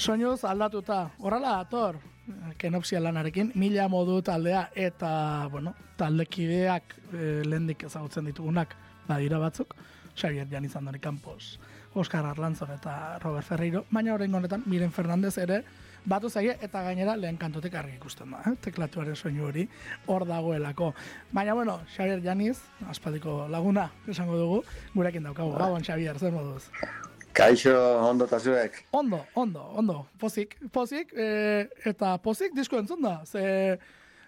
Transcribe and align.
Soinuz 0.00 0.46
aldatuta, 0.48 1.10
horrela 1.20 1.58
ator, 1.60 1.98
kenopsia 2.56 3.02
lanarekin, 3.04 3.50
mila 3.60 3.84
modu 3.92 4.14
taldea 4.24 4.62
eta, 4.72 5.10
bueno, 5.52 5.74
taldekideak 6.00 6.94
e, 7.12 7.26
lehendik 7.44 7.84
ezagutzen 7.84 8.30
ditugunak 8.30 8.72
badira 9.10 9.36
batzuk, 9.42 9.74
Xavier 10.16 10.48
Janizandoni 10.48 11.02
Campos, 11.04 11.60
Oscar 11.92 12.24
Arlanzon 12.30 12.72
eta 12.78 13.18
Robert 13.20 13.44
Ferreiro, 13.44 13.84
baina 13.90 14.14
horrein 14.14 14.40
honetan 14.40 14.64
Miren 14.72 14.96
Fernandez 14.96 15.34
ere 15.36 15.60
batu 16.08 16.32
zaie 16.32 16.56
eta 16.64 16.80
gainera 16.88 17.18
lehen 17.20 17.36
kantotek 17.36 17.76
argi 17.76 17.98
ikusten 18.00 18.32
da, 18.32 18.40
eh? 18.48 18.56
teklatuaren 18.56 19.20
soinu 19.20 19.50
hori 19.50 19.68
hor 20.06 20.24
dagoelako. 20.24 20.94
Baina 21.30 21.52
bueno, 21.52 21.82
Xavier 21.92 22.24
Janiz, 22.24 22.56
aspaldiko 22.88 23.42
laguna 23.52 23.90
esango 24.08 24.40
dugu, 24.40 24.64
gurekin 24.96 25.28
daukagu, 25.28 25.58
gauan 25.60 25.84
Xavier, 25.84 26.16
zer 26.16 26.32
moduz? 26.32 26.70
Kaixo, 27.32 27.72
ondo 28.02 28.26
eta 28.26 28.40
zuek. 28.40 28.80
Ondo, 28.90 29.20
ondo, 29.34 29.62
ondo, 29.78 29.96
pozik, 30.18 30.56
pozik, 30.72 31.12
e, 31.14 31.68
eta 31.86 32.16
pozik 32.22 32.54
disko 32.56 32.80
entzun 32.80 33.02
da, 33.04 33.20
ze 33.24 33.78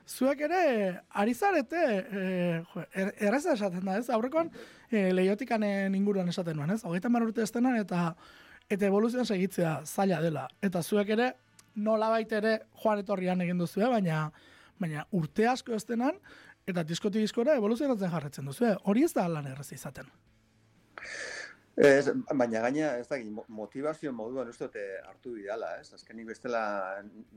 zuek 0.06 0.40
ere 0.46 1.00
ari 1.10 1.34
zarete, 1.34 1.82
e, 1.82 2.62
er, 2.94 3.12
erreza 3.18 3.56
esaten 3.56 3.84
da, 3.84 3.96
ez? 3.98 4.08
Aurrekoan 4.10 4.52
e, 4.90 5.10
lehiotikanen 5.12 5.94
inguruan 5.98 6.30
esaten 6.30 6.56
nuen, 6.56 6.70
ez? 6.70 6.84
Hogeita 6.84 7.10
mar 7.10 7.26
urte 7.26 7.42
estenan 7.42 7.76
eta 7.80 8.12
eta 8.70 8.86
evoluzioan 8.86 9.26
segitzea 9.26 9.80
zaila 9.84 10.20
dela. 10.22 10.46
Eta 10.62 10.82
zuek 10.82 11.10
ere 11.16 11.32
nola 11.74 12.18
ere 12.20 12.58
joan 12.82 12.98
etorrian 13.02 13.40
egin 13.40 13.58
duzu, 13.58 13.80
baina, 13.80 14.30
baina 14.78 15.06
urte 15.10 15.46
asko 15.48 15.74
estenan, 15.74 16.18
eta 16.66 16.84
diskoti 16.84 17.18
diskora 17.18 17.56
evoluzionatzen 17.58 18.10
jarretzen 18.10 18.46
duzu. 18.46 18.76
Hori 18.84 19.04
ez 19.04 19.12
da 19.12 19.26
lan 19.28 19.46
errez 19.46 19.72
izaten. 19.72 20.06
Ez, 21.76 22.10
baina 22.36 22.60
gaina, 22.60 22.96
ez 23.00 23.06
da, 23.08 23.16
motivazio 23.48 24.12
moduan 24.12 24.48
uste 24.52 24.66
dute 24.68 24.82
hartu 25.08 25.32
bidala, 25.38 25.78
ez? 25.80 25.92
Azkenik 25.96 26.28
bestela, 26.28 26.64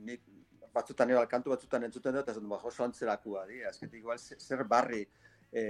nik 0.04 0.26
batzutan 0.74 1.10
ero 1.10 1.22
kantu 1.30 1.54
batzutan 1.54 1.86
entzuten 1.88 2.18
dut, 2.18 2.28
ez 2.28 2.36
dut, 2.36 2.48
ba, 2.50 2.58
joso 2.60 2.84
antzerakua, 2.84 3.46
di, 3.48 3.62
azkenik 3.64 4.02
igual 4.02 4.18
zer 4.20 4.64
barri 4.68 5.06
e, 5.52 5.62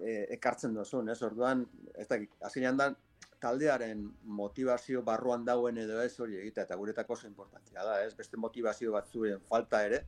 e, 0.00 0.14
ekartzen 0.38 0.72
duzun, 0.74 1.10
ez? 1.12 1.20
Orduan, 1.28 1.66
ez 1.94 2.08
da, 2.08 2.18
azkenean 2.48 2.80
da, 2.80 2.88
taldearen 3.40 4.02
motivazio 4.38 5.02
barruan 5.06 5.44
dauen 5.44 5.78
edo 5.78 6.00
ez 6.02 6.14
hori 6.20 6.38
egitea, 6.40 6.64
eta 6.66 6.78
guretako 6.80 7.16
oso 7.16 7.26
importantzia 7.28 7.84
da, 7.84 7.98
ez? 8.04 8.14
Beste 8.16 8.40
motivazio 8.40 8.92
batzuen 8.94 9.42
falta 9.48 9.82
ere, 9.86 10.02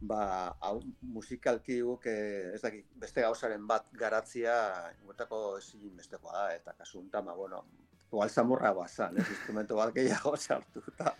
ba, 0.00 0.22
hau 0.60 0.80
musikalki 1.14 1.80
guk, 1.86 2.08
ez 2.10 2.60
dakit, 2.62 2.86
beste 3.02 3.24
gauzaren 3.24 3.66
bat 3.68 3.86
garatzia, 3.98 4.56
guretako 5.04 5.58
ezin 5.60 5.94
bestekoa 5.98 6.34
da, 6.38 6.44
eta 6.56 6.76
kasu 6.78 7.00
unta, 7.00 7.22
ma, 7.22 7.36
bueno, 7.38 7.64
zamurra 8.28 8.72
bazan, 8.76 9.18
ez? 9.18 9.28
Instrumento 9.38 9.78
bat 9.78 9.94
gehiago 9.94 10.36
sartu, 10.46 10.82
eta 10.94 11.14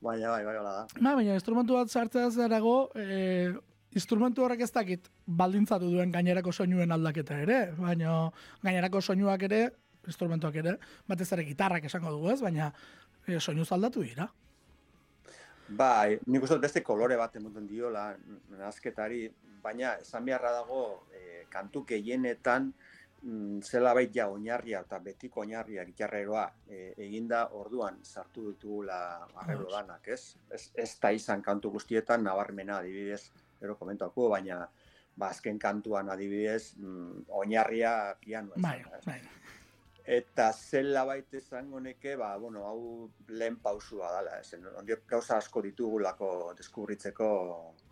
baina, 0.00 0.30
bai, 0.30 0.44
bai, 0.44 0.54
bai, 0.60 0.64
da. 0.64 0.86
Ba, 1.00 1.14
baina, 1.14 1.34
instrumentu 1.34 1.80
bat 1.80 1.90
sartzea 1.90 2.30
zerago, 2.30 2.76
e, 2.94 3.52
instrumentu 3.96 4.44
horrek 4.44 4.62
ez 4.66 4.72
dakit 4.72 5.08
baldintzatu 5.26 5.88
duen 5.90 6.12
gainerako 6.12 6.52
soinuen 6.52 6.92
aldaketa 6.92 7.40
ere, 7.42 7.60
baina 7.78 8.30
gainerako 8.62 9.00
soinuak 9.00 9.46
ere 9.48 9.62
instrumentuak 10.08 10.58
ere, 10.62 10.76
batez 11.08 11.30
ere 11.36 11.46
gitarrak 11.46 11.86
esango 11.88 12.12
dugu 12.16 12.32
ez, 12.34 12.40
baina 12.42 12.72
e, 13.26 13.38
soinu 13.38 13.64
zaldatu 13.64 14.02
dira. 14.02 14.28
Bai, 15.68 16.16
nik 16.32 16.44
uste 16.46 16.56
beste 16.62 16.80
kolore 16.80 17.16
bat 17.20 17.34
emoten 17.36 17.66
diola 17.68 18.08
nazketari, 18.56 19.26
baina 19.62 19.98
esan 20.00 20.24
beharra 20.24 20.54
dago 20.62 20.84
e, 21.12 21.44
kantu 21.52 21.82
gehienetan 21.90 22.70
mm, 23.20 23.60
zela 23.60 23.92
bait 23.98 24.14
ja 24.14 24.30
oinarria 24.32 24.80
eta 24.86 25.00
betiko 25.04 25.42
oinarria 25.44 25.84
gitarreroa 25.84 26.46
e, 26.66 26.94
eginda 27.04 27.42
orduan 27.58 28.00
sartu 28.02 28.46
ditugula 28.52 29.00
arreglo 29.42 29.68
danak, 29.74 30.08
ez? 30.08 30.38
Ez, 30.48 30.70
ez 30.74 30.90
da 31.02 31.12
izan 31.12 31.44
kantu 31.44 31.74
guztietan 31.76 32.24
nabarmena 32.24 32.78
adibidez, 32.80 33.26
ero 33.60 33.76
komentako, 33.76 34.30
baina 34.32 34.62
ba, 35.18 35.28
azken 35.28 35.58
kantuan 35.60 36.08
adibidez 36.14 36.78
mm, 36.78 37.26
oinarria 37.42 38.14
pianoa. 38.22 38.56
Bai, 38.56 38.80
bai 39.04 39.20
eta 40.08 40.48
zela 40.56 41.04
baita 41.04 41.36
izango 41.36 41.80
neke, 41.84 42.14
ba, 42.16 42.30
bueno, 42.40 42.64
hau 42.64 43.10
lehen 43.28 43.58
pausua 43.60 44.08
dala, 44.14 44.38
esen, 44.40 44.64
ondio 44.80 44.96
gauza 45.08 45.36
asko 45.36 45.60
ditugulako 45.66 46.28
deskubritzeko, 46.56 47.28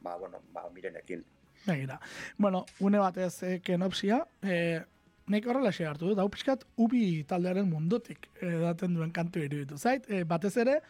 ba, 0.00 0.16
bueno, 0.16 0.41
ba, 0.54 0.65
mirenekin. 0.72 1.25
Begira. 1.66 1.99
Bueno, 2.38 2.65
une 2.81 3.03
batez, 3.03 3.43
eh, 3.43 3.59
kenopsia, 3.60 4.22
eh, 4.43 4.81
nek 5.28 5.47
horrela 5.47 5.72
xe 5.77 5.84
hartu 5.84 6.09
dut, 6.09 6.22
hau 6.22 6.28
pixkat, 6.32 6.65
ubi 6.81 7.25
taldearen 7.28 7.69
mundutik 7.69 8.31
eh, 8.41 8.56
daten 8.65 8.97
duen 8.97 9.12
kantu 9.12 9.44
iruditu. 9.44 9.77
Zait, 9.77 10.09
eh, 10.09 10.25
batez 10.25 10.54
ere, 10.65 10.81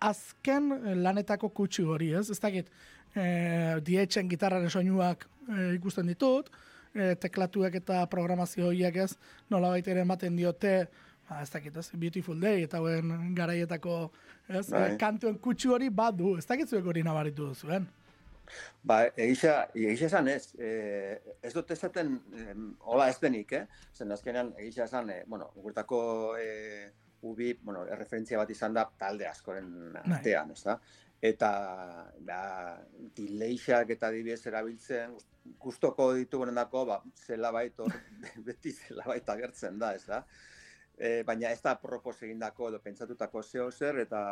azken 0.00 0.72
lanetako 1.02 1.50
kutsu 1.52 1.90
hori, 1.92 2.14
ez? 2.16 2.30
Ez 2.32 2.40
dakit, 2.40 2.72
eh, 3.14 3.76
dietxen 3.84 4.32
gitarraren 4.32 4.72
soinuak 4.72 5.28
eh, 5.50 5.74
ikusten 5.76 6.08
ditut, 6.08 6.48
e, 6.94 7.14
teklatuak 7.20 7.78
eta 7.80 8.02
programazio 8.10 8.70
horiek 8.70 8.96
ez, 9.04 9.12
nola 9.50 9.72
baita 9.74 9.92
ere 9.92 10.04
ematen 10.06 10.36
diote, 10.36 10.74
ba, 11.28 11.40
ez 11.44 11.50
dakit 11.52 11.76
ez, 11.76 11.86
Beautiful 11.94 12.40
Day, 12.42 12.64
eta 12.66 12.82
hoen 12.82 13.34
garaietako, 13.36 14.02
ez, 14.48 14.66
bai. 14.72 14.96
kantuen 15.00 15.38
kutsu 15.42 15.74
hori 15.76 15.90
badu, 15.90 16.36
ez 16.38 16.46
dakit 16.48 16.70
zuek 16.70 16.86
hori 16.92 17.04
nabaritu 17.06 17.50
duzuen. 17.52 17.88
Ba, 18.82 19.04
egisa, 19.14 19.68
egisa 19.76 20.08
esan 20.08 20.30
ez, 20.32 20.54
e, 20.58 20.70
ez 21.42 21.52
dut 21.54 21.70
ezaten, 21.70 22.16
e, 22.34 22.56
hola 22.90 23.06
ez 23.12 23.20
denik, 23.22 23.52
eh? 23.54 23.84
Zen 23.94 24.10
azkenean, 24.16 24.54
egisa 24.58 24.88
esan, 24.88 25.12
e, 25.14 25.20
bueno, 25.30 25.52
gurtako 25.54 26.00
e, 26.40 26.90
ubi, 27.28 27.52
bueno, 27.62 27.84
erreferentzia 27.86 28.40
bat 28.40 28.50
izan 28.50 28.74
da 28.74 28.86
talde 28.98 29.28
askoren 29.28 29.70
bai. 29.94 30.02
artean, 30.16 30.50
ez 30.56 30.64
da? 30.64 30.78
Eta, 31.20 31.50
da, 32.24 32.42
dileixak 33.16 33.90
eta 33.92 34.08
dibidez 34.14 34.40
erabiltzen, 34.48 35.18
gustoko 35.60 36.14
ditugunen 36.16 36.56
dako, 36.56 36.86
ba, 36.88 37.00
zela 37.26 37.50
bait, 37.52 37.76
beti 38.46 38.72
zela 38.72 39.04
bait 39.08 39.28
agertzen 39.28 39.76
da, 39.80 39.92
ez 39.98 40.06
da? 40.08 40.22
E, 40.96 41.22
baina 41.28 41.52
ez 41.52 41.60
da 41.64 41.74
propos 41.80 42.16
egindako 42.22 42.70
edo 42.70 42.80
pentsatutako 42.84 43.42
zeo 43.42 43.70
zer, 43.70 44.00
eta, 44.06 44.22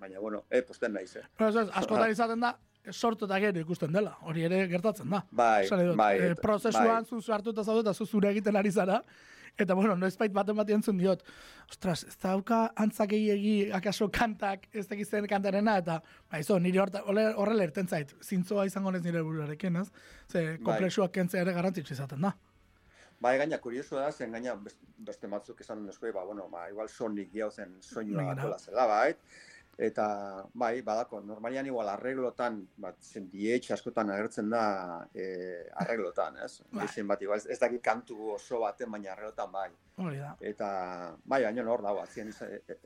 baina, 0.00 0.20
bueno, 0.20 0.44
e, 0.48 0.62
posten 0.64 0.96
nahi 0.96 1.06
ze. 1.06 1.24
Askotan 1.40 2.10
izaten 2.12 2.40
da, 2.40 2.54
sortu 2.92 3.28
eta 3.28 3.38
gero 3.40 3.60
ikusten 3.60 3.92
dela, 3.92 4.16
hori 4.28 4.44
ere 4.48 4.64
gertatzen 4.68 5.12
da. 5.12 5.22
Bai, 5.30 5.68
bai. 5.96 6.12
E, 6.20 6.34
prozesuan 6.40 7.04
bai. 7.04 7.20
zu 7.20 7.32
hartu 7.32 7.52
eta 7.52 7.64
zaudu 7.64 7.84
eta 7.84 7.94
zu 7.94 8.06
zure 8.06 8.32
egiten 8.32 8.56
ari 8.56 8.72
zara, 8.72 9.02
Eta 9.56 9.74
bueno, 9.74 9.94
no 9.96 10.06
espait 10.06 10.32
baten 10.34 10.56
bat 10.58 10.70
entzun 10.74 10.98
diot, 10.98 11.20
ostras, 11.70 12.00
ez 12.08 12.16
dauka 12.18 12.72
antzak 12.80 13.12
egi 13.14 13.70
akaso 13.72 14.08
kantak, 14.10 14.66
ez 14.72 14.88
da 14.88 15.22
kantarena, 15.30 15.76
eta 15.78 16.00
ba, 16.30 16.40
izo, 16.42 16.58
nire 16.58 16.80
horrela 16.80 17.62
erten 17.62 17.86
zait, 17.86 18.16
zintzoa 18.22 18.66
izango 18.66 18.90
nez 18.90 19.04
nire 19.04 19.22
buruarekin, 19.22 19.76
ez? 19.76 19.90
Ze, 20.28 20.58
komplexuak 20.58 21.12
bai. 21.12 21.20
kentzea 21.20 21.46
ere 21.46 21.54
garantzitsu 21.54 21.94
izaten 21.94 22.26
da. 22.26 22.34
Bai, 23.20 23.38
gaina, 23.38 23.60
kurioso 23.62 23.96
da, 23.96 24.10
zen 24.12 24.34
gaina 24.34 24.56
beste 25.06 25.30
matzuk 25.30 25.60
esan 25.60 25.86
duen 25.86 26.12
ba, 26.12 26.24
bueno, 26.24 26.48
ba, 26.50 26.68
igual 26.70 26.88
sonik 26.88 27.30
jau 27.32 27.50
zen 27.50 27.78
soinua 27.80 28.32
atola 28.32 28.58
zela, 28.58 28.86
bai, 28.90 29.14
Eta, 29.78 30.44
bai, 30.54 30.82
badako, 30.86 31.20
normalian 31.26 31.66
igual 31.66 31.88
arreglotan, 31.88 32.60
bat, 32.76 32.96
zen 33.02 33.28
askotan 33.74 34.10
agertzen 34.10 34.50
da 34.50 35.06
e, 35.14 35.66
arreglotan, 35.82 36.36
ez? 36.44 36.62
Bai. 36.70 36.86
bat, 37.02 37.22
igual, 37.22 37.40
ez, 37.50 37.58
dakit 37.58 37.82
kantu 37.82 38.34
oso 38.34 38.60
baten, 38.60 38.90
baina 38.90 39.12
arreglotan 39.12 39.52
bai. 39.52 39.70
Hori 39.96 40.18
da. 40.18 40.36
Eta, 40.40 41.16
bai, 41.24 41.42
baina 41.42 41.66
hor 41.70 41.82
dago, 41.82 42.02
azien 42.02 42.32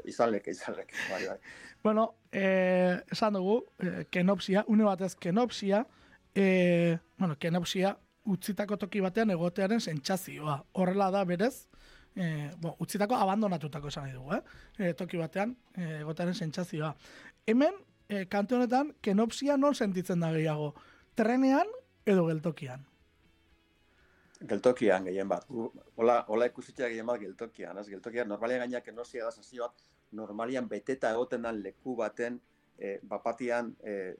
izan 0.05 0.31
leke, 0.31 0.50
izan 0.50 0.76
leke, 0.76 0.96
bai, 1.11 1.26
bai. 1.26 1.38
Bueno, 1.82 2.14
eh, 2.32 3.00
esan 3.11 3.35
dugu, 3.35 3.64
eh, 3.79 4.06
kenopsia, 4.11 4.64
une 4.69 4.85
batez 4.85 5.14
kenopsia, 5.14 5.87
eh, 6.35 6.99
bueno, 7.19 7.37
kenopsia, 7.38 7.99
utzitako 8.29 8.76
toki 8.76 9.00
batean 9.00 9.31
egotearen 9.31 9.81
sentsazioa. 9.81 10.62
Horrela 10.73 11.11
da, 11.11 11.25
berez, 11.25 11.69
e, 12.18 12.50
bo, 12.60 12.74
utzitako 12.82 13.16
abandonatutako 13.16 13.92
esan 13.92 14.08
nahi 14.08 14.16
dugu, 14.16 14.34
eh? 14.34 14.42
E, 14.78 14.92
toki 14.98 15.20
batean, 15.20 15.54
e, 15.76 16.02
gotaren 16.08 16.34
sentsazioa. 16.34 16.92
Hemen, 17.46 17.78
e, 18.08 18.24
kante 18.26 18.56
honetan, 18.58 18.92
kenopsia 19.02 19.56
non 19.56 19.74
sentitzen 19.74 20.20
da 20.24 20.32
gehiago? 20.34 20.72
Trenean 21.18 21.70
edo 22.06 22.26
geltokian? 22.26 22.84
Geltokian 24.48 25.08
gehien 25.08 25.28
bat. 25.30 25.46
Hola, 25.96 26.20
hola 26.28 26.46
ikusitzea 26.50 26.90
gehien 26.90 27.06
bat 27.06 27.20
geltokian. 27.22 27.78
Ez? 27.78 27.88
Geltokian, 27.90 28.28
normalian 28.30 28.64
gainak 28.66 28.88
enosia 28.92 29.26
da 29.26 29.34
sazioak, 29.34 29.74
normalian 30.18 30.68
beteta 30.70 31.10
egoten 31.14 31.46
dan 31.46 31.60
leku 31.62 31.96
baten, 31.98 32.40
e, 32.78 32.98
bapatian 33.02 33.72
e, 33.82 34.14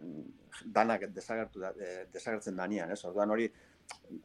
danak 0.67 1.07
desagertu 1.15 1.63
da, 1.63 1.73
e, 1.75 2.07
desagertzen 2.13 2.59
danian. 2.59 2.91
Ez? 2.95 3.03
Orduan 3.07 3.31
hori, 3.35 3.49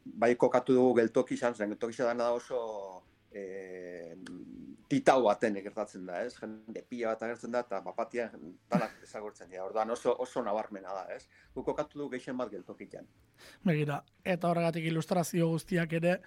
bai 0.04 0.34
kokatu 0.36 0.74
dugu 0.76 0.94
geltoki 1.00 1.38
izan, 1.38 1.54
zen 1.54 1.74
geltoki 1.74 2.02
dana 2.02 2.26
da 2.26 2.32
oso 2.34 2.60
e, 3.34 4.16
titau 4.88 5.18
baten 5.24 5.56
egertatzen 5.58 6.06
da, 6.06 6.20
ez? 6.24 6.34
Jende 6.38 6.84
pila 6.88 7.12
bat 7.12 7.24
agertzen 7.26 7.54
da, 7.54 7.64
eta 7.66 7.80
bapatia 7.84 8.28
tanak 8.70 8.96
ezagortzen 9.02 9.50
dira. 9.50 9.64
Orduan 9.66 9.90
oso, 9.94 10.14
oso 10.22 10.42
nabarmena 10.44 10.94
da, 10.94 11.04
ez? 11.14 11.26
Guko 11.54 11.74
katu 11.74 12.02
du 12.02 12.08
geixen 12.12 12.36
bat 12.38 12.50
geltokitan. 12.52 13.06
Begira, 13.66 14.00
eta 14.24 14.50
horregatik 14.50 14.86
ilustrazio 14.90 15.48
guztiak 15.52 15.96
ere 16.00 16.18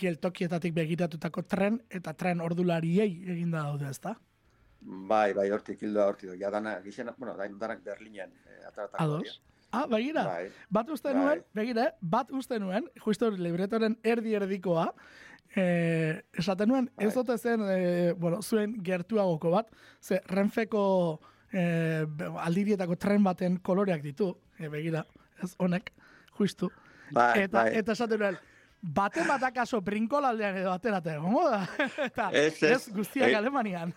geltokietatik 0.00 0.74
begiratutako 0.76 1.46
tren 1.48 1.80
eta 1.88 2.12
tren 2.14 2.42
ordulariei 2.44 3.10
eginda 3.34 3.64
daude, 3.68 3.88
ez 3.90 4.00
da? 4.00 4.16
Bai, 4.80 5.32
bai, 5.36 5.50
hortik 5.52 5.82
hildoa 5.84 6.08
hortik. 6.08 6.34
Ja, 6.40 6.50
dana, 6.52 6.78
gixen, 6.84 7.10
bueno, 7.18 7.36
da, 7.36 7.48
danak 7.60 7.82
Berlinen 7.84 8.32
eh, 8.46 8.66
ataratako. 8.68 9.04
Ados? 9.04 9.40
Ah, 9.70 9.84
begira, 9.86 10.24
Bai, 10.26 10.46
bat 10.68 10.88
uste 10.90 11.12
Bai. 11.12 11.20
nuen, 11.20 11.42
begira, 11.54 11.84
eh, 11.86 11.92
bat 12.00 12.30
uste 12.34 12.58
nuen, 12.58 12.88
justo 13.04 13.28
libretoren 13.30 13.94
erdi 14.02 14.34
erdikoa, 14.34 14.88
eh, 15.56 16.20
esaten 16.32 16.68
nuen, 16.68 16.90
ez 16.98 17.14
Bai. 17.14 17.20
ote 17.22 17.38
zen, 17.38 17.60
eh, 17.68 18.12
bueno, 18.16 18.42
zuen 18.42 18.76
gertuagoko 18.84 19.50
bat, 19.50 19.66
ze 20.00 20.20
Renfeko 20.26 21.20
be- 22.06 22.30
aldirietako 22.38 22.96
tren 22.96 23.24
baten 23.24 23.58
koloreak 23.58 24.02
ditu, 24.02 24.36
eh, 24.58 24.68
begira, 24.68 25.04
ez 25.42 25.54
honek, 25.58 25.92
justu. 26.38 26.70
bai, 27.10 27.42
eta, 27.42 27.64
bai. 27.64 27.76
eta 27.76 27.92
esaten 27.92 28.18
nuen, 28.20 28.38
bate 28.80 29.24
bat 29.26 29.42
akaso 29.42 29.80
brinkolaldean 29.80 30.56
edo 30.56 30.70
aterate, 30.72 31.16
gongo 31.18 31.48
da? 31.50 31.66
eta 32.06 32.30
Ez, 32.32 32.62
ez, 32.62 32.70
ez. 32.70 32.88
guztiak 32.94 33.28
Eh, 33.30 33.36
Alemanian. 33.36 33.92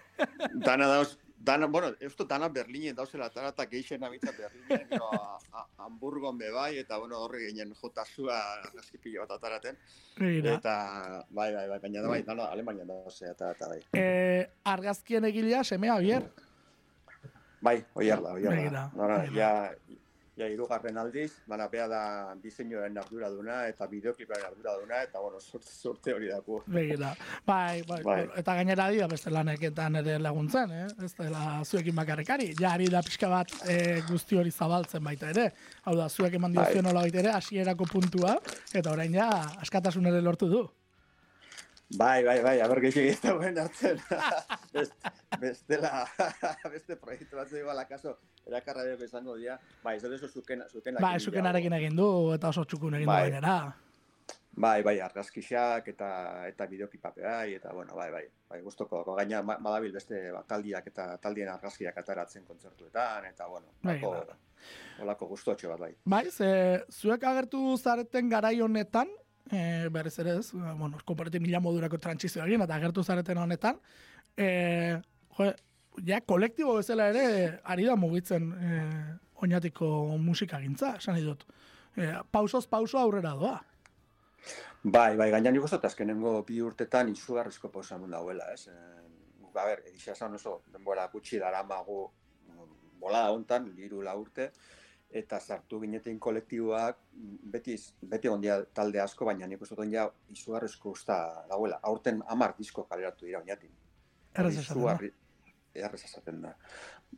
Dana 0.55 0.88
dauz, 0.88 1.17
dana, 1.44 1.68
bueno, 1.68 1.92
esto 2.00 2.24
dana 2.25 2.48
Berlinen 2.50 2.95
dauzela 2.95 3.25
ataratak 3.25 3.69
geixen 3.69 4.04
abitza 4.04 4.31
Berlinen, 4.31 4.88
gero 4.90 5.10
a, 5.12 5.38
a, 5.51 5.66
Hamburgon 5.84 6.38
be 6.38 6.50
bai, 6.51 6.78
eta 6.80 6.98
bueno, 6.98 7.19
horre 7.19 7.44
ginen 7.50 7.74
jota 7.75 8.06
zua 8.06 8.38
argazkipilo 8.62 9.25
bat 9.25 9.36
ataraten. 9.38 9.78
Begira. 10.18 10.56
Eta, 10.56 10.75
bai, 11.30 11.50
bai, 11.54 11.68
bai, 11.68 11.80
baina 11.84 12.01
da 12.06 12.13
bai, 12.13 12.22
dana 12.24 12.48
Alemanian 12.56 12.88
dauze 12.88 13.28
atarata 13.30 13.68
bai. 13.74 13.81
Eh, 14.00 14.48
argazkien 14.63 15.28
egilea 15.28 15.63
semea 15.63 15.98
bier. 16.00 16.30
Bai, 17.63 17.78
oiar 17.96 18.24
da, 18.24 18.38
oiar 18.39 18.56
Begira. 18.56 18.86
Nora, 18.96 19.19
ja, 19.36 19.51
ja 20.38 20.47
irugarren 20.50 20.97
aldiz, 20.97 21.31
bana 21.47 21.68
bea 21.69 21.88
da 21.88 22.01
diseinuaren 22.41 22.97
arduraduna 22.97 23.59
eta 23.69 23.88
bideokliparen 23.88 24.47
arduraduna, 24.47 25.03
eta 25.06 25.21
bueno, 25.21 25.39
sorte, 25.39 25.69
sorte 25.71 26.13
hori 26.13 26.31
daku. 26.31 26.62
Begira. 26.68 27.13
Bai, 27.45 27.83
bai, 27.88 28.01
Bai. 28.03 28.19
eta 28.41 28.56
gainera 28.57 28.89
dira 28.89 29.07
beste 29.12 29.30
laneketan 29.33 30.01
ere 30.01 30.18
laguntzen, 30.19 30.71
eh? 30.71 30.88
Ez 31.06 31.13
dela 31.19 31.62
zuekin 31.63 31.95
bakarrekari. 31.95 32.53
Ja, 32.59 32.74
ari 32.74 32.89
da 32.89 33.03
pixka 33.06 33.30
bat 33.30 33.53
eh, 33.69 34.01
guzti 34.09 34.38
hori 34.41 34.51
zabaltzen 34.51 35.03
baita 35.03 35.30
ere. 35.30 35.51
Hau 35.85 35.95
da, 36.00 36.09
zuek 36.09 36.33
eman 36.39 36.53
Bai. 36.53 36.65
diozio 36.65 36.81
nola 36.81 37.06
ere, 37.07 37.29
hasierako 37.31 37.86
puntua, 37.91 38.38
eta 38.74 38.91
orain 38.91 39.13
ja, 39.13 39.29
askatasun 39.62 40.09
ere 40.09 40.21
lortu 40.21 40.50
du. 40.50 40.63
Bai, 41.98 42.24
bai, 42.25 42.40
bai, 42.42 42.60
aber 42.62 42.80
gehiago 42.81 43.12
ez 43.12 43.19
dagoen 43.22 43.57
hartzen. 43.60 44.00
Best, 44.74 44.94
bestela, 45.40 46.06
beste 46.74 46.95
proiektu 46.98 47.38
bat 47.38 47.50
zegoela 47.51 47.75
lakaso, 47.84 48.16
erakarra 48.48 48.86
ere 48.88 49.06
izango 49.06 49.36
dira. 49.38 49.60
Bai, 49.84 49.98
ez 49.98 50.04
dut 50.04 50.25
zuken, 50.31 50.63
zuken 50.72 50.98
Bai, 51.01 51.19
zukenarekin 51.19 51.74
egin 51.78 51.95
du, 52.00 52.07
eta 52.34 52.50
oso 52.50 52.66
txukun 52.66 52.95
egin 52.98 53.06
du 53.10 53.13
Bai. 53.13 53.24
gainera. 53.30 53.57
Bai, 54.54 54.84
bai, 54.86 55.00
argazkixak 55.01 55.88
eta 55.90 56.07
eta 56.45 56.66
bideoklipape 56.69 57.24
bai, 57.25 57.56
eta 57.57 57.72
bueno, 57.74 57.96
bai, 57.98 58.12
bai. 58.13 58.24
Bai, 58.50 58.60
gustoko 58.62 59.01
gaina 59.18 59.39
ma- 59.42 59.57
badabil 59.57 59.92
beste 59.96 60.19
ba, 60.31 60.44
taldiak 60.48 60.86
eta 60.92 61.07
taldien 61.18 61.50
argazkiak 61.50 61.98
ataratzen 61.98 62.46
kontzertuetan 62.46 63.25
eta 63.31 63.48
bueno, 63.50 63.72
Bai, 63.81 63.96
olako, 63.98 64.28
bai. 64.28 65.01
olako 65.07 65.28
gustotxo 65.31 65.69
bat 65.74 65.80
bai. 65.88 65.92
Bai, 66.06 66.30
ze 66.30 66.51
zuek 66.94 67.24
agertu 67.24 67.63
zareten 67.81 68.30
garai 68.30 68.60
honetan, 68.62 69.10
e, 69.51 69.90
berez 69.90 70.18
ere 70.19 70.38
ez, 70.40 70.54
eh, 70.54 70.74
bueno, 70.78 70.98
kompareti 71.06 71.40
mila 71.40 71.60
modurako 71.60 71.98
trantsizio 71.98 72.44
egin, 72.45 72.62
eta 72.62 72.75
agertu 72.75 73.04
zareten 73.04 73.38
honetan, 73.38 73.80
e, 74.38 74.48
jo, 75.38 75.51
ja, 76.06 76.22
kolektibo 76.22 76.78
bezala 76.80 77.10
ere 77.13 77.60
ari 77.63 77.86
da 77.86 77.95
mugitzen 77.95 78.50
e, 78.54 78.80
oinatiko 79.44 80.18
musika 80.18 80.60
gintza, 80.63 80.95
esan 80.98 81.18
nahi 81.18 81.28
dut. 81.28 81.45
E, 81.95 82.10
pausoz 82.31 82.66
pauso 82.68 82.98
aurrera 83.00 83.36
doa. 83.38 83.60
Bai, 84.84 85.16
bai, 85.16 85.30
gaina 85.31 85.51
nik 85.51 85.63
uste 85.63 85.80
azkenengo 85.88 86.42
bi 86.48 86.57
urtetan 86.60 87.07
izugarrizko 87.13 87.69
pausamun 87.72 88.12
dauela, 88.12 88.50
ez? 88.51 88.68
Eh, 88.68 89.51
a 89.54 89.66
ber, 89.66 89.84
esan 90.12 90.34
oso 90.36 90.63
denbora 90.74 91.06
gutxi 91.13 91.39
daramagu 91.39 92.00
mm, 92.50 92.74
bolada 93.00 93.31
hontan, 93.31 93.69
liru 93.78 94.01
la 94.04 94.16
urte, 94.19 94.50
eta 95.13 95.39
sartu 95.39 95.80
ginetin 95.83 96.19
kolektiboak 96.19 97.00
beti, 97.54 97.75
beti 98.10 98.30
ondia 98.30 98.57
talde 98.74 99.01
asko, 99.01 99.25
baina 99.30 99.48
nik 99.48 99.62
uste 99.62 99.86
ja 99.92 100.07
izugarrizko 100.33 100.92
usta 100.98 101.18
dauela. 101.50 101.80
Aurten 101.83 102.24
amar 102.27 102.56
disko 102.57 102.83
kaleratu 102.89 103.25
dira 103.25 103.39
oinatin. 103.39 103.71
Errez 104.36 104.57
esaten 104.57 104.83
da. 104.88 104.98
Errez 105.74 106.04
esaten 106.06 106.42
da. 106.42 106.56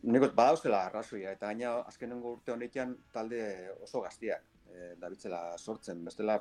Nik 0.04 0.28
uste 0.28 0.36
badauzela 0.36 0.84
arrazoia, 0.90 1.32
eta 1.32 1.48
gaina 1.48 1.78
azkenengo 1.88 2.36
urte 2.38 2.52
honetan 2.52 2.98
talde 3.14 3.42
oso 3.82 4.02
gaztiak 4.04 4.44
e, 4.68 4.96
dabitzela 5.00 5.42
sortzen, 5.58 6.04
bestela 6.06 6.40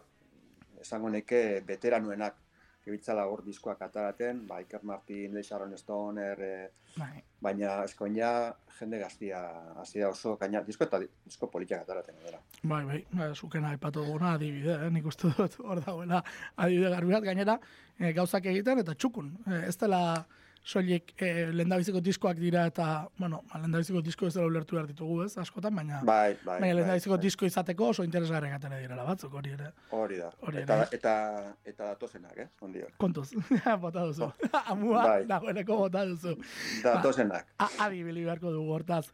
esango 0.80 1.08
neke 1.08 1.62
veteranuenak 1.66 2.43
gebitzala 2.84 3.24
hor 3.26 3.40
diskoak 3.46 3.80
ataraten, 3.82 4.42
ba, 4.46 4.58
Iker 4.60 4.82
Martin, 4.84 5.32
Lee 5.34 5.42
Sharon 5.42 5.72
Stoner, 5.78 6.40
e, 6.42 6.70
Bai. 6.98 7.22
baina 7.42 7.82
eskoin 7.84 8.16
ja 8.16 8.54
jende 8.78 8.98
gaztia 9.00 9.40
hasi 9.80 10.00
da 10.00 10.08
oso, 10.10 10.36
gaina 10.36 10.60
disko 10.62 10.84
eta 10.84 10.98
di- 11.00 11.08
disko 11.24 11.46
politiak 11.50 11.82
ataraten 11.82 12.14
dira. 12.24 12.38
Bai, 12.62 12.84
bai, 12.84 13.04
bai, 13.12 13.30
zukena 13.34 13.70
aipatu 13.70 14.04
duguna 14.04 14.34
adibide, 14.34 14.76
eh? 14.86 14.90
nik 14.90 15.06
uste 15.06 15.28
dut 15.38 15.56
hor 15.64 15.80
dagoela 15.80 16.22
adibide 16.56 16.90
garbi 16.90 17.20
gainera 17.26 17.58
eh, 17.98 18.12
gauzak 18.12 18.46
egiten 18.46 18.78
eta 18.78 18.94
txukun. 18.94 19.32
Eh, 19.46 19.68
ez 19.68 19.76
dela 19.78 20.24
soilik 20.64 21.10
eh, 21.20 21.50
lehendabiziko 21.52 22.00
diskoak 22.00 22.38
dira 22.40 22.62
eta, 22.70 23.06
bueno, 23.20 23.42
ba, 23.50 23.58
lehendabiziko 23.60 24.00
disko 24.00 24.26
ez 24.30 24.34
dela 24.34 24.46
ulertu 24.48 24.76
behar 24.78 24.86
ditugu 24.88 25.18
ez, 25.26 25.34
askotan, 25.38 25.74
baina, 25.76 25.98
Bai, 26.08 26.34
bai. 26.44 26.58
baina 26.62 26.78
lehendabiziko 26.78 27.18
bai, 27.18 27.22
disko 27.26 27.44
izateko 27.50 27.88
oso 27.92 28.04
interesgarriak 28.06 28.54
atera 28.56 28.78
direla 28.80 29.04
batzuk 29.04 29.34
hori 29.36 29.52
ere. 29.52 29.68
Hori 29.92 30.16
da. 30.22 30.30
hori 30.40 30.62
eta, 30.62 30.78
ere. 30.86 30.88
eta, 30.96 31.12
eta 31.68 31.90
datozenak, 31.92 32.38
eh? 32.38 32.48
Ondiok. 32.64 32.94
Kontuz, 32.96 33.26
bota 33.84 34.06
duzu. 34.08 34.30
Amua, 34.72 35.02
Bai. 35.04 35.18
dagoeneko 35.28 35.76
bota 35.84 36.06
duzu. 36.08 36.32
Datozenak. 36.82 37.52
A- 37.58 37.70
adibili 37.86 38.24
beharko 38.24 38.50
dugu 38.56 38.72
hortaz. 38.78 39.04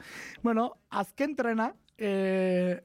Bueno, 0.47 0.69
azken 0.90 1.35
trena, 1.35 1.73
e, 1.99 2.78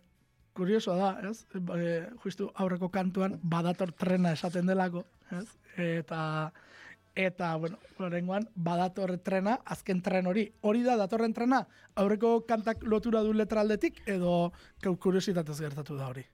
kurioso 0.58 0.96
da, 0.98 1.20
ez? 1.30 1.46
E, 1.54 2.08
justu 2.24 2.50
aurreko 2.56 2.90
kantuan 2.90 3.38
badator 3.44 3.92
trena 3.94 4.34
esaten 4.34 4.66
delako, 4.66 5.06
ez? 5.38 5.46
Eta 5.78 6.52
eta 7.16 7.56
bueno, 7.56 7.80
oraingoan 8.00 8.50
badator 8.56 9.18
trena, 9.24 9.60
azken 9.66 10.02
tren 10.04 10.28
hori. 10.28 10.46
Hori 10.62 10.84
da 10.84 10.98
datorren 11.00 11.34
trena 11.34 11.66
aurreko 11.96 12.42
kantak 12.46 12.84
lotura 12.84 13.24
du 13.24 13.34
letra 13.34 13.62
aldetik 13.62 14.02
edo 14.06 14.52
kuriositatez 14.84 15.60
gertatu 15.60 15.96
da 15.96 16.10
hori. 16.12 16.26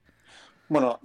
Bueno, 0.67 0.99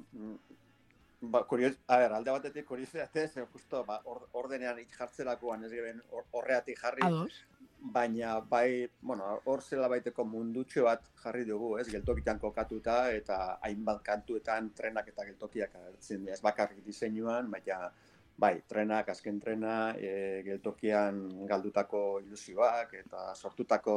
ba, 1.21 1.45
kurios, 1.47 1.77
a 1.89 1.99
ber, 1.99 2.13
alde 2.13 2.31
batetik 2.31 2.65
kuriositatez, 2.65 3.33
ze 3.33 3.47
justo 3.53 3.85
ba, 3.85 4.01
or, 4.05 4.29
ordenean 4.33 4.79
jartzerakoan 4.99 5.65
ez 5.65 5.71
geben 5.73 6.03
hor- 6.11 6.27
horreatik 6.31 6.79
jarri, 6.79 7.03
Ados. 7.05 7.33
baina 7.81 8.41
bai, 8.41 8.89
bueno, 9.01 9.41
hor 9.45 9.63
zela 9.63 9.89
baiteko 9.89 10.25
mundutxo 10.25 10.85
bat 10.85 11.03
jarri 11.23 11.45
dugu, 11.45 11.77
ez, 11.79 11.89
geltokitan 11.89 12.39
kokatuta, 12.39 13.11
eta 13.13 13.59
hainbat 13.63 14.03
kantuetan 14.03 14.71
trenak 14.75 15.09
eta 15.09 15.25
geltokiak 15.25 15.75
agertzen 15.75 16.29
ez 16.29 16.41
bakarrik 16.43 16.85
diseinuan, 16.85 17.51
baina 17.51 17.91
bai, 18.37 18.61
trenak, 18.69 19.09
azken 19.09 19.41
trena, 19.41 19.95
e, 19.97 20.43
geltokian 20.45 21.23
galdutako 21.49 22.21
ilusioak, 22.25 22.93
eta 23.01 23.31
sortutako 23.35 23.97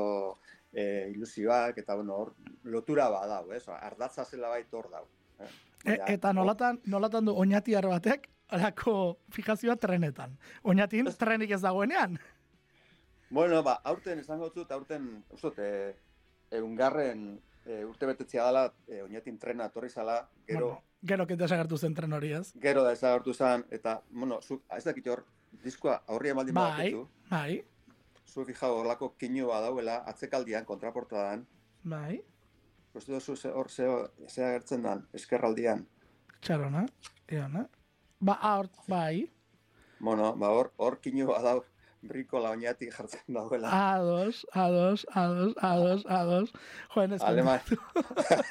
e, 0.72 1.10
ilusioak, 1.12 1.78
eta 1.82 1.96
bueno, 2.00 2.16
hor 2.16 2.34
lotura 2.64 3.10
badau, 3.12 3.52
ez, 3.52 3.66
ardatza 3.76 4.26
zela 4.26 4.52
bait 4.54 4.74
hor 4.74 4.90
dau. 4.92 5.06
Eh? 5.40 5.52
E, 5.86 5.96
Ja, 5.96 6.06
eta 6.12 6.34
nolatan, 6.36 6.82
nolatan 6.92 7.30
du 7.30 7.36
oinatiar 7.40 7.86
batek 7.88 8.28
alako 8.52 9.20
fijazioa 9.32 9.78
trenetan. 9.80 10.34
Oinatin 10.64 11.08
trenik 11.20 11.52
ez 11.56 11.62
dagoenean. 11.62 12.18
Bueno, 13.30 13.62
ba, 13.64 13.78
aurten 13.86 14.20
esango 14.20 14.50
dut, 14.56 14.72
aurten, 14.72 15.06
ustot, 15.36 15.60
e, 15.60 15.94
eungarren 16.58 17.38
e, 17.66 17.84
urte 17.86 18.10
betetzea 18.10 18.48
dela, 18.50 18.64
e, 18.88 19.04
oinatin 19.06 19.38
trena 19.40 19.70
etorri 19.70 19.90
zala, 19.90 20.24
gero, 20.48 20.72
Bueno, 20.72 20.89
gero 21.06 21.26
kete 21.28 21.44
desagertu 21.44 21.78
zen 21.78 21.94
tren 21.96 22.14
hori 22.14 22.32
ez. 22.34 22.52
gero 22.62 22.84
da 22.84 22.92
ezagartu 22.94 23.34
zen, 23.34 23.64
eta, 23.72 24.02
bueno, 24.12 24.40
zu, 24.42 24.62
ez 24.76 24.84
dakit 24.84 25.08
hor, 25.08 25.24
diskoa 25.64 26.02
aurria 26.08 26.36
maldin 26.36 26.54
Bai, 26.56 26.64
badakizu, 26.72 27.08
bai, 27.30 27.64
zu 28.28 28.46
fija 28.46 28.68
horlako 28.68 29.14
kinua 29.18 29.62
dauela, 29.62 30.04
atzekaldian, 30.06 30.66
kontraportadan, 30.66 31.46
bai. 31.84 32.22
uste 32.94 33.12
duzu 33.14 33.36
hor 33.54 33.70
ze, 33.70 33.88
ze 34.28 34.44
agertzen 34.44 34.82
dan, 34.84 35.08
eskerraldian. 35.14 35.86
Txarona, 36.42 36.86
eona. 37.28 37.68
Ba, 38.20 38.38
hor, 38.44 38.68
bai, 38.88 39.30
Bueno, 40.00 40.34
ba, 40.36 40.48
hor, 40.56 40.72
hor 40.78 41.00
kinua 41.02 41.42
dau, 41.44 41.64
brikola 42.02 42.50
oinatik 42.56 42.94
jartzen 42.96 43.22
dauela. 43.28 43.70
ados, 43.96 44.46
ados, 44.54 45.06
ados, 45.14 45.54
ados, 45.62 46.06
ados. 46.08 46.54
Joen 46.96 47.14
ez 47.14 47.22
Aleman. 47.22 47.60
konturatu. 47.60 47.80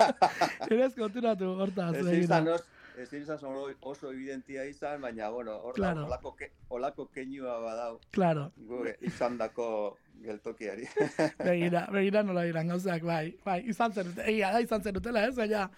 Ere 0.70 0.84
ez 0.84 0.94
konturatu, 0.94 1.44
hortaz. 1.62 1.94
Ez 1.96 2.12
izan 2.18 2.48
os, 2.48 2.64
ez 2.98 3.12
izan 3.12 3.36
oso, 3.38 3.70
oso 3.80 4.12
evidentia 4.12 4.64
izan, 4.68 5.00
baina, 5.00 5.30
bueno, 5.30 5.56
hor 5.56 5.74
Claro. 5.74 6.04
olako, 6.06 6.34
ke, 6.36 6.50
olako 6.68 7.08
keinua 7.14 7.58
badau, 7.60 8.00
Claro, 8.10 8.50
gure 8.56 8.96
izan 9.00 9.38
dako 9.38 9.96
geltokiari. 10.22 10.88
begira, 11.44 11.86
begira 11.92 12.22
nola 12.22 12.42
diran 12.44 12.68
gauzak, 12.68 13.02
bai, 13.02 13.36
bai, 13.44 13.62
izan 13.70 13.92
zen, 13.92 14.12
egia 14.26 14.52
da, 14.52 14.60
izan 14.60 14.82
zen 14.82 14.94
dutela, 14.94 15.24
ez, 15.26 15.34
baina, 15.36 15.70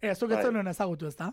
ez, 0.00 0.18
zuk 0.18 0.30
ez 0.32 0.42
Bai. 0.42 0.66
ezagutu, 0.70 1.06
ez 1.06 1.16
da? 1.16 1.32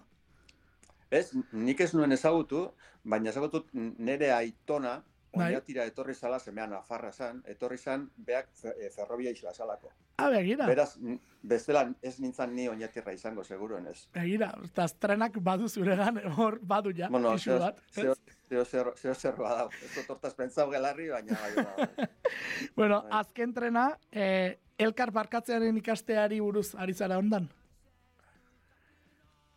ez, 1.12 1.32
nik 1.52 1.80
ez 1.82 1.94
nuen 1.96 2.12
ezagutu, 2.12 2.68
baina 3.04 3.32
ezagutu 3.32 3.64
nere 3.74 4.32
aitona. 4.32 5.00
Oinatira 5.32 5.84
etorri 5.86 6.14
zala, 6.16 6.40
zemean 6.40 6.74
afarra 6.74 7.12
zan, 7.12 7.44
etorri 7.46 7.78
zan, 7.78 8.10
beak 8.18 8.48
fe- 8.54 8.74
e, 8.86 8.90
ferrobia 8.90 9.32
isla 9.32 9.54
zalako. 9.54 9.92
Ah, 10.18 10.30
begira. 10.30 10.66
Beraz, 10.68 10.98
bestela 11.44 11.84
ez 12.02 12.20
nintzan 12.20 12.54
ni 12.56 12.68
oinatirra 12.68 13.14
izango, 13.14 13.44
seguruen 13.44 13.86
ez. 13.88 14.08
Begira, 14.14 14.50
eta 14.66 14.88
trenak 15.00 15.38
badu 15.42 15.70
zuregan, 15.70 16.18
hor 16.38 16.60
badu 16.62 16.92
ja, 16.98 17.10
Bueno, 17.10 17.34
isu 17.36 17.60
bat. 17.60 17.80
zeo, 17.94 18.12
ez? 18.14 18.36
zeo, 18.50 18.66
zeo, 18.66 18.94
zeo 18.98 19.14
zer 19.16 19.36
badau. 19.38 19.70
Ez 19.84 19.94
dut 19.96 20.10
hortaz 20.10 20.34
pentsau 20.36 20.70
gelarri, 20.72 21.10
baina 21.10 21.38
bai, 21.40 21.54
bai. 21.64 22.08
Bueno, 22.76 23.02
Bai. 23.04 23.20
azken 23.22 23.54
trena, 23.54 23.98
eh, 24.12 24.58
elkar 24.78 25.12
barkatzearen 25.12 25.78
ikasteari 25.78 26.40
buruz 26.40 26.74
ari 26.76 26.94
zara 26.94 27.18
ondan. 27.18 27.48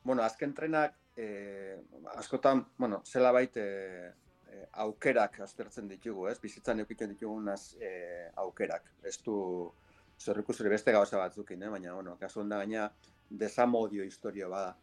Bueno, 0.05 0.23
azken 0.23 0.52
trenak, 0.55 0.95
eh, 1.17 1.79
askotan, 2.17 2.67
bueno, 2.76 3.02
zela 3.07 3.31
bait, 3.33 3.57
eh, 3.57 3.62
eh, 4.09 4.12
aukerak 4.73 5.41
aztertzen 5.41 5.88
ditugu, 5.88 6.26
ez? 6.31 6.38
Bizitzan 6.41 6.81
eukitzen 6.81 7.11
ditugun 7.12 7.49
az, 7.49 7.76
eh, 7.81 8.31
aukerak. 8.35 8.91
Ez 9.05 9.19
du, 9.25 9.73
zerriku 10.19 10.55
beste 10.69 10.93
gauza 10.93 11.19
batzukin, 11.19 11.62
eh? 11.62 11.69
baina, 11.69 11.95
bueno, 11.95 12.17
kasu 12.19 12.41
honda 12.41 12.57
gaina, 12.57 12.91
desamodio 13.31 14.05
historio 14.05 14.49
bada, 14.50 14.76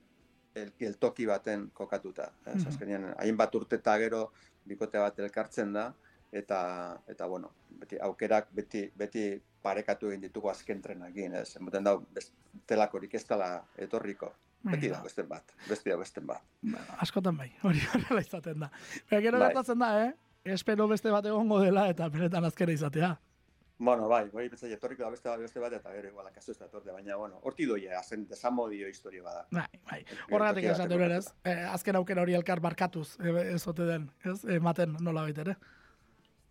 el, 0.56 0.74
eltoki 0.80 1.26
baten 1.26 1.70
kokatuta. 1.74 2.32
Ez? 2.46 2.56
Mhm. 2.56 2.68
Azkenean, 2.68 3.16
hainbat 3.18 3.56
urte 3.56 3.76
eta 3.76 3.98
gero, 3.98 4.32
bikote 4.66 5.00
bat 5.00 5.20
elkartzen 5.20 5.74
da, 5.74 5.94
eta, 6.32 6.60
eta 7.08 7.26
bueno, 7.26 7.54
beti 7.70 7.98
aukerak 8.02 8.52
beti, 8.54 8.92
beti 8.96 9.42
parekatu 9.62 10.10
egin 10.10 10.22
ditugu 10.22 10.50
azken 10.50 10.82
trenakin, 10.82 11.34
ez? 11.42 11.56
Ematen 11.58 11.84
dau, 11.84 11.98
bestelakorik 12.14 13.16
ez 13.16 13.26
dela 13.28 13.50
etorriko. 13.78 14.34
Beti 14.64 14.90
da, 14.92 15.00
besten 15.04 15.28
bat. 15.30 15.54
Besti 15.70 15.90
da, 15.90 15.98
besten 15.98 16.26
bat. 16.28 16.44
Bueno, 16.62 16.98
askotan 17.00 17.38
bai, 17.38 17.52
hori 17.64 17.80
horrela 17.94 18.22
izaten 18.22 18.60
da. 18.66 18.70
Baina 19.10 19.22
gero 19.24 19.40
Bai. 19.40 19.48
gertatzen 19.48 19.80
da, 19.80 19.92
eh? 20.06 20.12
Espero 20.44 20.88
beste 20.88 21.12
bat 21.12 21.26
egongo 21.26 21.60
dela 21.64 21.88
eta 21.92 22.10
benetan 22.10 22.46
azkena 22.46 22.76
izatea. 22.76 23.18
Bueno, 23.80 24.10
bai, 24.12 24.26
bai, 24.34 24.50
betza 24.52 24.68
etorriko 24.68 25.06
da 25.06 25.10
beste 25.14 25.30
bat, 25.30 25.40
beste 25.40 25.62
bat, 25.64 25.72
eta 25.78 25.92
gero 25.94 26.10
igual, 26.10 26.28
akaso 26.28 26.52
ez 26.52 26.58
da 26.60 26.66
etorte, 26.66 26.92
baina, 26.92 27.16
bueno, 27.16 27.40
horti 27.48 27.64
doia, 27.66 27.94
azen 28.00 28.26
desamodio 28.28 28.90
historio 28.90 29.24
bada. 29.24 29.46
Bai, 29.56 29.80
bai. 29.88 30.00
Horregatik 30.30 30.66
esaten 30.74 31.00
berez, 31.00 31.30
eh, 31.48 31.64
azken 31.70 31.96
aukera 31.96 32.26
hori 32.26 32.36
elkar 32.36 32.60
barkatuz, 32.60 33.14
eh, 33.24 33.54
ez 33.54 33.66
ote 33.72 33.88
den, 33.88 34.10
ez? 34.26 34.44
Ematen 34.44 34.98
nola 35.00 35.30
ere. 35.30 35.56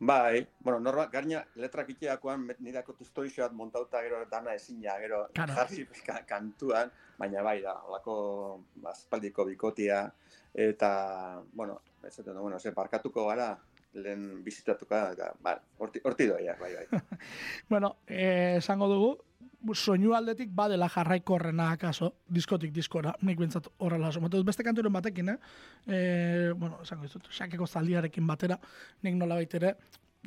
Bai, 0.00 0.46
bueno, 0.60 0.78
norma, 0.78 1.06
gaina 1.10 1.40
letrak 1.58 1.88
iteakoan 1.90 2.44
nirako 2.62 2.94
historio 3.00 3.42
bat 3.42 3.52
montauta 3.52 4.00
gero 4.02 4.24
dana 4.30 4.54
ezina, 4.54 4.94
gero 5.02 5.26
Claro. 5.34 5.54
jarri 5.54 5.86
ka- 6.06 6.22
kantuan, 6.26 6.90
baina 7.18 7.42
bai 7.42 7.60
da, 7.62 7.74
olako 7.82 8.60
aspaldiko 8.86 9.44
bikotia, 9.44 10.04
eta, 10.54 11.42
bueno, 11.52 11.80
ez 12.06 12.14
dut, 12.16 12.30
bueno, 12.36 12.60
ze 12.60 12.70
parkatuko 12.72 13.26
gara, 13.26 13.56
lehen 13.94 14.42
bizitatuko 14.44 14.94
da, 14.94 15.12
eta, 15.12 15.30
ba, 15.42 15.56
horti, 15.78 16.00
horti 16.04 16.28
doia, 16.28 16.56
bai, 16.60 16.74
bai. 16.74 17.00
Bueno, 17.70 17.96
eh, 18.06 18.56
esango 18.58 18.88
dugu, 18.90 19.10
soinu 19.74 20.14
aldetik 20.14 20.50
badela 20.54 20.88
jarraikorrena 20.92 21.70
akaso, 21.72 22.12
diskotik 22.28 22.72
diskora, 22.72 23.14
nik 23.22 23.38
bintzat 23.38 23.68
horrela. 23.78 24.10
Dut 24.30 24.46
beste 24.46 24.64
kanturen 24.64 24.92
batekin, 24.92 25.34
eh? 25.34 25.38
eh 25.86 26.52
bueno, 26.54 26.82
esango 26.82 27.08
dizut, 27.08 27.28
xakeko 27.32 27.66
zaldiarekin 27.66 28.26
batera, 28.26 28.58
nik 29.02 29.16
nola 29.16 29.40
ere, 29.40 29.74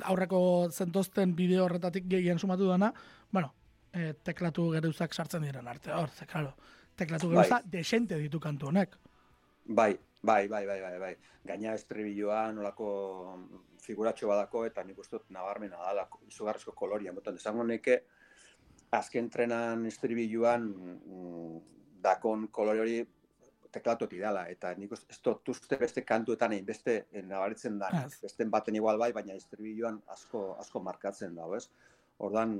aurreko 0.02 0.70
zentozten 0.70 1.34
bideo 1.36 1.64
horretatik 1.64 2.08
gehien 2.08 2.38
sumatu 2.38 2.68
dana, 2.68 2.92
bueno, 3.30 3.54
eh, 3.92 4.14
teklatu 4.22 4.70
geruzak 4.72 5.14
sartzen 5.14 5.42
diren 5.42 5.68
arte, 5.68 5.92
hor, 5.92 6.10
ze, 6.10 6.26
claro, 6.26 6.54
teklatu 6.96 7.28
Bai. 7.28 7.36
geruza 7.36 7.62
desente 7.64 8.18
ditu 8.18 8.40
kantu 8.40 8.68
honek. 8.68 8.96
Bai, 9.64 9.96
bai, 10.22 10.48
bai, 10.48 10.66
bai, 10.66 10.80
bai, 10.80 10.98
bai. 10.98 11.14
Gaina 11.44 11.74
estribilloa 11.74 12.44
nolako 12.54 12.88
figuratxo 13.82 14.28
badako 14.30 14.64
eta 14.68 14.84
nik 14.86 14.98
uste 15.02 15.18
dut 15.18 15.32
nabarmena 15.34 15.80
dala 15.82 16.06
izugarrizko 16.28 16.74
koloria. 16.78 17.12
Motan, 17.12 17.38
esango 17.40 17.66
neke, 17.66 17.98
azken 18.98 19.30
trenan 19.30 19.86
estribilloan 19.90 20.68
mm, 20.68 21.58
dakon 22.04 22.46
kolore 22.54 22.84
hori 22.84 23.02
teklatoti 23.72 24.18
dala, 24.20 24.44
eta 24.52 24.74
nik 24.76 24.92
uste, 24.92 25.08
ez 25.10 25.18
dut 25.24 25.48
uste 25.48 25.78
beste 25.80 26.04
kantuetan 26.04 26.52
egin 26.52 26.66
beste 26.68 26.98
nabaritzen 27.24 27.78
da, 27.80 27.88
beste 28.22 28.44
baten 28.52 28.76
igual 28.76 29.00
bai, 29.00 29.12
baina 29.16 29.34
estribilloan 29.38 30.02
asko, 30.12 30.50
asko 30.60 30.82
markatzen 30.84 31.38
dago, 31.38 31.56
ez? 31.56 31.70
Ordan 32.22 32.58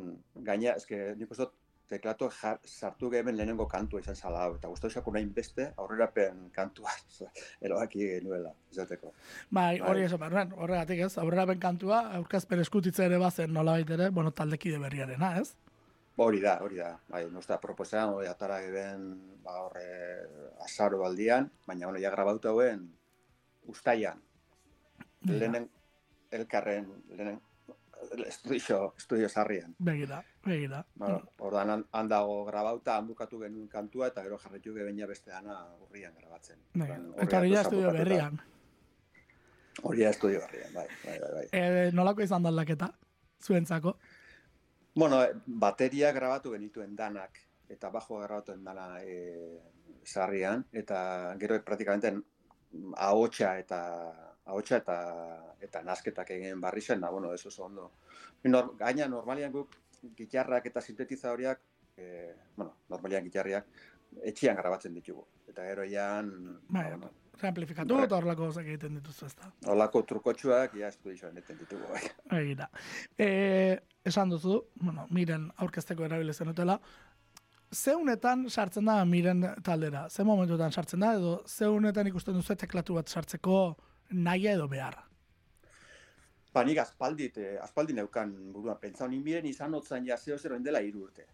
gaina, 0.49 0.73
eske 0.81 1.12
nik 1.21 1.31
uste 1.31 1.45
dut 1.45 1.59
teklatu 1.89 2.29
jar, 2.33 2.59
sartu 2.65 3.11
geben 3.11 3.37
lehenengo 3.37 3.67
kantua 3.69 4.01
izan 4.01 4.17
zala, 4.17 4.45
hau, 4.47 4.55
eta 4.57 4.69
guztu 4.69 4.89
nahi 5.12 5.25
beste 5.27 5.73
aurrerapen 5.77 6.51
kantua 6.53 6.91
erabaki 7.65 8.07
genuela, 8.15 8.53
izateko. 8.71 9.12
Bai, 9.51 9.79
Bai. 9.79 9.89
hori 9.91 10.03
esan 10.03 10.21
behar, 10.21 10.55
horregatik 10.57 11.01
ez, 11.07 11.19
aurrerapen 11.19 11.61
kantua, 11.61 12.01
aurkazpen 12.19 12.61
eskutitza 12.61 13.05
ere 13.05 13.19
bazen 13.19 13.53
nolabait 13.53 13.91
ere, 13.91 14.11
bueno, 14.11 14.31
taldekide 14.31 14.79
berriarena, 14.79 15.37
ez? 15.41 15.55
Hori 16.17 16.41
da, 16.41 16.59
hori 16.61 16.77
da. 16.77 16.99
Bai, 17.09 17.25
nostra 17.33 17.59
proposan, 17.61 18.17
hori 18.17 18.29
atara 18.29 18.61
geben, 18.65 19.07
ba, 19.45 19.61
horre, 19.65 19.87
azaro 20.65 20.99
baldian, 21.01 21.51
baina, 21.67 21.87
bueno, 21.87 22.01
ja 22.01 22.11
grabauta 22.11 22.53
hauen, 22.53 22.91
ustaian, 23.69 24.21
lehenen, 25.29 25.71
elkarren, 26.31 26.91
lehenen, 27.09 27.41
estudio, 28.27 28.95
estudio 28.99 29.29
sarrian. 29.29 29.75
begira, 29.79 30.25
begira. 30.45 30.85
Ba, 30.95 31.23
ordan 31.39 31.71
han- 31.71 31.87
han 31.93 32.09
dago 32.09 32.45
grabauta, 32.45 32.97
han 32.97 33.07
bukatu 33.07 33.39
genuen 33.41 33.69
kantua, 33.69 34.09
eta 34.09 34.23
gero 34.23 34.39
jarretu 34.39 34.75
geben 34.75 34.99
ja 34.99 35.07
beste 35.07 35.31
dana 35.31 35.75
urrian 35.81 36.15
grabatzen. 36.15 36.59
Ordan, 36.75 37.15
Eta 37.19 37.39
hori 37.39 37.51
datoz 37.51 37.67
estudio 37.67 37.93
berrian. 37.93 38.41
Hori 39.83 40.03
da 40.03 40.11
estudio 40.11 40.41
berrian, 40.41 40.75
bai, 40.75 40.87
bai, 41.05 41.19
bai. 41.21 41.31
bai. 41.35 41.47
E, 41.53 41.91
nolako 41.93 42.23
izan 42.23 42.43
da 42.43 42.49
aldaketa, 42.53 42.91
zuentzako? 43.43 43.97
Bueno, 44.95 45.23
eh, 45.25 45.33
bateria 45.47 46.13
grabatu 46.13 46.53
genituen 46.53 46.95
danak, 46.97 47.39
eta 47.69 47.89
bajo 47.91 48.19
grabatu 48.19 48.53
dana 48.63 49.01
e, 49.03 49.61
sarrian, 50.05 50.67
eta 50.73 51.35
gero 51.39 51.63
praktikamente 51.65 52.13
ahotsa 52.97 53.59
eta 53.59 53.79
ahotsa 54.45 54.77
eta 54.83 54.97
eta 55.61 55.83
nasketak 55.83 56.31
egin 56.31 56.61
barri 56.61 56.81
zen, 56.83 57.01
da, 57.01 57.11
bueno, 57.11 57.33
eso 57.33 57.49
oso 57.49 57.65
ondo. 57.65 57.93
Nor, 58.45 58.77
gaina 58.77 59.07
normalian 59.09 59.53
guk 59.53 59.77
gitarrak 60.17 60.67
eta 60.67 60.81
sintetizadoriak, 60.81 61.61
e, 61.97 62.35
bueno, 62.57 62.77
normalian 62.89 63.25
gitarriak, 63.25 63.67
etxian 64.23 64.57
grabatzen 64.57 64.95
ditugu. 64.95 65.27
Eta 65.49 65.65
gero 65.65 65.85
jan, 65.89 66.31
Bai, 66.69 66.89
bueno, 66.91 67.11
Reamplifikatu 67.41 67.97
Bai. 67.97 68.05
eta 68.07 68.17
horrelako 68.17 68.49
gauzak 68.49 68.67
egiten 68.67 68.99
dituzu 68.99 69.27
ez 69.27 69.35
da. 69.37 69.49
Olako 69.73 70.03
trukotxuak, 70.09 70.77
ja, 70.79 70.89
estudioan 70.93 71.39
eten 71.39 71.59
ditugu, 71.59 71.89
bai. 71.91 72.03
Egira. 72.41 72.69
E, 73.19 73.29
esan 74.05 74.31
duzu, 74.31 74.59
bueno, 74.81 75.07
miren 75.11 75.49
aurkezteko 75.57 76.05
erabile 76.05 76.33
zenutela, 76.33 76.79
zeunetan 77.73 78.49
sartzen 78.51 78.85
da 78.85 79.05
miren 79.05 79.47
taldera? 79.65 80.09
Ze 80.11 80.25
momentutan 80.25 80.73
sartzen 80.73 81.01
da, 81.01 81.15
edo 81.15 81.43
zeunetan 81.47 82.07
ikusten 82.07 82.37
duzu 82.37 82.57
teklatu 82.57 82.95
bat 83.01 83.09
sartzeko 83.09 83.63
naia 84.11 84.53
edo 84.53 84.69
behar? 84.69 85.01
Ba, 86.53 86.65
nik 86.69 86.79
aspaldit, 86.83 87.39
eh, 87.41 87.57
aspaldi 87.65 87.95
neukan 87.97 88.33
buruan, 88.53 88.77
pentsa 88.81 89.07
honin 89.07 89.23
miren 89.25 89.47
izan 89.49 89.75
otzan 89.75 90.05
ja 90.05 90.19
zeo 90.19 90.37
zer 90.39 90.59
dela 90.61 90.83
hiru 90.85 91.07
urte. 91.07 91.25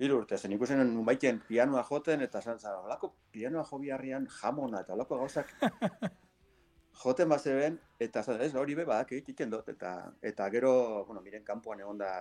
Hiru 0.00 0.22
urte, 0.22 0.38
zen 0.38 0.54
ikusen 0.56 0.80
nunbaiten 0.94 1.42
pianoa 1.48 1.82
joten, 1.84 2.24
eta 2.24 2.40
zan 2.40 2.58
zara, 2.58 2.80
olako 2.80 3.12
pianoa 3.30 3.64
jo 3.68 3.78
biharrian 3.78 4.26
jamona, 4.40 4.80
eta 4.80 4.94
olako 4.94 5.18
gauzak 5.20 5.52
joten 7.02 7.28
bazeben, 7.28 7.76
eta 8.00 8.22
zan, 8.22 8.40
ez, 8.40 8.54
hori 8.54 8.74
be, 8.78 8.86
badak 8.88 9.12
egiten 9.18 9.52
dut, 9.52 9.68
eta, 9.68 9.92
eta 10.32 10.48
gero, 10.50 10.72
bueno, 11.04 11.20
miren 11.20 11.44
kanpoan 11.44 11.84
egon 11.84 12.00
da, 12.00 12.14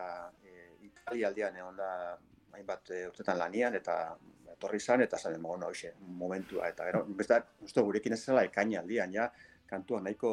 e, 0.44 0.68
Italialdean 0.90 1.58
egon 1.64 1.80
da, 1.80 1.94
hainbat 2.60 2.92
e, 2.92 3.06
urtetan 3.08 3.40
lanian, 3.40 3.80
eta 3.80 3.98
etorri 4.52 4.84
zan, 4.84 5.08
eta 5.08 5.18
zan, 5.18 5.40
bueno, 5.42 5.72
hoxe, 5.72 5.96
momentua, 6.22 6.68
eta 6.76 6.92
gero, 6.92 7.06
beste, 7.24 7.40
uste, 7.64 7.88
gurekin 7.88 8.20
ez 8.20 8.22
zela 8.26 8.44
ekaina 8.52 8.84
aldian, 8.84 9.16
ja, 9.16 9.32
kantua 9.72 10.02
nahiko 10.04 10.32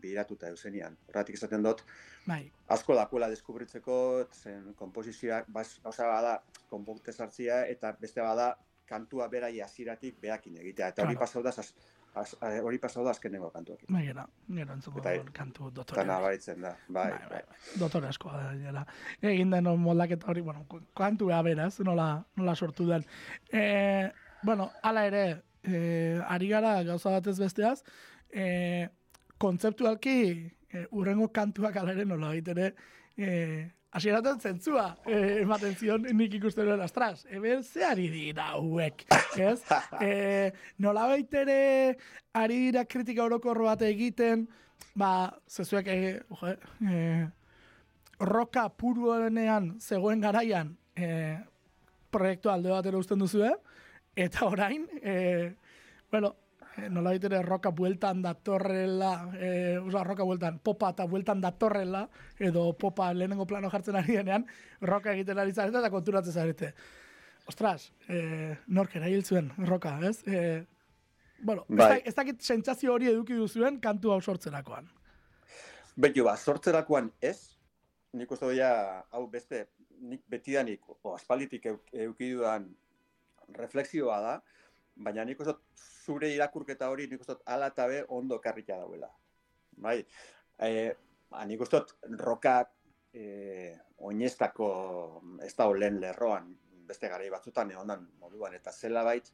biratuta 0.00 0.48
eusenian. 0.48 0.96
Horratik 1.10 1.36
esaten 1.36 1.62
dut, 1.66 1.82
Bai, 2.28 2.42
asko 2.72 2.94
dakuela 2.96 3.28
deskubritzeko, 3.32 3.98
zen 4.32 4.72
komposizioak, 4.78 5.48
bas, 5.52 5.74
gauza 5.84 6.06
bada, 6.08 6.38
konponte 6.70 7.12
sartzia, 7.12 7.62
eta 7.68 7.92
beste 8.00 8.20
bada, 8.24 8.54
kantua 8.88 9.28
berai 9.28 9.58
hasieratik 9.60 10.16
beakin 10.22 10.56
egitea. 10.62 10.88
Eta 10.94 11.02
hori 11.04 11.16
Claro. 11.16 11.26
pasau 11.26 11.42
da, 11.42 11.52
eh, 12.48 12.60
hori 12.64 12.78
pasau 12.78 13.04
da 13.04 13.10
azkenengo 13.10 13.50
kantuak. 13.52 13.80
bai, 13.88 14.04
gero, 14.06 14.24
gero 14.48 14.72
entzuko 14.74 14.98
Eta- 15.00 15.32
kantu 15.32 15.66
Eta 15.68 15.74
dotore. 15.80 16.04
nabaritzen 16.06 16.60
da, 16.62 16.76
bai, 16.88 17.10
bai, 17.10 17.18
bai. 17.18 17.42
bai. 17.48 17.58
Dotore 17.78 18.08
asko 18.08 18.30
da, 18.32 18.44
gainera. 18.52 18.86
Egin 19.22 19.50
den 19.50 19.64
moldaketa 19.78 20.30
hori, 20.30 20.40
bueno, 20.40 20.64
kantua 20.96 21.42
beraz, 21.42 21.80
nola, 21.80 22.24
nola 22.36 22.54
sortu 22.56 22.86
den. 22.88 23.04
E, 23.52 24.10
bueno, 24.42 24.70
hala 24.82 25.06
ere, 25.06 25.42
e, 25.62 26.20
ari 26.26 26.48
gara 26.48 26.82
gauza 26.84 27.10
batez 27.10 27.38
besteaz, 27.38 27.82
e, 28.32 28.88
kontzeptualki 29.38 30.20
e, 30.72 30.84
urrengo 30.92 31.28
kantuak 31.32 31.76
hala 31.76 31.94
ere 31.94 32.04
nola 32.04 32.34
ere, 32.36 32.72
e, 33.16 33.28
hasieraten 33.90 34.40
zentzua 34.40 34.86
e, 35.06 35.16
ematen 35.42 35.74
zion 35.78 36.04
nik 36.12 36.34
ikusten 36.38 36.68
duen 36.68 36.82
astraz. 36.84 37.24
Eben 37.30 37.62
ze 37.62 37.84
ari 37.84 38.08
dira 38.12 38.50
hauek, 38.54 39.04
ez? 39.50 39.62
E, 40.00 40.52
nola 40.78 41.08
ere 41.16 41.96
ari 42.34 42.58
dira 42.66 42.84
kritika 42.84 43.24
orokor 43.24 43.62
bat 43.64 43.82
egiten, 43.82 44.46
ba, 44.94 45.32
zezuek, 45.48 45.86
e, 45.88 46.20
oje, 46.30 46.56
e, 46.84 47.26
roka 48.20 48.68
puruenean 48.68 49.76
zegoen 49.80 50.20
garaian 50.20 50.74
e, 50.96 51.38
proiektu 52.10 52.50
alde 52.50 52.70
batera 52.72 52.98
usten 52.98 53.18
duzu, 53.18 53.46
eta 54.18 54.46
orain, 54.46 54.86
e, 55.02 55.54
bueno, 56.10 56.34
nola 56.90 57.12
ere 57.14 57.42
roka 57.42 57.70
bueltan 57.70 58.22
datorrela, 58.22 59.12
e, 59.34 59.78
oza, 59.78 60.04
roka 60.04 60.24
bueltan, 60.24 60.58
popa 60.64 60.92
eta 60.94 61.06
bueltan 61.06 61.40
datorrela, 61.40 62.08
edo 62.38 62.72
popa 62.78 63.12
lehenengo 63.14 63.46
plano 63.46 63.70
jartzen 63.70 63.96
ari 63.96 64.18
denean, 64.20 64.46
roka 64.80 65.12
egiten 65.12 65.38
ari 65.38 65.52
zarete 65.52 65.78
eta 65.78 65.90
konturatzen 65.90 66.32
zarete. 66.32 66.72
Ostras, 67.48 67.92
e, 68.08 68.56
nork 68.66 68.96
eragil 68.96 69.24
zuen, 69.24 69.50
roka, 69.66 69.98
ez? 70.06 70.20
E, 70.26 70.64
bueno, 71.40 71.64
bai. 71.68 72.02
ez 72.04 72.14
dakit 72.14 72.42
sentsazio 72.42 72.92
hori 72.94 73.10
eduki 73.10 73.34
duzuen 73.38 73.80
kantu 73.80 74.12
hau 74.12 74.20
sortzerakoan. 74.20 74.90
Betu, 75.96 76.24
ba, 76.26 76.36
sortzerakoan 76.36 77.10
ez, 77.20 77.56
nik 78.14 78.30
uste 78.30 78.46
doia, 78.46 78.70
hau 79.10 79.26
beste, 79.30 79.66
nik 79.98 80.22
betidanik, 80.30 80.84
o 81.02 81.14
aspalditik 81.16 81.66
eduki 81.66 82.34
dudan 82.34 82.68
refleksioa 83.56 84.20
da, 84.22 84.38
baina 84.98 85.24
nik 85.24 85.40
uste 85.40 85.54
zure 86.04 86.30
irakurketa 86.34 86.88
hori 86.90 87.06
nik 87.10 87.22
uste 87.24 87.38
ala 87.46 87.70
eta 87.72 87.86
be 87.90 88.04
ondo 88.16 88.40
karrika 88.40 88.78
dauela. 88.80 89.10
Bai, 89.78 89.98
e, 90.58 90.70
ba, 91.30 91.44
nik 91.46 91.60
uste 91.62 91.82
rokak 92.18 92.72
e, 93.12 93.74
oinestako 94.08 94.70
ez 95.44 95.54
da 95.56 95.68
olen 95.68 96.00
lerroan 96.00 96.50
beste 96.88 97.08
garai 97.08 97.28
batzutan 97.30 97.70
egon 97.70 97.92
moduan, 98.20 98.54
eta 98.56 98.72
zela 98.72 99.04
bait, 99.04 99.28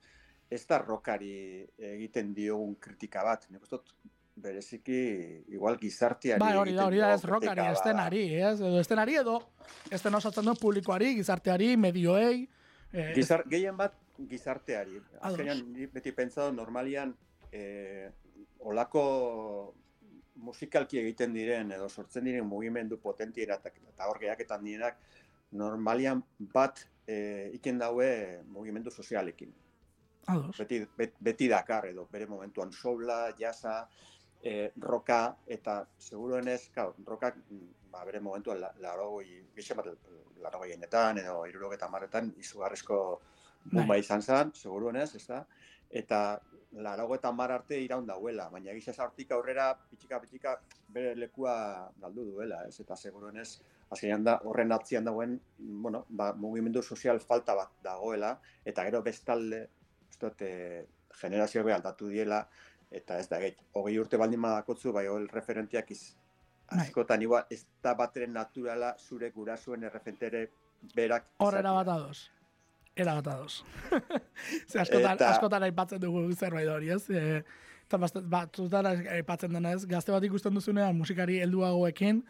ez 0.50 0.64
da 0.66 0.80
rokari 0.82 1.62
egiten 1.94 2.34
diogun 2.34 2.74
kritika 2.82 3.22
bat, 3.24 3.46
nik 3.50 3.62
uste 3.62 3.78
bereziki 4.34 4.98
igual 5.54 5.78
gizarteari 5.78 6.42
bai, 6.42 6.56
hori 6.58 6.74
da, 6.74 6.88
hori 6.88 6.98
da, 6.98 7.12
ez 7.14 7.22
rokari, 7.30 7.66
estenari, 7.70 8.24
ez, 8.34 8.56
edo 8.58 8.80
estenari 8.82 9.14
edo, 9.20 9.36
esten 9.94 10.18
osatzen 10.18 10.48
duen 10.48 10.58
publikoari, 10.58 11.12
gizarteari, 11.20 11.76
medioei. 11.78 12.40
Eh, 12.90 13.12
Gizar, 13.14 13.44
gehien 13.50 13.78
bat, 13.78 13.94
gizarteari. 14.18 15.00
Azkenean, 15.20 15.64
beti 15.92 16.12
pentsado, 16.12 16.52
normalian, 16.52 17.14
eh, 17.52 18.10
olako 18.60 19.74
musikalki 20.44 20.98
egiten 20.98 21.34
diren, 21.34 21.70
edo 21.72 21.88
sortzen 21.88 22.24
diren 22.24 22.46
mugimendu 22.46 22.98
potentiera 23.02 23.58
eta 23.60 24.08
hor 24.08 24.18
gehiaketan 24.22 24.64
direnak, 24.64 24.98
normalian 25.52 26.22
bat 26.52 26.82
eh, 27.06 27.50
iken 27.54 27.78
daue 27.78 28.08
mugimendu 28.50 28.90
sozialekin. 28.90 29.52
Beti, 30.58 30.80
beti 31.20 31.48
dakar 31.52 31.90
edo 31.90 32.06
bere 32.10 32.26
momentuan 32.26 32.72
soula, 32.72 33.34
jasa, 33.36 33.82
e, 34.44 34.72
roka 34.80 35.36
eta 35.46 35.82
seguruenez, 35.98 36.70
kau, 36.74 36.94
rokak 37.06 37.36
ba, 37.92 38.04
bere 38.04 38.20
momentuan 38.24 38.60
larogoi, 38.80 39.42
gixen 39.56 39.76
bat 39.76 39.90
larogoienetan 40.44 41.20
edo 41.22 41.42
irurogeta 41.48 41.88
maretan 41.92 42.32
izugarrizko 42.40 42.98
bomba 43.70 43.94
bai. 43.94 44.00
izan 44.00 44.22
zen, 44.22 44.52
seguruenez, 44.54 45.14
ez 45.16 45.26
da? 45.26 45.44
Eta 45.90 46.20
larago 46.82 47.14
eta 47.14 47.30
mar 47.32 47.52
arte 47.52 47.78
iraun 47.80 48.06
dauela, 48.06 48.48
baina 48.50 48.72
gisa 48.74 48.92
sartik 48.92 49.30
aurrera 49.32 49.68
pitxika 49.90 50.18
pitxika 50.20 50.56
bere 50.94 51.14
lekua 51.14 51.54
galdu 52.00 52.24
duela, 52.32 52.64
ez? 52.68 52.80
Eta 52.80 52.96
seguruenez, 52.96 53.48
azkenean 53.90 54.24
da 54.24 54.38
horren 54.44 54.72
atzian 54.74 55.04
dagoen, 55.04 55.38
bueno, 55.58 56.04
ba, 56.08 56.32
mugimendu 56.34 56.82
sozial 56.82 57.20
falta 57.20 57.54
bat 57.54 57.72
dagoela, 57.84 58.34
eta 58.64 58.84
gero 58.88 59.02
bestalde, 59.02 59.62
ez 60.10 60.18
dut, 60.18 60.42
eh, 60.42 60.84
generazio 61.20 61.62
aldatu 61.62 62.08
diela, 62.08 62.44
eta 62.90 63.18
ez 63.18 63.28
da, 63.28 63.38
gait, 63.38 63.58
hogei 63.74 63.98
urte 63.98 64.18
baldin 64.18 64.42
badakotzu, 64.42 64.92
bai, 64.92 65.06
hori 65.08 65.30
referentiak 65.30 65.90
iz, 65.90 66.02
bai. 66.70 66.86
askotan, 66.86 67.22
igual, 67.22 67.46
ez 67.50 67.64
da 67.82 67.94
bateren 67.94 68.32
naturala 68.32 68.96
zure 68.98 69.30
gurasuen 69.30 69.84
erreferentere 69.84 70.48
berak. 70.94 71.30
Hor 71.38 71.54
era 71.58 71.72
bat 71.72 71.88
ados. 71.88 72.30
Era 72.96 73.14
bat 73.18 73.26
ados. 73.26 73.64
Ze 74.70 74.80
askotan, 74.80 75.16
eta... 75.16 75.30
askotan 75.34 75.66
aipatzen 75.66 76.02
dugu 76.02 76.26
zerbait 76.34 76.68
hori, 76.70 76.92
ez? 76.94 77.02
E, 77.10 77.42
eta 77.84 77.98
batzutan 78.30 78.86
aipatzen 79.16 79.52
dena 79.52 79.74
ez, 79.74 79.82
gazte 79.90 80.14
bat 80.14 80.24
ikusten 80.24 80.54
duzunean 80.54 80.94
musikari 80.96 81.40
helduagoekin, 81.42 82.22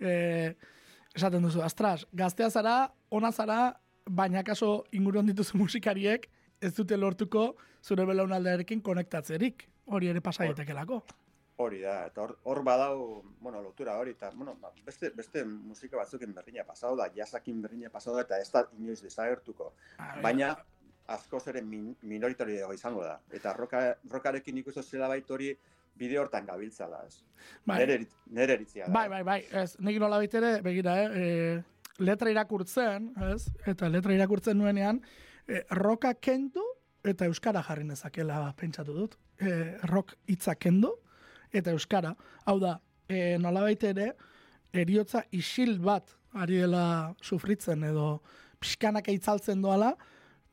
e, 0.00 0.12
esaten 1.16 1.42
duzu, 1.48 1.64
astras, 1.64 2.04
gaztea 2.12 2.50
zara, 2.50 2.76
ona 3.10 3.32
zara, 3.32 3.62
baina 4.10 4.44
kaso 4.44 4.84
inguruan 4.92 5.26
dituzu 5.30 5.58
musikariek, 5.58 6.28
ez 6.60 6.74
dute 6.76 6.96
lortuko 7.00 7.54
zure 7.82 8.04
belaunaldearekin 8.06 8.82
konektatzerik 8.84 9.64
hori 9.90 10.12
ere 10.12 10.20
pasa 10.20 10.44
daitekelako. 10.44 11.00
Hori 11.60 11.82
da, 11.82 12.06
eta 12.08 12.22
hor, 12.22 12.34
hor 12.48 12.62
badau, 12.64 13.22
bueno, 13.40 13.60
lotura 13.62 13.98
hori, 14.00 14.14
eta, 14.16 14.30
bueno, 14.34 14.54
ba, 14.60 14.70
beste, 14.86 15.10
beste 15.16 15.44
musika 15.44 15.98
batzukin 15.98 16.32
berdina 16.36 16.64
pasau 16.64 16.94
da, 16.96 17.10
jasakin 17.14 17.60
berdina 17.62 17.90
pasau 17.92 18.14
da, 18.16 18.24
eta 18.24 18.38
ez 18.40 18.48
da 18.52 18.64
inoiz 18.78 19.00
desagertuko. 19.02 19.72
Ah, 19.98 20.14
Baina, 20.24 20.54
askoz 21.10 21.42
ere 21.52 21.60
min, 21.62 21.92
dago 22.00 22.72
izango 22.72 23.04
da. 23.04 23.18
Eta 23.32 23.52
roka, 23.52 23.82
rokarekin 24.10 24.62
ikusten 24.62 24.82
zela 24.82 25.08
bait 25.08 25.30
hori, 25.30 25.52
bide 26.00 26.18
hortan 26.18 26.46
gabiltzala, 26.46 27.04
ez. 27.06 27.20
Bai. 27.66 27.80
Nere, 27.84 28.54
eritzia 28.54 28.86
da. 28.86 28.92
Bai, 28.94 29.08
bai, 29.08 29.22
bai, 29.22 29.40
ez, 29.50 29.76
nik 29.80 30.00
nola 30.00 30.22
ere, 30.24 30.60
begira, 30.64 30.96
eh, 31.04 31.60
e, 31.60 32.02
letra 32.02 32.30
irakurtzen, 32.30 33.12
ez, 33.34 33.50
eta 33.66 33.88
letra 33.88 34.14
irakurtzen 34.14 34.56
nuenean, 34.56 35.02
e, 35.46 35.64
roka 35.76 36.14
kendu, 36.14 36.64
eta 37.04 37.26
euskara 37.28 37.62
jarri 37.64 37.84
nezakela 37.88 38.42
pentsatu 38.56 38.94
dut 38.96 39.16
e, 39.40 39.76
rock 39.88 40.16
hitza 40.28 40.54
kendo 40.54 40.98
eta 41.52 41.74
euskara. 41.74 42.14
Hau 42.46 42.58
da, 42.62 42.78
e, 43.08 43.36
nolabait 43.38 43.82
ere 43.84 44.12
eriotza 44.72 45.24
isil 45.34 45.78
bat 45.82 46.14
ari 46.38 46.60
dela 46.62 47.12
sufritzen 47.22 47.82
edo 47.84 48.20
pixkanak 48.60 49.08
eitzaltzen 49.10 49.62
doala, 49.62 49.94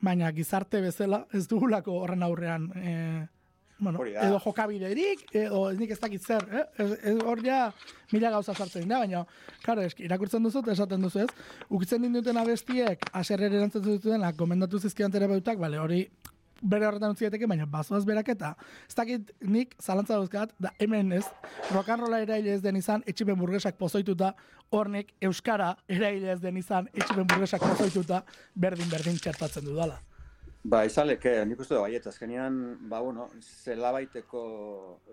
baina 0.01 0.31
gizarte 0.31 0.81
bezala 0.81 1.25
ez 1.33 1.45
dugulako 1.49 1.99
horren 2.01 2.23
aurrean 2.23 2.69
e, 2.77 2.93
bueno, 3.79 4.03
edo 4.05 4.39
jokabiderik, 4.41 5.27
edo 5.37 5.67
ez 5.69 5.77
nik 5.77 5.91
ez 5.93 5.99
dakit 6.01 6.23
zer, 6.23 6.45
eh? 6.49 6.63
ez, 6.81 6.87
ez 7.11 7.15
hor 7.21 7.43
ja 7.45 7.59
mila 8.11 8.31
gauza 8.33 8.55
sartzen 8.55 8.87
dira, 8.87 9.03
baina, 9.03 9.21
karo, 9.61 9.83
eski, 9.85 10.07
irakurtzen 10.07 10.43
duzu, 10.43 10.63
esaten 10.73 11.03
duzu 11.05 11.21
ez, 11.25 11.27
ukitzen 11.69 12.01
dinduten 12.01 12.41
abestiek, 12.41 13.05
aserrer 13.13 13.53
erantzen 13.53 13.85
dutuen, 13.85 14.25
gomendatu 14.37 14.81
zizkian 14.81 15.13
terapeutak, 15.13 15.61
bale, 15.61 15.77
hori 15.83 16.01
bere 16.61 16.87
horretan 16.87 17.13
utzi 17.13 17.27
daiteke, 17.27 17.47
baina 17.49 17.65
bazoaz 17.69 18.03
berak 18.05 18.29
eta 18.33 18.53
ez 18.87 18.95
dakit 18.95 19.31
nik 19.41 19.75
zalantza 19.81 20.15
dauzkat, 20.17 20.53
da 20.59 20.71
hemen 20.79 21.11
ez, 21.19 21.25
rokanrola 21.73 22.21
eraile 22.23 22.53
ez 22.55 22.61
den 22.63 22.79
izan, 22.79 23.03
etxipen 23.07 23.39
burgesak 23.39 23.77
pozoituta, 23.79 24.33
hornek 24.73 25.13
euskara 25.21 25.73
eraile 25.87 26.33
ez 26.33 26.41
den 26.43 26.57
izan, 26.57 26.89
etxipen 26.93 27.27
burgesak 27.27 27.63
pozoituta, 27.63 28.23
berdin-berdin 28.55 29.19
txertatzen 29.21 29.65
dudala. 29.67 29.99
Ba, 30.67 30.81
izaleke, 30.83 31.31
nik 31.47 31.61
uste 31.63 31.77
da, 31.77 31.83
baiet, 31.85 32.07
azkenean, 32.09 32.57
ba, 32.91 32.99
bueno, 33.05 33.29
zela 33.39 33.93
baiteko, 33.95 34.41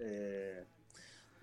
e, 0.03 0.65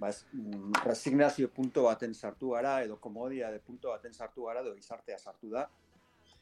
ba, 0.01 0.09
ez, 0.09 0.25
mm, 0.33 0.81
resignazio 0.83 1.47
punto 1.55 1.85
baten 1.85 2.13
sartu 2.13 2.51
gara, 2.57 2.81
edo 2.83 2.97
komodia 2.99 3.51
de 3.51 3.61
punto 3.63 3.93
baten 3.93 4.13
sartu 4.13 4.49
gara, 4.49 4.65
edo 4.65 4.75
izartea 4.75 5.19
sartu 5.19 5.53
da, 5.53 5.67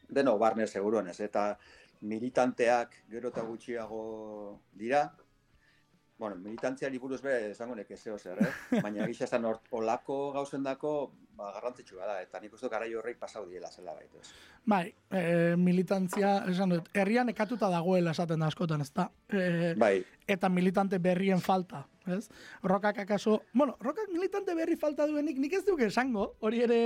deno, 0.10 0.38
barne 0.42 0.66
seguruan 0.68 1.12
ez, 1.12 1.20
eta 1.22 1.44
militanteak 2.02 3.02
gero 3.10 3.30
eta 3.34 3.44
gutxiago 3.44 4.04
dira. 4.74 5.10
Bueno, 6.20 6.36
militantzia 6.36 6.90
liburuz 6.92 7.22
be 7.24 7.52
esango 7.52 7.76
nek 7.76 7.92
ezeo 7.96 8.18
zer, 8.20 8.42
eh? 8.44 8.54
Baina 8.84 9.08
gisa 9.08 9.24
esan 9.24 9.46
olako 9.48 10.18
gauzen 10.36 10.64
dako 10.64 11.14
ba, 11.40 11.54
garrantzitsu 11.56 12.00
da, 12.00 12.18
eta 12.24 12.42
nik 12.44 12.54
uste 12.58 12.68
garai 12.72 12.90
horrek 12.96 13.20
pasau 13.22 13.46
diela 13.48 13.72
zela 13.72 13.94
baita. 13.96 14.24
Bai, 14.70 14.84
e, 15.16 15.56
militantzia, 15.56 16.34
esan 16.52 16.76
dut, 16.76 16.90
herrian 16.94 17.32
ekatuta 17.32 17.70
dagoela 17.72 18.12
esaten 18.12 18.44
da 18.44 18.50
askotan, 18.52 18.84
ez 18.84 18.92
da? 18.92 19.08
E, 19.32 19.74
bai. 19.80 19.94
Eta 20.28 20.50
militante 20.52 21.00
berrien 21.00 21.40
falta, 21.42 21.86
ez? 22.06 22.26
Rokak 22.68 23.00
akaso, 23.06 23.40
bueno, 23.54 23.78
rokak 23.80 24.12
militante 24.12 24.56
berri 24.60 24.76
falta 24.76 25.08
duenik, 25.08 25.40
nik 25.40 25.56
ez 25.56 25.64
duke 25.66 25.88
esango, 25.88 26.34
hori 26.44 26.66
ere 26.68 26.82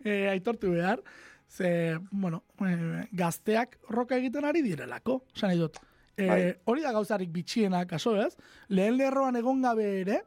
e, 0.00 0.24
aitortu 0.32 0.72
behar, 0.72 1.04
Ze, 1.50 1.98
bueno, 2.10 2.44
e, 2.62 3.06
gazteak 3.10 3.78
roka 3.90 4.16
egiten 4.16 4.46
ari 4.46 4.62
direlako, 4.62 5.24
zan 5.34 5.56
dut. 5.58 5.80
E, 6.20 6.60
hori 6.68 6.84
da 6.84 6.92
gauzarik 6.94 7.30
bitxiena, 7.34 7.86
kaso 7.90 8.14
ez? 8.22 8.36
Lehen 8.68 8.98
lerroan 8.98 9.38
egon 9.40 9.62
gabe 9.64 9.88
ere, 10.02 10.20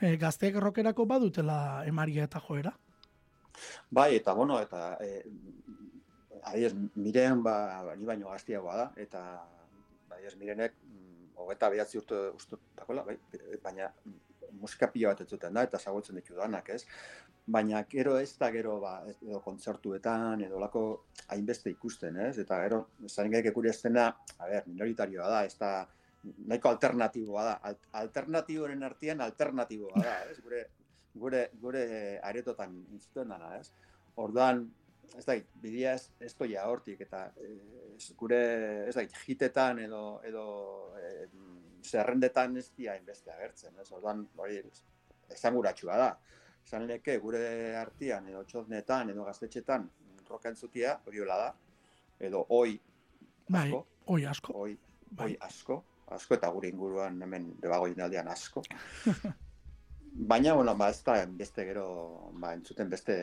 e, 0.00 0.16
gazteak 0.16 0.56
rokerako 0.62 1.04
badutela 1.10 1.58
emaria 1.86 2.24
eta 2.24 2.40
joera. 2.40 2.72
Bai, 3.90 4.14
eta 4.16 4.32
bueno, 4.34 4.58
eta 4.62 4.96
e, 5.04 5.22
adiez, 6.44 6.72
miren 6.94 7.42
ba, 7.44 7.56
ni 7.98 8.08
baino 8.08 8.30
gaztiagoa 8.32 8.76
da, 8.76 8.86
eta 9.00 9.24
adiez, 10.16 10.34
mirenek 10.40 10.76
mm, 10.80 11.34
hogeta 11.44 11.70
behatzi 11.76 12.00
urte 12.00 12.20
uste, 12.38 12.60
bai, 12.88 13.18
baina 13.62 13.90
musika 14.60 14.90
pila 14.92 15.12
bat 15.12 15.20
ez 15.24 15.38
da, 15.40 15.62
eta 15.62 15.78
zagotzen 15.78 16.16
ditu 16.20 16.36
danak, 16.38 16.68
ez? 16.70 16.84
baina 17.46 17.82
gero 17.84 18.14
ez 18.16 18.38
da 18.40 18.48
gero 18.50 18.78
ba, 18.80 18.94
edo 19.20 19.40
kontzertuetan 19.44 20.40
edo 20.46 20.60
lako 20.60 20.84
hainbeste 21.28 21.68
ikusten, 21.74 22.16
ez? 22.16 22.38
Eta 22.40 22.56
gero, 22.62 22.78
zain 23.08 23.30
gaik 23.32 23.50
ekuri 23.50 23.68
estena, 23.68 24.06
a 24.38 24.48
ber, 24.48 24.64
minoritarioa 24.70 25.28
da, 25.28 25.42
ez 25.44 25.58
da 25.60 25.72
nahiko 26.24 26.70
alternatiboa 26.70 27.44
da. 27.44 27.58
Alt 27.68 27.84
alternatiboren 28.00 28.88
artean 28.88 29.20
alternatiboa 29.20 30.00
da, 30.00 30.16
ez? 30.30 30.38
Gure 30.40 30.62
gure, 31.14 31.48
gure 31.60 31.84
aretotan 32.22 32.74
intzuten 32.92 33.30
dana, 33.34 33.54
ez? 33.58 33.70
Orduan, 34.20 34.64
ez 35.14 35.24
da, 35.26 35.36
bidea 35.62 35.94
ez, 35.94 36.08
ez 36.20 36.34
hortik, 36.64 37.00
eta 37.00 37.26
ez, 37.38 38.12
gure, 38.18 38.40
ez 38.88 38.94
da, 38.94 39.04
hitetan 39.26 39.78
edo, 39.84 40.20
edo 40.26 40.46
e, 40.98 41.28
zerrendetan 41.84 42.56
ez 42.56 42.70
dia 42.76 42.96
inbeste 42.96 43.32
agertzen, 43.32 43.76
ez? 43.80 43.90
Orduan, 43.92 44.24
hori, 44.40 44.60
esan 45.30 45.54
guratxua 45.54 45.98
da. 46.00 46.10
Esan 46.64 46.86
leke, 46.88 47.18
gure 47.20 47.44
artian, 47.76 48.28
edo 48.32 48.42
txoznetan, 48.48 49.10
edo 49.12 49.24
gaztetxetan, 49.26 49.88
roka 50.28 50.48
entzutia, 50.48 50.98
hori 51.06 51.24
da, 51.28 51.54
edo 52.18 52.46
oi, 52.48 52.78
Bai, 53.48 53.70
oi 54.06 54.24
asko. 54.26 54.52
oi, 54.64 54.78
Bai. 55.10 55.26
oi 55.26 55.36
asko, 55.40 55.82
asko 56.16 56.34
eta 56.34 56.48
gure 56.50 56.68
inguruan 56.68 57.20
hemen 57.22 57.50
debago 57.60 57.86
aldean 57.86 58.28
asko. 58.28 58.62
Baina, 60.14 60.54
bueno, 60.54 60.76
ba, 60.76 60.88
ez 60.90 61.02
da, 61.02 61.26
beste 61.26 61.64
gero, 61.66 62.30
ba, 62.38 62.52
entzuten 62.54 62.88
beste 62.88 63.14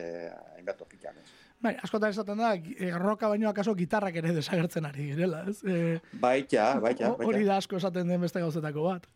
hainbat 0.56 0.76
tokitan, 0.78 1.16
ez. 1.18 1.26
Bai, 1.62 1.76
askotan 1.82 2.10
esaten 2.10 2.38
da, 2.42 2.54
e, 2.56 2.90
roka 2.98 3.28
baino 3.30 3.48
akaso 3.48 3.74
gitarrak 3.78 4.16
ere 4.18 4.32
desagertzen 4.34 4.86
ari 4.88 5.10
girela, 5.12 5.44
ez? 5.48 5.60
E, 5.64 6.00
Baita, 6.20 6.72
baita, 6.82 7.08
ho- 7.12 7.18
hori 7.20 7.38
baita. 7.44 7.52
da 7.52 7.56
asko 7.62 7.76
esaten 7.78 8.08
den 8.08 8.20
beste 8.20 8.40
gauzetako 8.42 8.82
bat. 8.88 9.06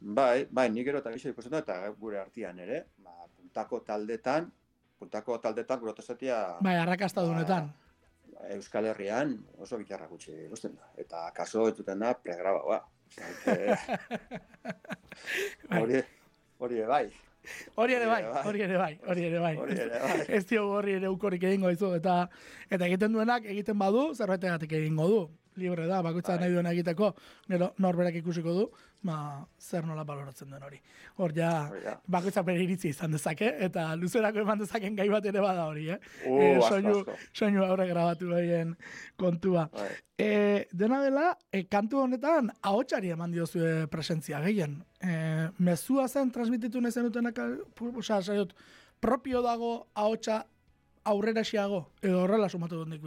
Bai, 0.00 0.46
bai, 0.50 0.68
nik 0.70 0.84
gero 0.86 0.98
eta 1.02 1.10
gixo 1.14 1.28
ikusten 1.30 1.52
dut, 1.52 1.62
eta 1.66 1.90
gure 1.98 2.18
artian 2.20 2.58
ere, 2.58 2.84
ba, 3.02 3.12
puntako 3.36 3.80
taldetan, 3.86 4.50
puntako 4.98 5.38
taldetan, 5.42 5.80
gure 5.82 5.92
Bai, 6.60 6.76
arrakasta 6.76 7.22
dunetan. 7.26 7.72
Euskal 8.54 8.86
Herrian 8.90 9.36
oso 9.58 9.78
gitarra 9.78 10.06
gutxi 10.10 10.32
ikusten 10.46 10.74
da. 10.74 10.88
Eta 10.98 11.28
kaso 11.34 11.68
ez 11.68 11.76
duten 11.76 11.98
da 11.98 12.14
pregrabaua. 12.14 12.80
Eh, 13.46 13.76
Bai. 15.68 15.82
Hori, 15.82 15.98
hori 16.58 16.80
bai. 16.88 17.04
Hori 17.74 17.94
ere 17.94 18.06
bai, 18.06 18.22
Hori 18.22 18.28
ere 18.28 18.32
bai. 18.32 18.42
hori 18.48 18.62
ere 18.62 18.78
bai, 18.78 18.98
hori 19.08 19.24
ere 19.26 19.38
bai. 19.40 19.56
Hori 19.56 19.78
ere 19.80 19.98
bai. 20.02 20.24
Ez 20.28 20.44
diogu 20.46 20.76
horri 20.78 20.92
ere 20.98 21.08
ukorik 21.10 21.42
egingo 21.42 21.70
izu, 21.74 21.94
eta 21.98 22.28
eta 22.70 22.86
egiten 22.86 23.12
duenak 23.12 23.44
egiten 23.44 23.78
badu, 23.78 24.14
zerbaitegatik 24.14 24.72
egingo 24.78 25.08
du. 25.08 25.22
Libre 25.56 25.86
da, 25.86 26.00
bakoitza 26.02 26.36
Bai. 26.36 26.44
nahi 26.46 26.54
duena 26.54 26.72
egiteko, 26.72 27.12
gero 27.48 27.72
norberak 27.84 28.14
ikusiko 28.20 28.54
du, 28.56 28.66
ba, 29.04 29.16
zer 29.60 29.84
nola 29.86 30.04
baloratzen 30.08 30.48
duen 30.48 30.62
hori. 30.64 30.78
Hor 31.20 31.34
ja, 31.36 31.50
bakoitza 32.08 32.44
bere 32.46 32.62
iritzi 32.64 32.88
izan 32.92 33.12
dezake, 33.12 33.50
eta 33.66 33.90
luzerako 34.00 34.42
eman 34.44 34.62
dezaken 34.62 34.96
gai 34.96 35.08
bat 35.12 35.26
ere 35.28 35.42
bada 35.44 35.66
hori, 35.68 35.88
eh? 35.92 35.98
Uh, 36.24 36.56
asko, 36.56 36.70
soinu, 36.70 37.18
soinu 37.36 37.66
aurre 37.66 37.88
grabatu 37.90 38.30
behien 38.32 38.76
kontua. 39.20 39.66
Bai. 39.74 39.90
E, 40.22 40.30
dena 40.72 41.02
dela, 41.02 41.26
e, 41.50 41.64
kantu 41.66 42.04
honetan 42.04 42.52
ahotsari 42.62 43.10
eman 43.12 43.32
diozue 43.34 43.88
presentzia 43.92 44.40
gehien. 44.44 44.78
E, 45.02 45.14
mezua 45.58 46.06
zen 46.08 46.30
transmititu 46.30 46.80
nezen 46.80 47.08
dutenak, 47.08 47.40
osea, 47.92 48.22
saiot, 48.22 48.54
propio 49.02 49.42
dago 49.42 49.74
ahotsa 49.94 50.44
aurrera 51.04 51.42
edo 51.42 52.22
horrela 52.22 52.48
sumatu 52.48 52.76
dut 52.76 52.88
nik. 52.88 53.02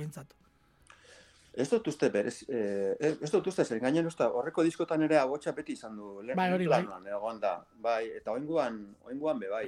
Ez 1.56 1.70
dut 1.72 1.88
uste 1.88 2.10
berez, 2.12 2.44
eh, 2.52 2.96
ez 3.00 3.32
dut 3.32 3.46
uste 3.48 3.64
zen, 3.64 3.80
gainen 3.80 4.06
uste, 4.10 4.26
horreko 4.28 4.64
diskotan 4.68 5.02
ere 5.06 5.18
agotxa 5.22 5.54
beti 5.56 5.72
izan 5.78 5.96
du, 5.96 6.22
lehen 6.22 6.36
Bai, 6.36 6.50
hori 6.52 6.68
bai. 6.68 6.82
planuan 6.84 7.08
egon 7.08 7.40
da, 7.40 7.54
bai, 7.80 8.10
eta 8.18 8.34
oinguan, 8.36 8.82
oinguan 9.08 9.40
be 9.40 9.48
bai. 9.50 9.66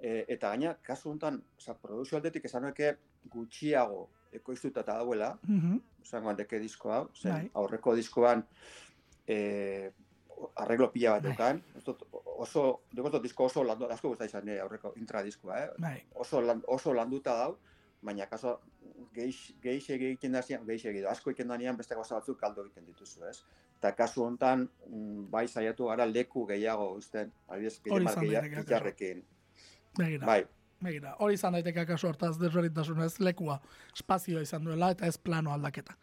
E, 0.00 0.24
eta 0.28 0.52
gaina, 0.52 0.76
kasu 0.86 1.10
honetan, 1.10 1.40
oza, 1.58 1.74
produzio 1.74 2.18
aldetik 2.18 2.44
esan 2.44 2.68
gutxiago 3.32 4.08
ekoiztuta 4.32 4.80
eta 4.80 4.98
dauela, 5.00 5.36
Mhm. 5.42 5.80
esango 6.02 6.34
deke 6.34 6.58
disko 6.60 6.92
hau, 6.92 7.08
zen 7.14 7.32
Bai. 7.32 7.50
aurreko 7.54 7.94
diskoan 7.96 8.44
e, 9.26 9.90
arreglo 10.56 10.92
pila 10.92 11.12
bat 11.16 11.22
Bai. 11.22 11.32
dukan, 11.32 11.62
ez 11.76 11.82
dut, 11.84 12.02
oso, 12.38 12.82
dugu 12.92 13.10
dut 13.10 13.22
disko 13.22 13.44
oso 13.46 13.64
landu, 13.64 13.86
asko 13.90 14.08
guztai 14.12 14.26
izan 14.28 14.48
aurreko 14.60 14.92
intra 14.96 15.22
diskoa, 15.22 15.58
eh? 15.64 15.70
Bai, 15.78 16.04
oso, 16.14 16.42
oso 16.68 16.92
landuta 16.94 17.34
dau, 17.34 17.56
baina 18.02 18.26
kaso 18.30 18.58
geix, 19.14 19.38
geix 19.62 19.88
egiten 19.90 20.36
da 20.36 20.42
zian, 20.42 20.64
geix 20.66 20.84
egido, 20.90 21.08
asko 21.10 21.30
egiten 21.30 21.48
danean 21.52 21.76
beste 21.76 21.96
gauza 21.98 22.18
batzuk 22.18 22.38
kaldo 22.40 22.64
egiten 22.66 22.86
dituzu, 22.86 23.24
ez? 23.30 23.40
Eta 23.78 23.92
kasu 23.96 24.24
hontan 24.24 24.66
mm, 24.66 25.24
bai 25.32 25.46
saiatu 25.48 25.90
gara 25.90 26.06
leku 26.08 26.46
gehiago 26.48 26.90
uzten, 26.96 27.32
adibidez, 27.48 27.80
gitarrekin. 28.56 29.24
begira, 29.98 30.26
Bai, 30.26 30.42
begira. 30.82 31.14
Hori 31.18 31.34
izan 31.34 31.56
daiteke 31.56 31.84
akaso 31.84 32.08
hortaz 32.08 32.36
desberdintasunez 32.40 33.14
lekua, 33.20 33.60
espazioa 33.94 34.42
izan 34.44 34.64
duela 34.64 34.90
eta 34.96 35.06
ez 35.06 35.18
plano 35.18 35.52
aldaketa. 35.52 35.96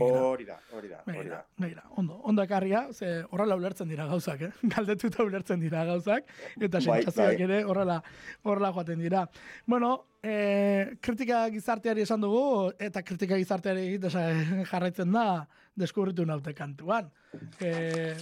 Hori 0.00 0.44
da, 0.44 0.56
hori 0.72 0.88
da, 0.88 1.00
hori 1.06 1.28
da. 1.28 1.44
begira, 1.58 1.84
ondo, 1.96 2.16
ondo 2.24 2.42
ekarria, 2.42 2.88
ze 2.92 3.22
horrela 3.30 3.54
ulertzen 3.56 3.88
dira 3.88 4.06
gauzak, 4.06 4.40
eh? 4.42 4.50
Galdetuta 4.74 5.22
ulertzen 5.22 5.60
dira 5.60 5.84
gauzak, 5.84 6.24
eta 6.58 6.80
Bai, 6.80 6.82
sentsazioak 7.02 7.36
bai. 7.38 7.42
ere 7.46 7.64
horrela, 7.64 8.00
horrela 8.42 8.72
joaten 8.72 8.98
dira. 8.98 9.26
Bueno, 9.66 9.92
e, 10.22 10.96
kritika 11.00 11.44
gizarteari 11.54 12.02
esan 12.02 12.24
dugu, 12.24 12.72
eta 12.78 13.02
kritika 13.02 13.38
gizarteari 13.38 13.86
egiten 13.92 14.64
jarraitzen 14.70 15.12
da, 15.14 15.46
deskubritu 15.76 16.26
naute 16.26 16.54
kantuan. 16.54 17.12
E, 17.60 18.14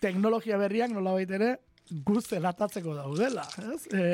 teknologia 0.00 0.58
berriak 0.60 0.92
nolabait 0.94 1.30
ere, 1.30 1.56
guz 2.06 2.24
zelatatzeko 2.28 2.94
daudela, 2.96 3.44
ez? 3.72 3.86
E, 3.94 4.04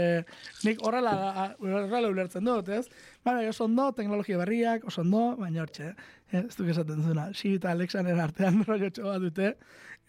nik 0.66 0.82
horrela, 0.86 1.14
horrela 1.60 2.08
ulertzen 2.08 2.46
dut, 2.46 2.70
ez? 2.72 2.86
Baina, 3.24 3.44
oso 3.50 3.66
ondo, 3.66 3.90
teknologia 3.96 4.38
berriak, 4.40 4.86
oso 4.88 5.02
ondo, 5.04 5.24
baina 5.40 5.62
hortxe, 5.64 5.92
eh? 6.32 6.42
ez 6.42 6.56
duk 6.56 6.70
esaten 6.72 7.02
zuna, 7.04 7.28
si 7.34 7.54
eta 7.58 7.72
Alexanen 7.72 8.20
artean 8.22 8.62
rollo 8.68 8.90
bat 8.96 9.22
dute, 9.24 9.52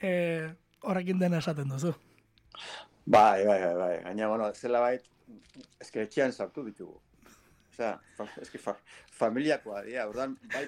e, 0.02 0.12
horrekin 0.88 1.20
dena 1.20 1.42
esaten 1.44 1.70
duzu. 1.74 1.94
Bai, 3.06 3.46
bai, 3.46 3.60
bai, 3.64 3.76
bai. 3.76 3.94
Gaina, 4.08 4.32
bueno, 4.32 4.50
zela 4.56 4.82
bait, 4.84 5.06
eske 5.84 6.04
etxean 6.08 6.34
sartu 6.34 6.66
ditugu. 6.66 6.98
Osea, 7.74 7.94
eske 8.42 8.60
fa, 8.62 8.74
familiakoa 9.20 9.84
dira, 9.86 10.08
ordan 10.10 10.36
bai, 10.54 10.66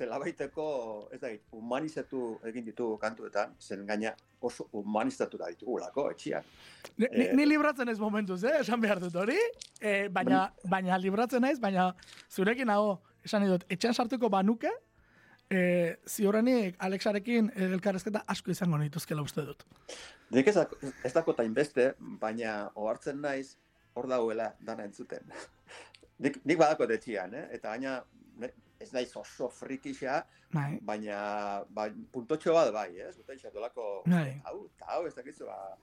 zela 0.00 0.18
baiteko, 0.22 0.66
ez 1.12 1.20
da, 1.20 1.30
humanizatu 1.56 2.22
egin 2.48 2.64
ditugu 2.64 2.96
kantuetan, 3.02 3.52
zen 3.60 3.84
gaina 3.88 4.12
oso 4.48 4.68
humanizatu 4.76 5.40
da 5.40 5.50
ditugulako 5.52 6.06
etxean. 6.14 6.46
Ni, 6.96 7.06
Eh. 7.10 7.32
ni 7.36 7.46
libratzen 7.46 7.86
naiz 7.90 7.98
momentuz, 8.00 8.42
eh? 8.44 8.60
esan 8.60 8.80
behar 8.80 9.00
dut 9.02 9.16
hori, 9.16 9.38
e, 9.80 10.08
baina, 10.08 10.46
baina 10.68 10.98
libratzen 10.98 11.42
naiz, 11.44 11.58
baina 11.60 11.90
zurekin 12.30 12.70
nago, 12.72 13.00
esan 13.24 13.44
dut, 13.48 13.66
etxean 13.68 13.94
sartuko 13.94 14.30
banuke, 14.32 14.72
e, 15.50 15.60
ziurrenik 16.08 16.76
Alexarekin 16.78 17.50
elkarrezketa 17.68 18.24
asko 18.26 18.54
izango 18.54 18.78
nituzkela 18.78 19.22
uste 19.26 19.44
dut. 19.44 19.66
Nik 20.30 20.48
ez, 20.48 20.56
ez 21.04 21.12
dakota 21.12 21.44
inbeste, 21.44 21.92
baina 21.98 22.70
ohartzen 22.74 23.20
naiz 23.20 23.58
hor 23.94 24.08
dauela 24.08 24.54
dana 24.64 24.88
entzuten. 24.88 25.28
nik, 26.24 26.40
nik 26.44 26.58
badako 26.58 26.88
etxean, 26.96 27.34
eh? 27.34 27.46
eta 27.58 27.76
gaina 27.76 27.98
ez 28.80 28.92
naiz 28.96 29.12
oso 29.16 29.48
frikisa, 29.52 30.24
Bai, 30.50 30.80
baina 30.82 31.62
ba, 31.70 31.86
puntotxo 32.12 32.54
bat 32.56 32.72
bai, 32.74 32.88
ez? 32.98 33.14
Guta 33.20 33.52
dolako, 33.54 34.02
Bai. 34.06 34.40
hau, 34.48 34.64
eta 34.66 34.88
hau, 34.94 35.04
ez 35.06 35.14
dakitzu, 35.14 35.46
ba, 35.46 35.76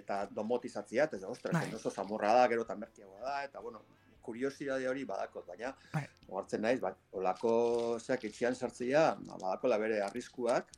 eta 0.00 0.24
domotizatzia, 0.32 1.04
eta 1.04 1.28
ostras, 1.28 1.52
Bai. 1.54 1.68
oso 1.76 1.90
samurra 1.90 2.32
da, 2.34 2.48
gero 2.48 2.64
eta 2.64 2.76
merkiagoa 2.76 3.20
da, 3.20 3.36
eta 3.44 3.60
bueno, 3.60 3.84
kuriosidade 4.24 4.88
hori 4.88 5.04
badakot, 5.04 5.46
baina 5.46 5.74
Bai. 5.92 6.06
ohartzen 6.28 6.64
naiz, 6.64 6.80
ba, 6.80 6.94
olako 7.12 7.52
zeak 8.00 8.24
etxean 8.24 8.56
sartzea, 8.56 9.04
ba, 9.20 9.38
badako 9.44 9.78
bere 9.84 10.00
arriskuak, 10.02 10.72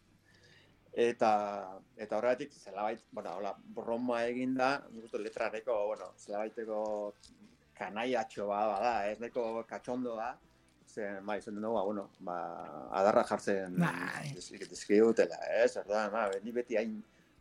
eta 0.93 1.33
eta 1.97 2.19
horregatik 2.19 2.53
zelabait, 2.53 3.01
bueno, 3.13 3.37
hola, 3.39 3.55
broma 3.79 4.25
egin 4.27 4.55
da, 4.59 4.75
nik 4.91 5.07
uste 5.07 5.23
letrareko, 5.23 5.87
bueno, 5.95 6.13
zelabaiteko 6.19 7.15
kanaiatxo 7.79 8.47
bada, 8.51 9.07
ez 9.09 9.21
neko 9.23 9.65
katxondoa, 9.69 10.35
zen, 10.91 11.21
bai, 11.27 11.39
zen 11.43 11.57
dugu, 11.63 11.81
bueno, 11.87 12.09
ba, 12.27 12.37
adarra 12.99 13.23
jartzen 13.29 13.77
Bai. 13.79 14.33
dizk- 14.37 14.69
dizkigutela, 14.71 15.39
ez, 15.63 15.77
orduan, 15.81 16.11
ba, 16.13 16.29
ni 16.43 16.53
beti 16.53 16.77
hain, 16.81 16.97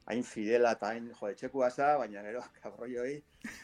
hain 0.10 0.24
fidela 0.24 0.72
eta 0.78 0.92
hain, 0.94 1.10
jo, 1.20 1.28
etxekua 1.34 1.70
za, 1.72 1.96
baina 1.98 2.22
gero, 2.26 2.44
kabroioi, 2.64 3.16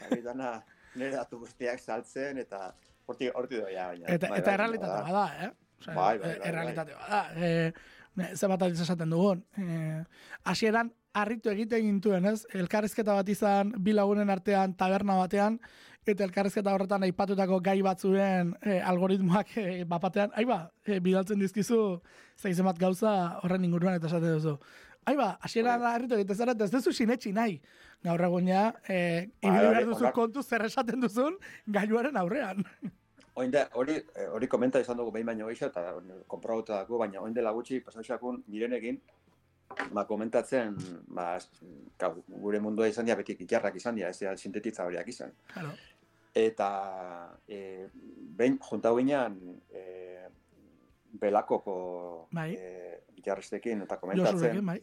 ari 0.08 0.20
dana, 0.22 0.56
nire 0.96 1.12
datu 1.16 1.38
guztiak 1.44 1.78
saltzen, 1.80 2.38
eta 2.42 2.72
horti, 3.06 3.30
horti 3.34 3.60
doia, 3.62 3.86
baina. 3.92 4.06
eta, 4.08 4.28
bai, 4.32 4.38
eta 4.42 4.50
bai, 4.50 4.54
errealitate 4.58 5.02
bada. 5.10 5.26
eh? 5.46 5.50
Osea, 5.80 5.94
Bai, 5.94 6.18
bai, 6.18 6.30
e- 6.30 6.38
bai, 6.38 6.48
errealitate 6.48 6.94
bada. 6.94 7.22
E, 7.36 7.72
ne, 8.16 8.30
ze 8.36 8.46
bat 8.48 8.62
aldiz 8.64 8.80
esaten 8.80 9.10
dugun. 9.12 9.42
E, 9.60 10.04
hasieran 10.48 10.88
harritu 11.16 11.50
egiten 11.52 11.84
gintuen, 11.84 12.24
ez? 12.32 12.46
Elkarrizketa 12.56 13.12
bat 13.18 13.28
izan, 13.28 13.74
bi 13.84 13.92
lagunen 13.92 14.30
artean, 14.32 14.74
taberna 14.76 15.14
batean, 15.20 15.60
eta 16.12 16.24
elkarrizketa 16.26 16.74
horretan 16.74 17.04
aipatutako 17.06 17.60
gai 17.64 17.80
batzuren 17.82 18.54
e, 18.62 18.78
algoritmoak 18.92 19.56
e, 19.58 19.84
bapatean, 19.88 20.34
aiba, 20.38 20.66
e, 20.84 21.00
bidaltzen 21.00 21.40
dizkizu 21.42 21.80
zeizen 22.38 22.66
bat 22.68 22.78
gauza 22.78 23.14
horren 23.42 23.64
inguruan 23.64 23.98
eta 23.98 24.10
esaten 24.10 24.36
duzu. 24.38 24.56
Aiba, 25.06 25.36
hasieran 25.40 25.80
Bai. 25.80 25.94
harritu 25.94 26.16
egiten 26.16 26.36
zara, 26.36 26.54
ez 26.64 26.70
duzu 26.70 26.92
sinetxi 26.92 27.32
nahi. 27.32 27.60
Gaur 28.04 28.22
egun 28.26 28.48
ja, 28.50 28.68
e, 28.88 28.96
Bai, 28.96 29.50
ibili 29.50 29.58
bai, 29.58 29.74
behar 29.74 29.90
duzu 29.90 30.12
kontu 30.14 30.42
zer 30.42 30.66
esaten 30.66 31.00
duzun 31.00 31.36
gailuaren 31.78 32.16
aurrean. 32.22 32.64
Oin 33.36 33.52
da, 33.52 33.66
hori, 33.76 33.98
eh, 34.16 34.26
hori 34.32 34.48
komenta 34.48 34.80
izan 34.80 34.96
dugu 34.96 35.12
behin 35.12 35.26
baino 35.28 35.46
gehiago, 35.50 35.68
eta 35.68 36.22
konprobatu 36.26 36.72
dago, 36.72 36.98
baina 37.02 37.20
oin 37.20 37.34
dela 37.36 37.52
gutxi, 37.52 37.82
pasatxakun, 37.84 38.40
mirenekin, 38.48 38.96
ba, 39.92 40.06
komentatzen, 40.08 40.76
ba, 41.18 41.26
gure 42.46 42.60
mundua 42.64 42.88
izan 42.88 43.04
dira, 43.04 43.18
beti 43.20 43.36
gitarrak 43.36 43.76
izan 43.76 43.98
dira, 43.98 44.08
ez 44.08 44.18
dira 44.22 44.32
sintetitza 44.36 44.86
horiak 44.88 45.08
izan. 45.12 45.34
Claro. 45.52 45.74
Eta, 46.36 46.68
e, 47.48 47.88
behin, 48.36 48.58
junta 48.60 48.90
guinean, 48.92 49.38
e, 49.72 50.28
belakoko 51.16 51.76
Bai. 52.36 52.50
e, 52.52 52.98
gitarristekin, 53.16 53.86
eta 53.86 53.96
komentatzen, 53.96 54.36
Josurekin, 54.36 54.66
bai. 54.66 54.76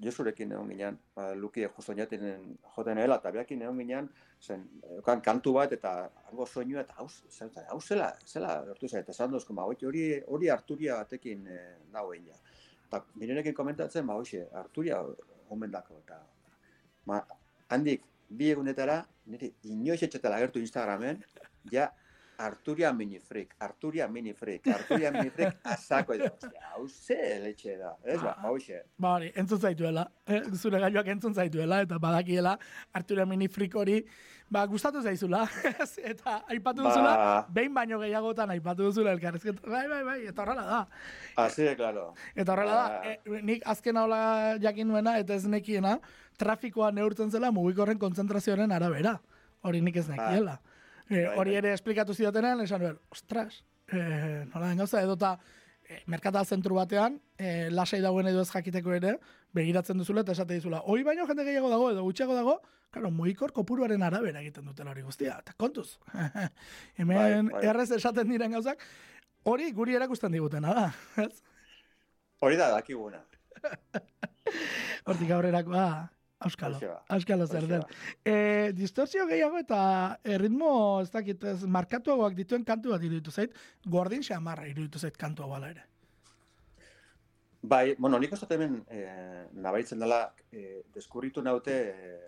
Josurekin 0.00 0.54
egon 0.56 0.72
ginen, 0.72 0.96
ba, 1.16 1.28
Luki 1.36 1.66
justo 1.66 1.92
jaten 1.96 2.56
joten 2.74 3.02
ela, 3.04 3.20
eta 3.20 3.34
beakin 3.36 3.66
egon 3.66 3.82
ginen, 3.84 4.08
zen, 4.40 4.64
eukan 4.96 5.20
kantu 5.28 5.52
bat, 5.58 5.76
eta 5.76 5.92
hango 6.30 6.48
soinua, 6.48 6.86
eta 6.86 6.96
hau, 7.02 7.06
zen, 7.08 7.52
hau 7.68 7.80
zela, 7.80 8.10
zela 8.24 8.56
lortu 8.64 8.88
zen, 8.88 9.04
eta 9.04 9.12
esan 9.12 9.36
dozko, 9.36 9.56
ba, 9.56 9.68
hori, 9.68 10.08
hori 10.26 10.52
Arturia 10.52 10.96
batekin 11.02 11.46
e, 11.52 11.62
dago 11.92 12.16
egin 12.16 12.32
ja. 12.32 12.40
Eta 12.88 13.04
mirenekin 13.20 13.56
komentatzen, 13.56 14.08
ba, 14.08 14.16
hoxe, 14.16 14.46
Arturia 14.64 15.04
omen 15.52 15.72
dako, 15.72 16.00
eta, 16.04 16.22
ma, 17.12 17.20
handik, 17.68 18.08
bi 18.28 18.50
egunetara, 18.50 19.00
nire 19.26 19.52
inoiz 19.62 20.02
etxetela 20.02 20.38
gertu 20.42 20.62
Instagramen, 20.62 21.22
ja, 21.72 21.90
Arturia 22.38 22.92
minifrik, 22.92 23.54
Arturia 23.58 24.06
minifrik, 24.08 24.66
Arturia 24.68 25.10
minifrik, 25.10 25.56
azako 25.74 26.14
edo, 26.14 26.30
hau 26.74 26.86
ze 26.88 27.16
letxe 27.42 27.76
da, 27.80 27.96
ez 28.04 28.20
ba, 28.20 28.34
Ah. 28.36 28.42
hauxe. 28.48 28.82
Ba 28.98 29.14
hori, 29.16 29.32
entzun 29.34 29.58
zaituela, 29.60 30.06
eh, 30.26 30.42
zure 30.54 30.78
gailuak 30.80 31.06
entzun 31.08 31.34
zaituela, 31.34 31.80
eta 31.82 31.98
badakiela 31.98 32.58
Artura 32.92 33.24
Mini 33.26 33.48
Freak 33.48 33.74
hori, 33.74 34.04
ba, 34.50 34.66
gustatu 34.66 35.00
zaizula, 35.02 35.44
eta 36.12 36.42
aipatu 36.48 36.82
duzula, 36.84 37.14
Ba, 37.16 37.46
behin 37.50 37.72
baino 37.74 37.98
gehiagotan 38.00 38.50
aipatu 38.50 38.84
duzula 38.90 39.12
elkarrezketa, 39.16 39.64
bai, 39.68 39.86
bai, 39.88 40.02
bai, 40.04 40.18
eta 40.26 40.42
horrela 40.42 40.64
da. 40.64 40.82
así 41.46 41.62
de 41.62 41.74
claro. 41.76 42.12
Eta 42.34 42.52
horrela 42.52 42.74
da, 42.74 42.86
Ah. 43.00 43.12
e, 43.14 43.42
nik 43.42 43.62
azken 43.64 43.96
hola 43.96 44.56
jakin 44.60 44.88
nuena, 44.88 45.18
eta 45.18 45.34
ez 45.34 45.46
nekiena, 45.46 45.98
trafikoa 46.38 46.92
neurtzen 46.92 47.30
zela 47.30 47.50
mugikorren 47.50 47.98
kontzentrazioaren 47.98 48.70
arabera. 48.72 49.20
Hori 49.62 49.80
nik 49.80 49.96
ez 49.96 50.08
nekiela. 50.08 50.60
E, 51.08 51.24
Bai, 51.26 51.36
hori 51.38 51.50
bai. 51.54 51.58
ere 51.62 51.72
esplikatu 51.72 52.14
zidatenean, 52.14 52.60
esan 52.64 52.82
nuen, 52.82 52.98
ostras, 53.14 53.60
e, 53.92 53.98
nola 54.52 54.68
den 54.72 54.78
gauza, 54.82 55.02
edota 55.02 55.36
e, 55.88 56.00
merkatal 56.10 56.46
zentru 56.46 56.74
batean, 56.80 57.20
e, 57.38 57.68
lasai 57.70 58.00
dagoen 58.02 58.26
edo 58.32 58.42
ez 58.42 58.50
jakiteko 58.50 58.92
ere, 58.96 59.16
begiratzen 59.54 59.98
duzula 60.02 60.24
eta 60.26 60.32
esate 60.34 60.54
dizula, 60.58 60.80
hoi 60.84 61.02
baino 61.06 61.26
jende 61.28 61.44
gehiago 61.46 61.70
dago 61.70 61.90
edo 61.92 62.02
gutxiago 62.08 62.34
dago, 62.34 62.60
Claro, 62.96 63.10
mugikor 63.10 63.50
kopuruaren 63.52 64.00
arabera 64.06 64.40
egiten 64.40 64.64
dutela 64.64 64.92
hori 64.92 65.02
guztia, 65.02 65.34
eta 65.42 65.52
kontuz. 65.58 65.98
Hemen 66.96 67.18
Bai, 67.18 67.42
bai. 67.50 67.64
errez 67.68 67.90
esaten 67.92 68.30
diren 68.30 68.54
gauzak, 68.54 68.80
hori 69.44 69.66
guri 69.76 69.96
erakusten 69.98 70.32
digutena 70.32 70.72
da. 70.72 70.84
ez? 71.26 71.42
Hori 72.40 72.56
da 72.56 72.70
dakiguna. 72.72 73.20
Hortik 75.04 75.30
aurrerakoa, 75.34 75.84
auskalo. 76.38 76.78
Auskalo 77.08 77.46
zer 77.46 77.66
den. 77.66 77.82
E, 78.24 78.72
distortzio 78.76 79.26
gehiago 79.26 79.58
eta 79.58 79.80
erritmo, 80.24 81.00
ez 81.02 81.10
dakit, 81.10 81.44
ez, 81.44 81.64
markatuagoak 81.64 82.34
dituen 82.38 82.64
kantu 82.64 82.92
bat 82.94 83.02
iruditu 83.02 83.30
zait, 83.30 83.54
gordin 83.86 84.22
xamarra 84.22 84.66
iruditu 84.68 84.98
zait 84.98 85.16
kantu 85.16 85.42
hau 85.46 85.50
bala 85.50 85.70
ere. 85.70 85.86
Bai, 87.66 87.96
bueno, 87.98 88.18
nik 88.22 88.32
uste 88.32 88.46
hemen 88.54 88.82
eh, 88.92 89.46
nabaritzen 89.52 89.98
dela 89.98 90.20
eh, 90.52 90.82
deskurritu 90.94 91.42
naute 91.42 91.72
eh, 91.72 92.18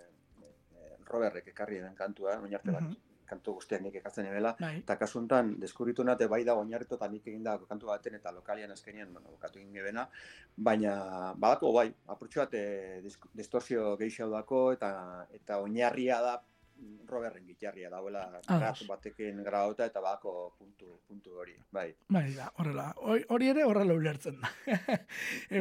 eh, 0.74 0.96
Robertrek 1.06 1.52
ekarri 1.52 1.78
den 1.84 1.94
kantua, 1.94 2.40
oinarte 2.42 2.72
bat, 2.72 2.82
Mhm. 2.82 2.96
Kantu 3.28 3.54
guztiak 3.60 3.82
nik 3.84 3.94
ekartzen 4.00 4.26
ebela, 4.26 4.54
Bai. 4.60 4.78
eta 4.80 4.96
kasuntan 4.98 5.54
deskurritu 5.60 6.04
nate 6.04 6.26
bai 6.26 6.42
da 6.44 6.54
oinarritu 6.56 6.96
eta 6.96 7.08
nik 7.12 7.26
egindako 7.28 7.66
kantu 7.70 7.86
baten 7.92 8.14
eta 8.18 8.32
lokalian 8.32 8.70
azkenean, 8.72 9.12
bueno, 9.12 9.28
bukatu 9.36 9.58
egin 9.60 9.72
gebena, 9.76 10.08
baina 10.56 11.32
badako 11.36 11.72
bai, 11.72 11.88
apurtxo 12.08 12.40
bat 12.40 12.54
eh, 12.54 13.02
distorsio 13.34 13.96
gehiago 14.00 14.32
dako 14.32 14.62
eta 14.72 14.92
eta 15.34 15.58
oinarria 15.62 16.20
da 16.24 16.36
mm, 16.78 17.06
Robertren 17.08 17.46
gitarria 17.46 17.88
dauela 17.90 18.24
Ados. 18.28 18.46
gratu 18.48 18.86
batekin 18.88 19.42
grauta 19.44 19.86
eta 19.86 20.00
badako 20.00 20.54
puntu, 20.58 20.98
puntu 21.06 21.38
hori, 21.40 21.54
bai. 21.72 21.88
Bai, 22.08 22.32
da, 22.36 22.50
horrela. 22.58 22.92
Hori 23.28 23.48
ere 23.48 23.64
horrela 23.64 23.94
ulertzen 23.94 24.40
da. 24.40 24.50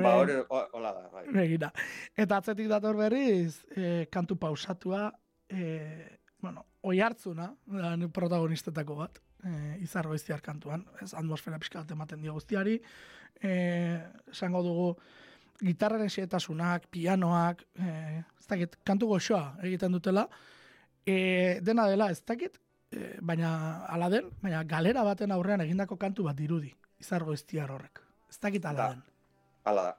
Ba, 0.03 0.15
hori, 0.19 0.35
ho- 0.49 0.67
hola 0.73 0.91
da, 0.93 1.07
bai. 1.13 1.25
Begira. 1.33 1.71
Eta 2.15 2.37
atzetik 2.41 2.67
dator 2.71 2.95
berriz, 2.99 3.63
e, 3.75 4.07
kantu 4.11 4.35
pausatua, 4.37 5.07
e, 5.49 6.19
bueno, 6.41 6.65
oi 6.87 6.99
hartzuna, 7.03 7.49
da, 7.67 7.93
ni 7.99 8.07
protagonistetako 8.13 8.95
bat, 9.01 9.19
e, 9.43 9.77
izarro 9.83 10.15
iztiar 10.15 10.41
kantuan, 10.45 10.85
ez 11.03 11.11
atmosfera 11.13 11.59
pixka 11.59 11.81
bat 11.83 11.91
ematen 11.95 12.21
dio 12.23 12.35
guztiari, 12.37 12.77
e, 13.41 13.51
esango 14.31 14.63
dugu, 14.65 14.87
gitarraren 15.61 16.09
xehetasunak, 16.13 16.87
pianoak, 16.93 17.63
e, 17.81 17.89
ez 18.39 18.47
dakit, 18.49 18.77
kantu 18.87 19.09
goxoa 19.13 19.57
egiten 19.67 19.91
dutela, 19.97 20.27
e, 21.05 21.59
dena 21.65 21.87
dela, 21.89 22.09
ez 22.13 22.21
dakit, 22.23 22.59
e, 22.91 23.17
baina 23.21 23.51
ala 23.91 24.09
den, 24.13 24.29
baina 24.43 24.63
galera 24.63 25.03
baten 25.07 25.33
aurrean 25.35 25.65
egindako 25.65 25.97
kantu 25.99 26.29
bat 26.29 26.37
dirudi, 26.39 26.71
izargo 27.01 27.33
iztiar 27.33 27.71
horrek. 27.73 28.03
Ez 28.29 28.39
dakit 28.39 28.65
ala 28.65 28.77
Da. 28.77 28.89
den. 28.93 29.03
Hala 29.67 29.83
da. 29.89 29.95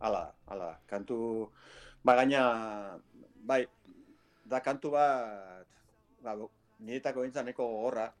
Hala 0.00 0.20
da, 0.26 0.34
hala 0.50 0.64
da. 0.72 0.78
Kantu, 0.90 1.50
ba 2.04 2.14
gaina, 2.18 2.42
bai, 3.48 3.64
da 4.44 4.60
kantu 4.60 4.90
bat, 4.92 5.65
ba, 6.34 6.48
niretako 6.80 7.22
bintzan 7.22 7.46
neko 7.46 7.66
gogorra, 7.66 8.12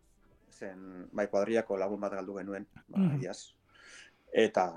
zen, 0.50 1.08
bai, 1.12 1.26
kuadriako 1.28 1.76
lagun 1.76 2.00
bat 2.00 2.12
galdu 2.12 2.36
genuen, 2.38 2.66
ba, 2.88 2.98
Mhm. 2.98 3.22
iaz. 3.22 3.54
Eta, 4.32 4.72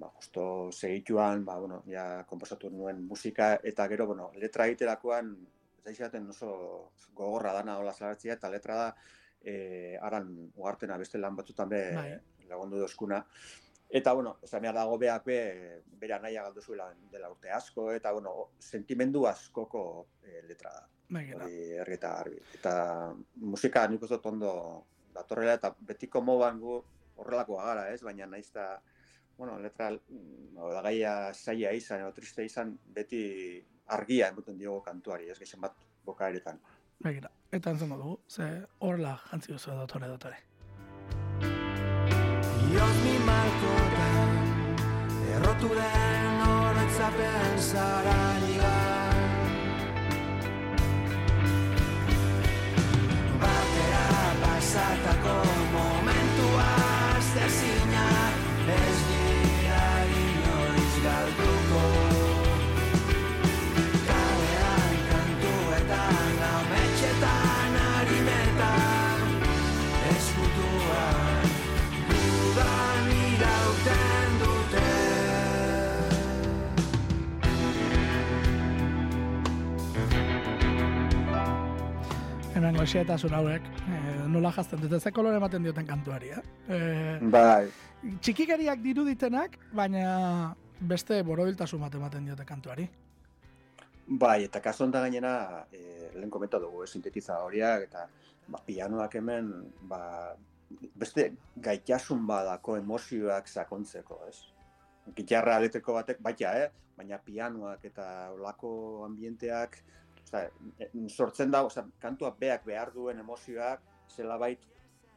ba, 0.00 0.10
justo 0.16 0.70
segituan, 0.72 1.44
ba, 1.44 1.58
bueno, 1.58 1.82
ja, 1.86 2.24
komposatu 2.26 2.70
nuen 2.70 3.06
musika, 3.06 3.54
eta 3.62 3.86
gero, 3.88 4.06
bueno, 4.06 4.30
letra 4.34 4.66
egiterakoan, 4.66 5.36
zaixaten 5.84 6.28
oso 6.28 6.92
gogorra 7.14 7.52
dana 7.52 7.78
hola 7.78 7.92
zaratzia, 7.92 8.34
eta 8.34 8.50
letra 8.50 8.74
da, 8.74 8.96
e, 9.42 9.96
aran 10.00 10.52
ugartena 10.56 10.96
beste 10.98 11.18
lan 11.18 11.36
batzutan 11.36 11.68
be 11.68 11.94
Bai. 11.94 12.18
lagundu 12.48 12.78
dozkuna. 12.78 13.24
Eta, 13.90 14.12
bueno, 14.12 14.36
esan 14.46 14.62
behar 14.62 14.76
dago 14.76 14.96
beak 14.98 15.24
be, 15.26 15.38
bera 15.98 16.20
naia 16.22 16.44
galdu 16.46 16.62
zuela 16.62 16.86
dela 17.10 17.30
urte 17.32 17.50
asko, 17.50 17.88
eta, 17.92 18.12
bueno, 18.14 18.52
sentimendu 18.62 19.24
askoko 19.26 19.82
e, 20.22 20.42
letra 20.46 20.70
da. 20.76 20.84
Begira. 21.10 21.42
Hori 21.42 21.72
ergi 21.82 21.96
eta 21.96 22.12
garbi. 22.20 22.38
Eta 22.54 22.74
musika 23.42 23.82
nik 23.90 24.04
uste 24.06 24.20
ondo 24.30 24.52
datorrela, 25.14 25.56
eta 25.58 25.72
betiko 25.88 26.22
moban 26.22 26.60
gu 26.62 26.76
horrelakoa 27.18 27.64
gara, 27.66 27.88
ez? 27.90 27.98
Baina 28.06 28.28
naiz 28.30 28.46
eta, 28.52 28.68
bueno, 29.36 29.58
letra, 29.58 29.90
mm, 29.90 30.60
hau 30.60 30.70
da 30.70 30.84
gaia 30.86 31.14
saia 31.34 31.72
izan, 31.74 32.04
edo 32.04 32.12
triste 32.14 32.46
izan, 32.46 32.76
beti 32.94 33.24
argia 33.96 34.28
emuten 34.30 34.58
diogo 34.60 34.84
kantuari, 34.86 35.26
ez 35.32 35.38
gexen 35.40 35.66
bat 35.66 35.74
bokaeretan. 36.06 36.62
Begira, 37.02 37.32
eta 37.50 37.74
entzongo 37.74 37.98
dugu, 37.98 38.16
ze 38.28 38.46
horrela 38.78 39.16
jantzi 39.26 39.56
duzu 39.56 39.74
dotore 39.74 40.06
dotore. 40.14 40.49
Bihotz 42.70 42.98
mi 43.04 43.14
malkotan 43.26 44.30
Errotu 45.34 45.70
den 45.78 46.42
oroitzapen 46.50 47.58
zara 47.58 48.18
Hemen 82.70 82.84
goxietasun 82.84 83.32
hauek, 83.34 83.64
e, 83.90 84.00
nola 84.30 84.52
jazten 84.54 84.78
dute, 84.78 85.00
ze 85.02 85.10
kolore 85.10 85.40
ematen 85.40 85.64
dioten 85.66 85.86
kantuari, 85.88 86.28
eh? 86.30 86.42
E, 86.70 86.76
Bai, 87.32 87.66
txikikeriak 88.22 88.78
diruditenak, 88.84 89.56
baina 89.74 90.04
beste 90.92 91.18
borobiltasun 91.26 91.82
bat 91.82 91.96
ematen 91.98 92.28
diote 92.28 92.46
kantuari. 92.46 92.84
Bai, 94.22 94.44
eta 94.46 94.62
kasu 94.62 94.84
honetan 94.84 95.08
gainera, 95.08 95.64
e, 95.74 96.12
lehen 96.14 96.30
komenta 96.30 96.60
dugu, 96.62 96.84
eh, 96.84 96.86
sintetiza 96.86 97.40
horiak, 97.42 97.88
eta 97.88 98.06
ba, 98.46 98.62
pianoak 98.68 99.18
hemen, 99.18 99.50
ba, 99.90 100.02
beste 100.94 101.32
gaitasun 101.56 102.22
badako 102.30 102.78
emozioak 102.78 103.50
sakontzeko, 103.50 104.20
ez? 104.30 104.44
Gitarra 105.18 105.58
elektriko 105.58 105.98
batek, 105.98 106.22
baita, 106.22 106.54
eh? 106.54 106.70
baina 107.00 107.18
pianoak 107.18 107.82
eta 107.90 108.30
olako 108.36 108.70
ambienteak, 109.08 109.82
oza, 110.30 110.50
sortzen 111.08 111.50
da, 111.50 111.64
oza, 111.66 111.86
kantua 112.00 112.34
beak 112.38 112.64
behar 112.64 112.92
duen 112.94 113.18
emozioak, 113.18 113.82
zela 114.08 114.38
bait, 114.38 114.60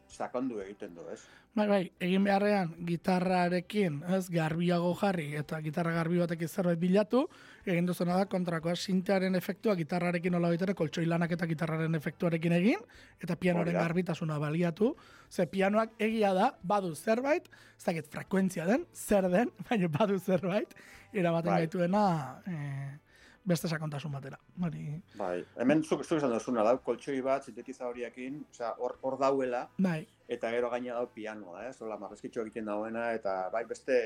sakondu 0.10 0.60
egiten 0.62 0.94
du, 0.96 1.06
ez? 1.10 1.22
Bai, 1.54 1.68
bai, 1.70 1.82
egin 2.02 2.24
beharrean 2.26 2.72
gitarrarekin, 2.86 4.00
ez, 4.16 4.24
garbiago 4.34 4.90
jarri 4.98 5.28
eta 5.38 5.60
gitarra 5.62 5.92
garbi 5.94 6.18
batekin 6.18 6.50
zerbait 6.50 6.80
bilatu, 6.82 7.28
egin 7.66 7.86
duzuna 7.86 8.16
da 8.18 8.26
kontrakoa 8.30 8.74
sintearen 8.74 9.38
efektua 9.38 9.76
gitarrarekin 9.78 10.34
nola 10.34 10.50
baitere 10.50 10.74
koltsoi 10.74 11.06
lanak 11.06 11.36
eta 11.38 11.46
gitarraren 11.50 11.94
efektuarekin 12.00 12.58
egin 12.58 12.82
eta 13.22 13.38
pianoren 13.38 13.70
Hori 13.70 13.78
da. 13.78 13.86
garbitasuna 13.86 14.40
baliatu, 14.42 14.96
ze 15.30 15.46
pianoak 15.46 15.94
egia 16.02 16.34
da 16.34 16.50
badu 16.64 16.96
zerbait, 16.96 17.46
ez 17.78 17.86
dakit 17.86 18.10
frekuentzia 18.10 18.66
den, 18.66 18.88
zer 18.94 19.30
den, 19.30 19.54
baina 19.70 19.94
badu 19.94 20.18
zerbait, 20.20 20.74
eramaten 21.14 21.54
Bai. 21.54 21.62
gaituena 21.62 22.06
eh, 22.50 22.98
beste 23.46 23.68
sakontasun 23.68 24.12
batera. 24.12 24.38
Hori, 24.62 24.86
Bai, 25.20 25.44
hemen 25.60 25.84
zuk, 25.84 26.04
zuk 26.06 26.18
esan 26.18 26.32
duzuna, 26.34 26.64
dau 26.64 26.78
koltsoi 26.86 27.20
bat, 27.26 27.46
sintetiza 27.46 27.88
horiekin, 27.90 28.42
osea, 28.52 28.74
hor, 28.80 28.98
hor 29.04 29.18
dauela, 29.20 29.66
bai, 29.78 30.02
eta 30.32 30.52
gero 30.54 30.70
gaina 30.72 30.98
dau 31.00 31.08
pianoa, 31.14 31.68
ez? 31.68 31.76
Hola, 31.82 31.98
marrezkitxo 32.02 32.46
egiten 32.46 32.70
dagoena, 32.72 33.10
eta 33.18 33.50
bai 33.54 33.66
beste 33.70 33.98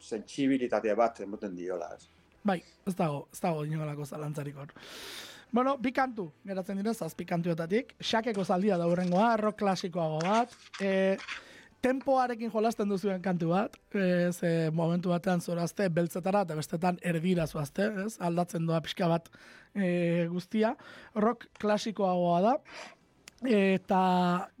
sentsibilitate 0.00 0.94
bat 0.98 1.24
emoten 1.24 1.56
diola, 1.56 1.94
ez? 1.96 2.08
Bai, 2.44 2.58
ez 2.86 2.96
dago, 2.96 3.26
ez 3.32 3.40
dago 3.40 3.64
inolako 3.64 4.04
zalantzarik 4.04 4.58
hor. 4.60 4.74
Bueno, 5.54 5.76
bi 5.78 5.92
kantu, 5.94 6.26
geratzen 6.44 6.80
dira, 6.80 6.92
zazpi 6.92 7.24
kantuetatik. 7.30 7.94
Xakeko 8.02 8.44
zaldia 8.44 8.76
da 8.76 8.88
hurrengoa, 8.90 9.36
rock 9.38 9.60
klasikoago 9.60 10.18
bat. 10.24 10.52
E, 10.82 11.14
tempoarekin 11.84 12.52
jolasten 12.52 12.88
duzuen 12.88 13.22
kantu 13.22 13.50
bat, 13.52 13.76
e, 13.92 14.32
ze 14.32 14.70
momentu 14.72 15.12
batean 15.12 15.42
zorazte 15.44 15.90
beltzetara 15.92 16.44
eta 16.46 16.56
bestetan 16.56 16.98
erdira 17.12 17.46
zoazte, 17.46 17.90
ez? 18.06 18.14
Aldatzen 18.24 18.66
doa 18.66 18.80
pixka 18.84 19.08
bat 19.10 19.28
e, 19.74 20.26
guztia. 20.32 20.74
Rock 21.14 21.48
klasikoagoa 21.60 22.40
da. 22.44 22.54
Eta, 23.44 23.98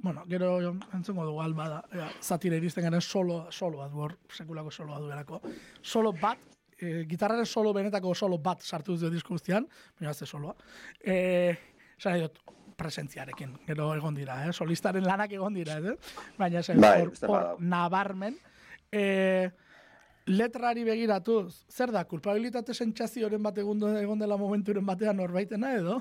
bueno, 0.04 0.26
gero 0.28 0.50
entzungo 0.92 1.24
dugu 1.24 1.40
alba 1.40 1.68
da, 1.72 1.78
ea, 1.96 2.10
zatire 2.20 2.58
iristen 2.60 2.84
garen 2.84 3.00
solo, 3.00 3.46
solo 3.50 3.80
bat, 3.80 3.94
hor, 3.96 4.18
sekulako 4.28 4.72
soloa 4.74 5.00
duelako. 5.00 5.40
Solo 5.80 6.12
bat, 6.20 6.42
e, 6.76 7.06
gitarraren 7.08 7.48
solo 7.48 7.72
benetako 7.72 8.12
solo 8.14 8.36
bat 8.38 8.60
sartu 8.60 8.98
duzu 8.98 9.12
disko 9.14 9.38
guztian, 9.38 9.64
baina 9.96 10.12
ez 10.12 10.28
soloa. 10.28 10.52
E, 11.00 11.16
dut, 12.04 12.42
presentziarekin, 12.76 13.54
gero 13.66 13.90
egon 13.96 14.14
dira, 14.16 14.40
eh? 14.46 14.52
solistaren 14.52 15.04
lanak 15.04 15.32
egon 15.36 15.54
dira, 15.54 15.78
eh? 15.78 15.94
baina 16.38 16.60
esan 16.60 16.80
Bai, 16.82 17.06
hor, 17.28 17.56
nabarmen. 17.60 18.36
E, 18.92 19.50
letrari 20.30 20.84
begiratuz, 20.86 21.64
zer 21.70 21.92
da, 21.92 22.04
kulpabilitate 22.08 22.74
sentsazioren 22.74 23.42
bat 23.42 23.58
egon, 23.60 24.18
dela 24.20 24.38
momenturen 24.40 24.86
batean 24.86 25.18
norbaitena 25.20 25.74
edo? 25.78 25.98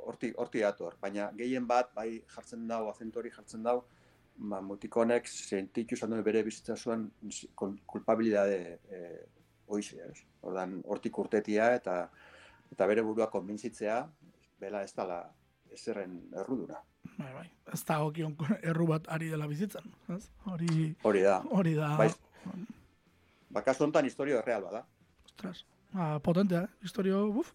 Horti, 0.00 0.32
horti 0.36 0.64
dator, 0.64 0.96
baina 1.00 1.30
gehien 1.36 1.66
bat, 1.68 1.92
bai 1.94 2.22
jartzen 2.34 2.66
dau, 2.68 2.86
azentu 2.90 3.20
hori 3.20 3.30
jartzen 3.34 3.62
dau, 3.66 3.82
ba, 4.36 4.60
mutikonek 4.64 5.28
sentitu 5.28 5.94
izan 5.96 6.14
duen 6.14 6.24
bere 6.24 6.42
bizitza 6.46 6.76
zuen 6.76 7.10
kul- 7.56 7.78
kulpabilidade 7.86 8.78
e, 8.90 9.04
hoize, 9.70 10.00
ez? 10.08 10.24
Ordan 10.46 10.80
hortik 10.88 11.18
urtetia 11.22 11.72
eta 11.76 12.02
eta 12.70 12.86
bere 12.86 13.02
burua 13.02 13.26
konbintzitzea, 13.30 13.96
bela 14.60 14.82
ez 14.84 14.92
dala 14.96 15.20
ezerren 15.72 16.18
errudura. 16.36 16.80
Bai, 17.16 17.32
bai. 17.32 17.46
Ez 17.72 17.82
da 17.88 18.00
okion 18.04 18.34
erru 18.62 18.86
bat 18.90 19.06
ari 19.08 19.28
dela 19.32 19.46
bizitzen, 19.48 19.86
ez? 20.14 20.24
Hori, 20.46 20.94
Hori 21.02 21.22
da. 21.24 21.38
hori 21.50 21.74
da, 21.78 21.94
Bai. 21.96 22.10
Ba, 23.50 23.62
kasu 23.66 23.84
honetan 23.84 24.06
historio 24.06 24.42
real 24.46 24.62
bada. 24.62 24.84
ostras, 25.26 25.64
ah, 25.94 26.18
potentea, 26.22 26.62
eh? 26.64 26.68
historio, 26.84 27.24
buf, 27.32 27.52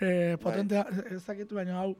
eh, 0.00 0.36
potentea, 0.42 0.84
ez 1.10 1.24
dakit, 1.26 1.52
baina 1.56 1.78
hau, 1.80 1.96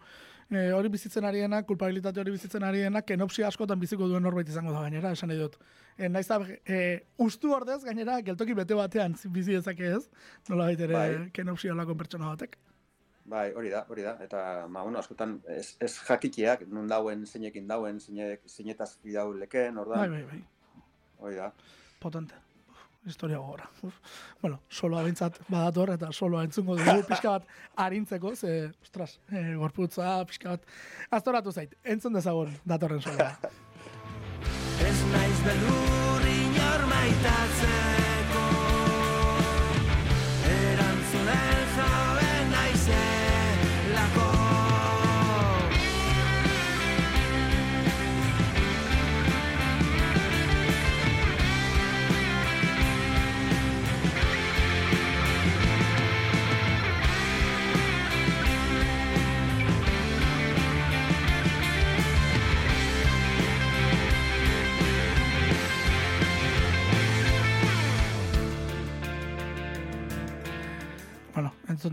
eh, 0.51 0.71
hori 0.77 0.89
bizitzen 0.93 1.25
ariena, 1.25 1.63
kulpabilitate 1.67 2.21
hori 2.21 2.31
bizitzen 2.35 2.63
ariena, 2.63 3.03
kenopsia 3.03 3.49
askotan 3.49 3.81
biziko 3.81 4.07
duen 4.09 4.23
norbait 4.23 4.49
izango 4.49 4.73
da 4.73 4.83
gainera, 4.85 5.11
esan 5.17 5.29
nahi 5.33 5.39
dut. 5.41 5.57
E, 5.97 6.09
naiz 6.09 6.27
da, 6.29 6.39
e, 6.67 6.79
ustu 7.19 7.53
ordez, 7.55 7.81
gainera, 7.85 8.21
geltoki 8.27 8.55
bete 8.55 8.75
batean 8.75 9.15
bizi 9.33 9.53
dezake 9.57 9.91
ez, 9.97 10.05
nola 10.49 10.67
baitere 10.71 10.93
Bai. 10.95 11.31
kenopsia 11.33 11.73
olako 11.73 11.95
pertsona 11.97 12.35
batek. 12.35 12.59
Bai, 13.25 13.47
hori 13.57 13.71
da, 13.73 13.87
hori 13.89 14.03
da. 14.05 14.17
Eta, 14.21 14.41
ma, 14.69 14.83
bueno, 14.85 14.99
askotan, 15.01 15.39
ez, 15.49 15.77
ez 15.81 15.95
jakiteak, 16.05 16.67
nun 16.69 16.89
dauen, 16.91 17.23
zeinekin 17.25 17.67
dauen, 17.71 18.01
zeinek, 18.01 18.43
zeinetaz 18.49 18.91
bidau 19.05 19.31
leken, 19.33 19.79
Bai, 19.79 19.85
ordan, 19.87 20.11
bai, 20.13 20.25
bai, 20.29 20.41
hori 21.25 21.39
da. 21.41 21.47
potente. 22.03 22.35
Uf, 22.69 22.83
historia 23.09 23.39
gogora. 23.41 23.69
Uf. 23.83 23.97
Bueno, 24.43 24.59
soloa 24.69 25.03
bintzat 25.07 25.39
badator, 25.49 25.95
eta 25.97 26.13
soloa 26.13 26.45
entzungo 26.45 26.77
dugu 26.77 27.05
pixka 27.09 27.39
bat 27.39 27.49
arintzeko, 27.87 28.35
ze, 28.37 28.53
ostras, 28.85 29.17
e, 29.33 29.55
gorputza 29.63 30.19
pixka 30.29 30.59
bat 30.59 30.69
aztoratu 31.21 31.53
zait. 31.53 31.73
Entzun 31.85 32.13
dezagun 32.21 32.53
datorren 32.69 33.01
soloa. 33.01 33.33
Ez 34.85 34.99
naiz 35.15 35.41
beldur 35.47 36.29
inor 36.35 36.87
maitatzeko 36.93 37.84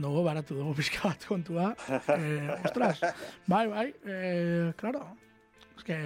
dugu, 0.01 0.23
baratu 0.25 0.57
dugu 0.57 0.75
pixka 0.77 1.09
bat 1.09 1.27
kontua. 1.29 1.71
Eh, 2.17 2.49
ostras, 2.65 2.99
bai, 3.47 3.67
bai, 3.67 3.87
eh, 4.05 4.73
claro. 4.77 5.05
Ez 5.77 5.83
que, 5.87 5.97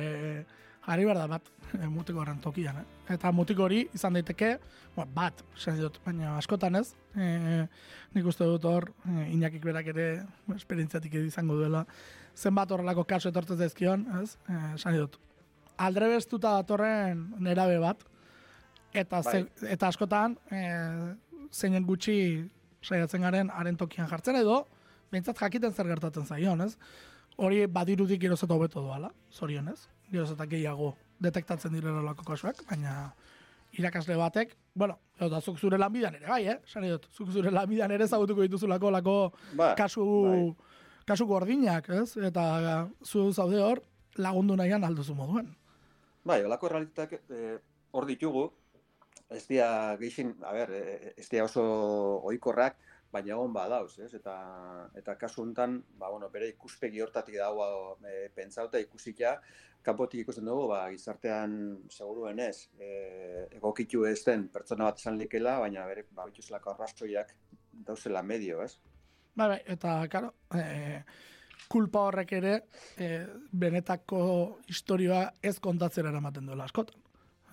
jarri 0.85 1.05
behar 1.05 1.17
da 1.17 1.27
bat, 1.27 1.49
eh, 1.73 1.87
mutiko 1.89 2.21
horren 2.21 2.39
tokian, 2.41 2.77
eh? 2.81 3.13
Eta 3.15 3.31
mutiko 3.33 3.65
hori 3.65 3.85
izan 3.93 4.17
daiteke, 4.17 4.55
ba, 4.95 5.05
bat, 5.05 5.43
dut, 5.79 5.99
baina 6.05 6.37
askotan 6.37 6.75
ez, 6.75 6.95
eh, 7.15 7.65
nik 8.13 8.25
uste 8.25 8.45
dut 8.45 8.65
hor, 8.65 8.91
eh, 9.09 9.33
inakik 9.33 9.63
berak 9.65 9.87
ere, 9.93 10.07
esperientziatik 10.55 11.13
izango 11.25 11.55
duela, 11.55 11.85
zenbat 12.35 12.71
horrelako 12.71 13.03
kasu 13.03 13.29
etortzen 13.29 13.57
zaizkion, 13.57 14.05
ez? 14.21 14.37
Eh, 14.49 14.97
dut, 14.97 15.17
aldrebestuta 15.77 16.55
datorren 16.61 17.33
nerabe 17.39 17.79
bat, 17.79 18.03
eta, 18.93 19.21
Bai. 19.21 19.31
ze, 19.33 19.69
eta 19.73 19.87
askotan, 19.87 20.37
eh, 20.51 21.15
zeinen 21.51 21.85
gutxi 21.85 22.49
saiatzen 22.85 23.21
garen 23.25 23.49
haren 23.49 23.77
tokian 23.77 24.07
jartzen 24.09 24.35
edo, 24.39 24.61
behintzat 25.11 25.37
jakiten 25.41 25.73
zer 25.73 25.87
gertatzen 25.89 26.25
zaion, 26.25 26.61
ez? 26.61 26.75
Hori 27.37 27.65
badirudik 27.67 28.21
geroz 28.21 28.41
eta 28.45 28.53
hobeto 28.55 28.81
doala, 28.85 29.09
zorionez. 29.33 29.79
Geroz 30.11 30.31
eta 30.35 30.45
gehiago 30.47 30.93
detektatzen 31.19 31.73
direla 31.73 32.01
lako 32.05 32.23
kasuak, 32.27 32.61
baina 32.69 33.13
irakasle 33.75 34.15
batek, 34.15 34.53
bueno, 34.75 34.95
eta 35.19 35.41
zuk 35.41 35.57
zure 35.59 35.77
lanbidan 35.77 36.15
ere, 36.15 36.27
bai, 36.29 36.45
eh? 36.47 36.57
Sari 36.71 36.89
dut, 36.93 37.09
zuk 37.11 37.31
zure 37.33 37.51
lanbidan 37.51 37.91
ere 37.91 38.07
zagutuko 38.07 38.45
dituzulako 38.45 38.91
lako 38.91 39.15
Ba, 39.59 39.73
kasu, 39.75 40.05
bai. 40.23 40.39
kasu 41.05 41.27
gordinak, 41.27 41.89
ez? 41.89 42.15
Eta 42.17 42.87
zu 43.03 43.31
zaude 43.33 43.59
hor 43.61 43.81
lagundu 44.15 44.55
nahian 44.55 44.83
alduzu 44.87 45.15
moduen. 45.15 45.49
Bai, 46.25 46.39
olako 46.47 46.69
realitateak 46.71 47.19
eh, 47.29 47.57
hor 47.91 48.07
ditugu, 48.07 48.45
ez 49.29 49.45
dira 49.47 49.95
geixin, 50.01 50.35
a 50.43 50.51
ber, 50.53 50.73
eh, 50.73 51.13
ez 51.17 51.27
dira 51.29 51.45
oso 51.45 51.63
ohikorrak, 52.29 52.77
baina 53.15 53.33
egon 53.35 53.53
badauz, 53.55 53.97
ez? 54.03 54.11
Eta, 54.17 54.35
eta 54.99 55.15
kasu 55.19 55.43
honetan, 55.43 55.77
ba, 55.99 56.09
bueno, 56.11 56.29
bere 56.33 56.49
ikuspegi 56.51 57.01
hortatik 57.03 57.37
dago 57.39 57.67
e, 58.03 58.27
pentsauta 58.35 58.81
ikusita, 58.81 59.37
kanpotik 59.85 60.25
ikusten 60.25 60.49
dugu, 60.49 60.67
ba, 60.73 60.81
gizartean 60.91 61.53
seguruen 61.93 62.41
ez, 62.43 62.67
e, 62.79 62.89
egokitu 63.59 64.03
ez 64.09 64.19
den 64.25 64.49
pertsona 64.51 64.89
bat 64.89 64.99
esan 64.99 65.19
likela, 65.21 65.59
baina 65.63 65.85
bere, 65.87 66.07
ba, 66.11 66.27
bituzlako 66.27 66.73
arrastoiak 66.73 67.31
dauzela 67.87 68.23
medio, 68.23 68.59
ez? 68.65 68.75
Bai, 69.35 69.61
eta, 69.77 69.97
karo, 70.11 70.33
e, 70.55 70.99
kulpa 71.71 72.07
horrek 72.09 72.35
ere 72.41 72.53
e, 72.99 73.09
benetako 73.51 74.21
historioa 74.71 75.25
ez 75.41 75.57
kontatzera 75.63 76.11
eramaten 76.11 76.51
duela 76.51 76.67
askotan. 76.67 77.04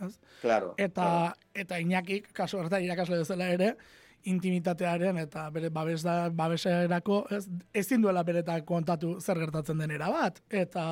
Ez? 0.02 0.18
Claro. 0.40 0.74
Eta, 0.76 1.02
claro. 1.02 1.50
eta 1.54 1.78
inakik, 1.78 2.32
kasu 2.32 2.58
hartan 2.60 2.82
irakasle 2.84 3.18
bezala 3.22 3.48
ere, 3.54 3.76
intimitatearen 4.24 5.18
eta 5.18 5.48
bere 5.50 5.68
babes 5.74 6.02
da, 6.06 6.28
babeserako 6.30 7.24
ez, 7.34 7.46
ezin 7.74 8.02
duela 8.04 8.22
beretak 8.22 8.64
kontatu 8.68 9.16
zer 9.20 9.38
gertatzen 9.42 9.78
denera 9.82 10.10
bat. 10.14 10.38
Eta, 10.48 10.84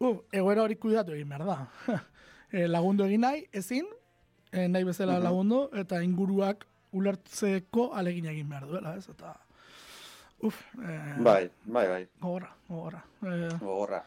uh, 0.00 0.14
egoera 0.32 0.62
hori 0.64 0.76
kuidatu 0.80 1.12
egin 1.12 1.28
behar 1.28 1.44
da. 1.44 1.58
e, 2.52 2.66
lagundu 2.68 3.04
egin 3.04 3.20
nahi, 3.26 3.44
ezin, 3.52 3.86
e, 4.52 4.66
nahi 4.68 4.84
bezala 4.88 5.18
Mhm. 5.18 5.24
lagundu, 5.24 5.60
eta 5.76 6.00
inguruak 6.02 6.64
ulertzeko 6.92 7.90
alegin 7.94 8.26
egin 8.32 8.48
behar 8.48 8.66
duela, 8.66 8.96
ez? 8.96 9.06
Eta, 9.12 9.34
uf, 10.42 10.56
e, 10.80 10.96
Bai, 11.22 11.50
bai, 11.66 11.86
bai, 11.88 12.02
gogorra, 12.20 12.54
gogorra. 12.68 13.04
E, 13.22 13.48
gogorra. 13.60 14.04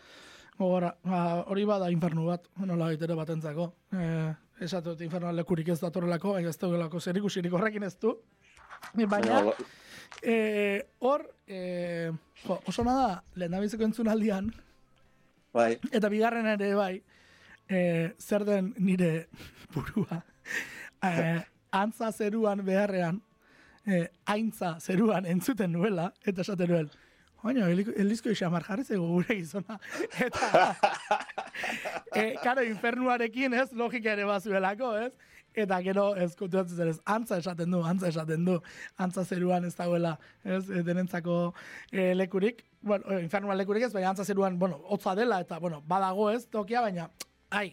Gogora, 0.57 0.93
ba, 1.03 1.19
hori 1.49 1.65
bada 1.65 1.89
infernu 1.91 2.27
bat, 2.29 2.45
nola 2.61 2.91
baitere 2.91 3.15
batentzako. 3.17 3.69
Eh, 3.97 4.33
esatut 4.61 5.01
infernu 5.01 5.31
lekurik 5.33 5.71
ez 5.73 5.79
datorrelako, 5.81 6.35
baina 6.37 6.51
ez 6.53 6.57
duelako 6.61 7.01
zer 7.01 7.17
ikusirik 7.17 7.53
horrekin 7.53 7.83
ez 7.87 7.95
du. 7.97 8.13
Baina, 8.93 9.07
Baina, 9.09 9.53
eh, 10.21 10.83
hor, 10.99 11.25
eh, 11.47 12.11
jo, 12.43 12.59
oso 12.67 12.83
nada, 12.83 13.23
lehen 13.35 13.55
dabizeko 13.55 13.87
entzun 13.87 14.11
aldian, 14.11 14.51
bai, 15.53 15.77
eta 15.91 16.09
bigarren 16.09 16.47
ere 16.53 16.73
bai, 16.75 16.93
eh, 17.69 18.13
zer 18.19 18.45
den 18.45 18.73
nire 18.77 19.27
burua, 19.73 20.23
eh, 21.01 21.41
antza 21.71 22.11
zeruan 22.11 22.63
beharrean, 22.65 23.21
eh, 23.85 24.07
aintza 24.25 24.77
zeruan 24.79 25.25
entzuten 25.25 25.71
nuela, 25.71 26.11
eta 26.25 26.41
esaten 26.41 26.69
nuen, 26.69 26.91
Baina, 27.43 27.67
elizko 27.67 28.31
isamar 28.31 28.63
jarri 28.63 28.85
zego 28.87 29.07
gure 29.17 29.35
gizona. 29.35 29.75
Eta, 30.27 30.63
e, 32.15 32.23
karo, 32.43 32.63
infernuarekin 32.63 33.55
ez, 33.59 33.67
logika 33.75 34.13
ere 34.15 34.27
bazuelako, 34.29 34.93
ez? 35.01 35.11
Eta 35.63 35.77
gero, 35.85 36.05
ez 36.17 36.31
kontuatzen 36.39 36.79
zer 36.79 36.89
ez, 36.93 36.97
antza 37.05 37.37
esaten 37.43 37.75
du, 37.75 37.83
antza 37.85 38.09
esaten 38.09 38.47
du, 38.47 38.55
antza 38.97 39.25
zeruan 39.27 39.67
ez 39.67 39.73
dagoela, 39.75 40.15
ez, 40.43 40.63
e, 40.71 40.81
denentzako 40.87 41.37
e, 41.91 42.13
lekurik, 42.15 42.63
bueno, 42.81 43.19
infernuan 43.19 43.59
lekurik 43.59 43.85
ez, 43.85 43.93
baina 43.93 44.13
antza 44.15 44.25
zeruan, 44.25 44.57
bueno, 44.59 44.79
hotza 44.87 45.13
dela, 45.19 45.43
eta, 45.43 45.59
bueno, 45.61 45.83
badago 45.87 46.31
ez, 46.31 46.45
tokia, 46.49 46.81
baina, 46.87 47.11
ai, 47.51 47.67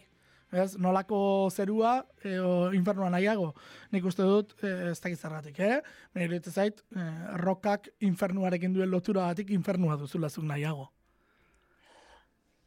ez, 0.51 0.75
nolako 0.77 1.49
zerua, 1.51 2.05
e, 2.23 2.37
o, 2.39 2.71
infernuan 2.75 3.13
nahiago, 3.15 3.51
nik 3.91 4.05
uste 4.05 4.25
dut, 4.27 4.55
e, 4.63 4.91
ez 4.91 4.99
dakit 4.99 5.19
zergatik, 5.19 5.59
eh? 5.59 5.81
Baina 6.13 6.27
iruditzen 6.27 6.53
zait, 6.53 6.81
e, 6.95 7.05
rokak 7.41 7.91
infernuarekin 8.07 8.73
duen 8.75 8.91
lotura 8.91 9.29
batik 9.31 9.51
infernua 9.55 9.97
duzula 9.99 10.29
zuk 10.29 10.45
nahiago. 10.47 10.89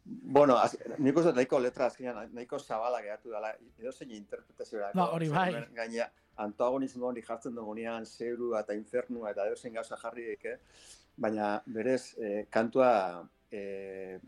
Bueno, 0.04 0.56
az, 0.60 0.74
nik 0.98 1.16
uste 1.16 1.30
dut 1.30 1.38
nahiko 1.38 1.58
letra 1.64 1.86
azkenean 1.88 2.34
nahiko 2.36 2.58
zabala 2.58 3.00
geratu 3.00 3.32
dela, 3.32 3.54
edo 3.80 3.92
zein 3.92 4.12
interpretaziorako. 4.12 4.98
Ba, 4.98 5.08
hori 5.16 5.30
bai. 5.32 5.48
Gaina, 5.76 6.10
antagonismo 6.44 7.08
hori 7.08 7.22
jartzen 7.24 7.54
dugunean, 7.56 8.04
zerua 8.04 8.60
eta 8.64 8.76
infernua 8.76 9.32
eta 9.32 9.46
edo 9.48 9.56
zein 9.56 9.76
gauza 9.78 9.96
jarri 9.96 10.26
daike, 10.32 10.58
baina 11.16 11.54
berez, 11.66 12.02
eh, 12.18 12.44
kantua 12.50 12.90
eh, 13.50 14.18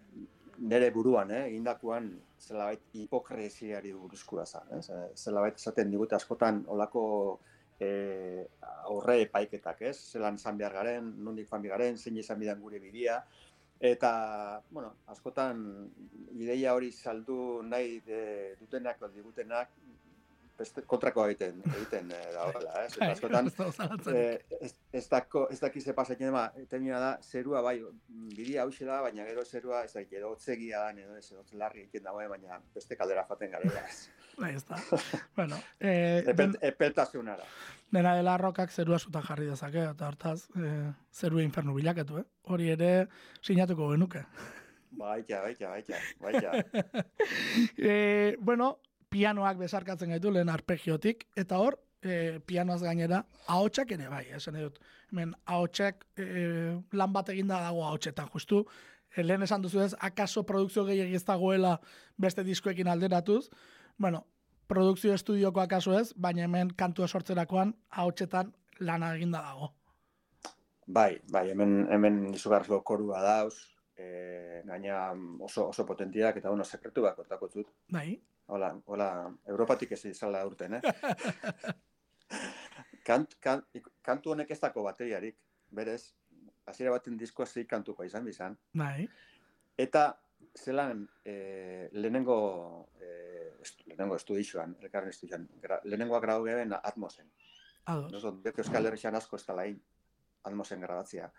nire 0.59 0.91
buruan, 0.91 1.31
eh, 1.31 1.45
egindakoan 1.51 2.09
zelabait 2.39 2.81
hipokresiari 2.93 3.93
buruzkoa 3.93 4.45
za. 4.47 4.63
Eh? 4.71 4.81
Ze- 4.83 5.11
Zelabait 5.15 5.55
esaten 5.55 5.91
digute 5.91 6.15
askotan 6.17 6.65
olako 6.69 7.41
eh, 7.81 8.47
aurre 8.89 9.21
epaiketak, 9.27 9.83
ez? 9.83 9.97
Zelan 10.13 10.35
izan 10.41 10.57
behar 10.59 10.73
garen, 10.73 11.11
nondik 11.25 11.49
fan 11.49 11.63
garen, 11.63 11.97
zein 11.99 12.17
izan 12.17 12.39
bidan 12.41 12.61
gure 12.61 12.79
bidea. 12.81 13.19
Eta, 13.81 14.63
bueno, 14.71 14.95
askotan 15.13 15.91
ideia 16.33 16.73
hori 16.75 16.91
saldu 16.93 17.61
nahi 17.63 18.01
de, 18.07 18.57
dutenak 18.61 19.03
digutenak 19.13 19.69
beste, 20.59 20.83
kontrako 20.89 21.27
egiten, 21.29 21.61
egiten 21.75 22.11
eh, 22.15 22.25
da 22.35 22.47
horrela, 22.49 22.73
ez? 22.85 22.93
Eta 22.97 23.11
askotan, 23.13 23.51
dago 23.57 24.13
eh, 24.13 24.59
ez, 24.61 24.73
ez, 24.93 25.05
dako, 25.13 25.47
ez 25.53 25.59
daki 25.61 25.81
ze 25.81 25.95
pasatzen 25.97 26.31
dema, 26.31 26.47
temia 26.71 27.01
da, 27.03 27.11
zerua 27.23 27.63
bai, 27.65 27.77
bidia 28.09 28.65
hause 28.65 28.89
da, 28.89 29.01
baina 29.05 29.27
gero 29.29 29.45
zerua, 29.45 29.85
ez 29.85 29.93
da, 29.95 30.05
edo 30.05 30.33
otzegia 30.35 30.87
da, 30.87 31.07
edo 31.07 31.17
ez, 31.21 31.27
otz 31.37 31.53
larri 31.61 31.85
egiten 31.85 32.07
dagoen, 32.09 32.31
baina 32.33 32.61
beste 32.75 32.99
kaldera 32.99 33.27
jaten 33.29 33.55
garela. 33.55 33.85
Bai, 34.37 34.53
ez 34.55 34.65
da. 34.71 34.81
bueno, 35.37 35.61
eh, 35.81 36.23
den, 36.27 36.35
Epel, 36.35 36.59
epeltasunara. 36.73 37.47
dena 37.93 38.17
dela 38.17 38.37
rokak 38.41 38.73
zerua 38.73 38.99
zutan 38.99 39.25
jarri 39.29 39.49
dezake, 39.53 39.89
eta 39.93 40.09
hortaz, 40.09 40.49
eh, 40.57 40.93
zerua 41.13 41.45
infernu 41.45 41.77
bilakatu, 41.77 42.21
eh? 42.23 42.29
Hori 42.53 42.71
ere 42.75 42.93
sinatuko 43.43 43.91
genuke. 43.95 44.25
Baita, 44.97 45.43
baita, 45.43 45.69
baita, 45.69 45.99
baita. 46.21 46.53
e, 47.77 48.37
bueno, 48.41 48.79
pianoak 49.17 49.61
besarkatzen 49.61 50.13
gaitu 50.13 50.33
lehen 50.33 50.51
arpegiotik, 50.53 51.25
eta 51.41 51.59
hor, 51.63 51.79
e, 52.05 52.39
pianoaz 52.47 52.83
gainera, 52.85 53.23
ahotsak 53.53 53.95
ere 53.97 54.11
bai, 54.13 54.25
esan 54.37 54.57
nahi 54.57 54.67
dut. 54.67 54.81
Hemen, 55.13 55.33
ahotsak 55.55 56.05
e, 56.21 56.27
lan 57.01 57.15
bat 57.15 57.33
eginda 57.33 57.63
dago 57.65 57.85
ahotsetan, 57.87 58.29
justu, 58.35 58.63
e, 59.15 59.25
lehen 59.25 59.47
esan 59.47 59.65
duzu 59.65 59.81
ez, 59.87 59.93
akaso 60.09 60.45
produkzio 60.49 60.85
gehiagiz 60.89 61.23
ez 61.23 61.29
dagoela 61.31 61.77
beste 62.27 62.45
diskoekin 62.45 62.93
alderatuz, 62.93 63.47
bueno, 63.97 64.27
produkzio 64.69 65.15
estudioko 65.17 65.63
akaso 65.65 65.97
ez, 65.99 66.11
baina 66.17 66.45
hemen 66.45 66.75
kantua 66.77 67.09
sortzerakoan 67.09 67.73
ahotsetan 68.03 68.53
lana 68.81 69.15
eginda 69.17 69.41
dago. 69.47 69.73
Bai, 70.87 71.17
bai, 71.33 71.49
hemen, 71.51 71.87
hemen 71.91 72.23
izugarrizko 72.35 72.83
korua 72.87 73.25
dauz, 73.25 73.57
e, 73.97 74.63
gaina 74.69 75.11
oso, 75.41 75.71
oso 75.71 75.87
potentiak, 75.89 76.37
eta 76.37 76.53
bueno, 76.53 76.65
sekretu 76.69 77.09
bat 77.09 77.17
kontako 77.17 77.49
zut. 77.49 77.73
Bai, 77.91 78.11
Hola, 78.47 78.71
hola, 78.87 79.09
Europatik 79.51 79.93
ez 79.97 80.05
izala 80.07 80.45
urten, 80.47 80.79
eh? 80.79 80.83
Kant, 83.07 83.37
kant, 83.43 83.67
kantu 84.03 84.33
honek 84.33 84.51
ez 84.51 84.59
dako 84.59 84.83
bateriarik, 84.83 85.37
berez, 85.71 86.15
hasiera 86.67 86.91
baten 86.95 87.17
diskoa 87.19 87.47
zei 87.47 87.67
kantuko 87.71 88.05
izan 88.05 88.25
bizan. 88.27 88.57
bai, 88.75 89.07
Eta 89.79 90.09
zelan 90.57 91.05
e, 91.25 91.89
lehenengo, 91.93 92.89
e, 92.99 93.11
estu, 93.63 93.85
lehenengo 93.87 94.17
estudixoan, 94.17 94.75
elkarren 94.83 95.13
estudixoan, 95.13 95.47
gra, 95.63 95.79
lehenengoa 95.85 96.21
grau 96.21 96.43
geben 96.45 96.75
Atmosen. 96.83 97.31
ados. 97.85 98.13
Oso, 98.15 98.33
beti 98.43 98.61
Euskal 98.65 98.87
Herrixan 98.87 99.15
asko 99.15 99.37
ez 99.37 99.45
talain 99.47 99.79
Atmosen 100.43 100.81
grabatzea. 100.81 101.31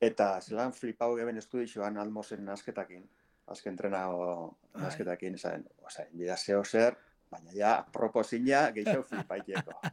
Eta 0.00 0.40
zelan 0.40 0.72
flipau 0.72 1.14
geben 1.16 1.36
estudixoan 1.36 1.98
Atmosen 1.98 2.44
nasketakin, 2.44 3.04
azken 3.46 3.76
trenao 3.76 4.56
Bai. 4.72 4.82
nasketakin, 4.86 5.34
esan, 5.38 5.66
oza, 5.86 6.06
bida 6.12 6.36
zeo 6.36 6.64
zer, 6.64 6.96
baina 7.30 7.54
ja, 7.54 7.76
proposina 7.92 8.70
gehiago 8.74 9.04
flipaiteko. 9.06 9.80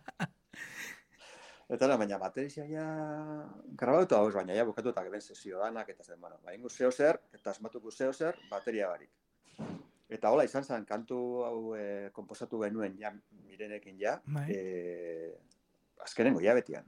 Eta 1.73 1.87
no, 1.87 1.95
baina 1.97 2.19
baterizia 2.21 2.65
ja 2.69 2.85
grabatu 3.79 4.17
hau, 4.17 4.27
baina 4.35 4.53
ja 4.57 4.65
bukatu 4.67 4.91
eta 4.91 5.03
geben 5.05 5.21
sesio 5.21 5.61
danak, 5.61 5.87
eta 5.89 6.03
zen, 6.03 6.19
bueno, 6.21 6.37
baina 6.45 6.69
zeo 6.69 6.91
zer, 6.91 7.21
eta 7.33 7.53
asmatuko 7.53 7.91
zeo 7.91 8.11
zer, 8.13 8.37
bateria 8.51 8.89
barik. 8.91 9.09
Eta 10.13 10.29
hola 10.29 10.43
izan 10.45 10.67
zen, 10.67 10.85
kantu 10.85 11.17
hau 11.47 11.75
e, 11.77 12.09
komposatu 12.13 12.59
genuen 12.61 12.97
ja 12.99 13.13
mirenekin 13.47 13.97
ja, 13.97 14.17
Bai. 14.25 14.45
e, 14.51 15.31
azkenengo 16.03 16.43
jabetian. 16.43 16.85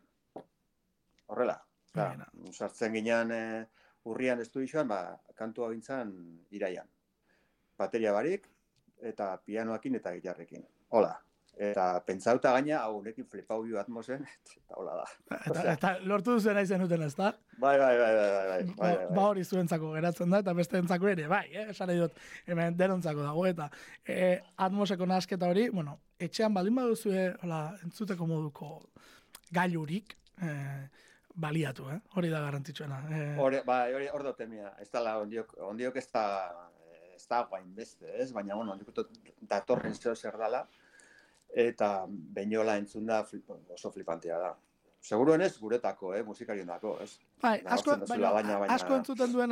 Horrela, 1.31 1.55
da, 1.95 2.11
Baina. 2.11 2.27
sartzen 2.51 2.93
ginean 2.93 3.31
e, 3.31 3.41
urrian 4.05 4.41
estudioan, 4.41 4.87
ba, 4.87 4.99
kantu 5.35 5.65
hau 5.65 5.71
gintzen 5.73 6.11
iraian. 6.55 6.87
Bateria 7.77 8.13
barik, 8.15 8.47
eta 9.01 9.35
pianoakin 9.45 10.01
eta 10.01 10.13
gitarrekin. 10.15 10.65
Hola. 10.89 11.15
Eta 11.55 12.01
pentsauta 12.03 12.51
gaina, 12.51 12.81
hau 12.83 12.97
nekin 13.03 13.23
flipau 13.31 13.61
bio 13.63 13.77
atmosen, 13.79 14.25
eta 14.59 14.75
hola 14.75 14.97
da. 14.99 15.05
Eta, 15.37 15.61
eta 15.71 15.91
lortu 16.03 16.33
duzen 16.35 16.57
nahi 16.57 16.67
zenuten, 16.67 17.05
ez 17.05 17.13
da? 17.15 17.29
Bai, 17.55 17.77
bai, 17.79 17.93
bai, 17.95 18.09
bai, 18.17 18.25
bai, 18.33 18.47
bai, 18.49 18.57
Ba, 18.65 18.73
bai, 18.81 18.89
bai. 18.97 19.05
ba 19.15 19.27
hori 19.29 19.45
zuentzako 19.45 19.93
geratzen 19.93 20.35
da, 20.35 20.41
eta 20.43 20.53
beste 20.57 20.81
entzako 20.83 21.07
ere, 21.13 21.29
bai, 21.31 21.45
eh? 21.53 21.69
esan 21.71 21.93
dut, 21.95 22.19
hemen 22.51 22.75
denontzako 22.75 23.23
dago, 23.23 23.45
eta 23.47 23.69
e, 24.03 24.33
atmoseko 24.67 25.07
nasketa 25.07 25.47
hori, 25.53 25.69
bueno, 25.71 25.95
etxean 26.19 26.53
baldin 26.53 26.75
baduzue, 26.81 27.29
hola, 27.47 27.61
entzuteko 27.87 28.27
moduko 28.27 28.73
gailurik, 29.55 30.17
e, 30.43 30.51
baliatu, 31.35 31.89
eh? 31.91 31.99
hori 32.15 32.29
da 32.29 32.39
garrantzitsuena. 32.45 32.99
E, 33.11 33.21
Hore, 33.41 33.61
bai, 33.67 33.93
hori 33.93 34.07
hor 34.13 34.23
dut. 34.23 34.39
Ez 34.79 34.89
da, 34.91 35.17
ondiok, 35.19 35.55
ondiok 35.69 35.95
ez 35.99 36.07
da, 36.13 36.25
ez 37.15 37.25
da 37.27 37.43
guain 37.49 37.73
beste, 37.75 38.07
ez? 38.21 38.31
Baina, 38.31 38.55
bueno, 38.55 38.71
ondiok 38.73 39.09
datorren 39.49 39.93
zeo 39.95 40.15
zer 40.15 40.37
dala, 40.37 40.65
eta 41.55 42.05
beinola 42.09 42.77
entzun 42.77 43.05
da 43.05 43.23
flip, 43.23 43.49
oso 43.73 43.91
flipantea 43.91 44.39
da. 44.39 44.53
Seguruen 45.05 45.41
ez 45.45 45.51
guretako, 45.61 46.15
eh, 46.15 46.23
musikarien 46.25 46.65
dako, 46.67 46.95
ez? 47.03 47.19
bai, 47.41 47.59
asko, 47.65 47.95
baina, 48.09 48.31
baina- 48.33 48.59
baina- 48.59 48.73
asko 48.73 48.95
entzuten 48.95 49.31
duen 49.33 49.51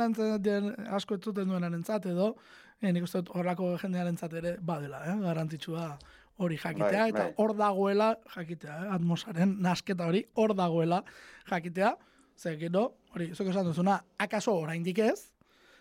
asko 0.90 1.14
entzuten 1.14 1.48
duen 1.48 1.64
edo, 2.10 2.34
e, 2.82 2.90
nik 2.92 3.04
uste 3.04 3.20
dut 3.22 3.30
horrako 3.36 3.76
jendearen 3.78 4.16
ere 4.40 4.56
badela, 4.60 5.04
eh? 5.06 5.14
garrantzitsua 5.20 5.96
hori 6.38 6.56
jakitea, 6.58 7.00
Bai, 7.00 7.10
eta 7.10 7.22
bai. 7.22 7.34
hor 7.38 7.54
dagoela 7.56 8.08
jakitea, 8.34 8.78
eh? 8.84 8.94
atmosaren 8.96 9.56
nasketa 9.62 10.08
hori 10.10 10.24
hor 10.34 10.54
dagoela 10.58 11.02
jakitea, 11.50 11.94
ze 12.36 12.56
gero, 12.58 12.84
hori, 13.14 13.30
zuk 13.34 13.48
esan 13.52 13.66
duzuna, 13.68 14.00
akaso 14.18 14.56
oraindik 14.58 14.98
ez, 14.98 15.30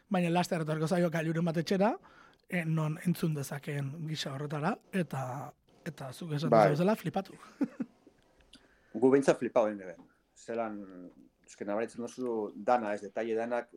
baina 0.09 0.29
laster 0.29 0.61
etorko 0.61 0.87
zaio 0.87 1.09
gailuren 1.09 1.45
bat 1.45 1.57
etxera, 1.57 1.93
eh, 2.49 2.63
non 2.65 2.99
entzun 3.07 3.33
dezakeen 3.33 3.91
gisa 4.07 4.33
horretara, 4.35 4.75
eta 4.91 5.51
eta 5.85 6.13
zuk 6.13 6.31
esan 6.37 6.49
Bai. 6.53 6.69
duzela 6.71 6.95
flipatu. 6.95 7.33
Gu 8.93 9.09
behintzat 9.09 9.39
flipau 9.39 9.65
egin. 9.67 10.05
Zelan, 10.37 10.77
eske 11.47 11.65
nabaritzen 11.65 12.03
duzu 12.05 12.51
dana, 12.55 12.93
ez 12.93 13.01
detalle 13.01 13.35
danak, 13.35 13.71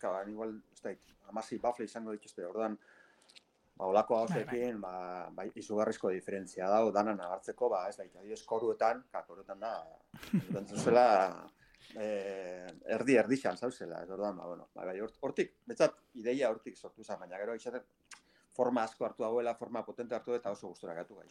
kaba, 0.00 0.24
igual, 0.30 0.56
ez 0.72 0.80
da, 0.82 0.94
amasi 1.28 1.58
bafle 1.62 1.84
izango 1.84 2.14
dituzte, 2.16 2.46
orduan, 2.46 2.78
ba, 3.82 3.88
olako 3.90 4.20
hausekin, 4.22 4.78
ba, 4.80 4.92
ba, 5.34 5.44
izugarrizko 5.58 6.12
diferentzia 6.14 6.68
dago, 6.70 6.92
dana 6.94 7.14
nagartzeko, 7.18 7.68
ba, 7.72 7.88
ez 7.90 7.98
adibidez 7.98 8.42
koruetan, 8.46 9.02
ka, 9.10 9.24
koruetan 9.26 9.58
da, 9.60 9.72
zela, 10.84 11.06
eh, 11.98 12.70
erdi 12.96 13.16
erdixan 13.18 13.58
zauzela, 13.58 14.02
ez 14.04 14.10
orduan, 14.10 14.36
ba, 14.38 14.46
bueno, 14.46 14.68
bai, 14.74 14.86
bai, 14.92 15.00
hort- 15.02 15.18
hortik, 15.20 15.56
betzat, 15.66 15.98
ideia 16.14 16.50
hortik 16.52 16.78
sortu 16.78 17.02
zen, 17.04 17.18
baina 17.18 17.40
gero 17.42 17.56
izaten, 17.58 17.82
forma 18.52 18.82
asko 18.84 19.06
hartu 19.06 19.24
dauela, 19.24 19.54
forma 19.56 19.80
potente 19.82 20.14
hartu 20.14 20.34
eta 20.36 20.50
oso 20.52 20.68
gustura 20.68 20.92
gatu 20.94 21.16
gai. 21.16 21.26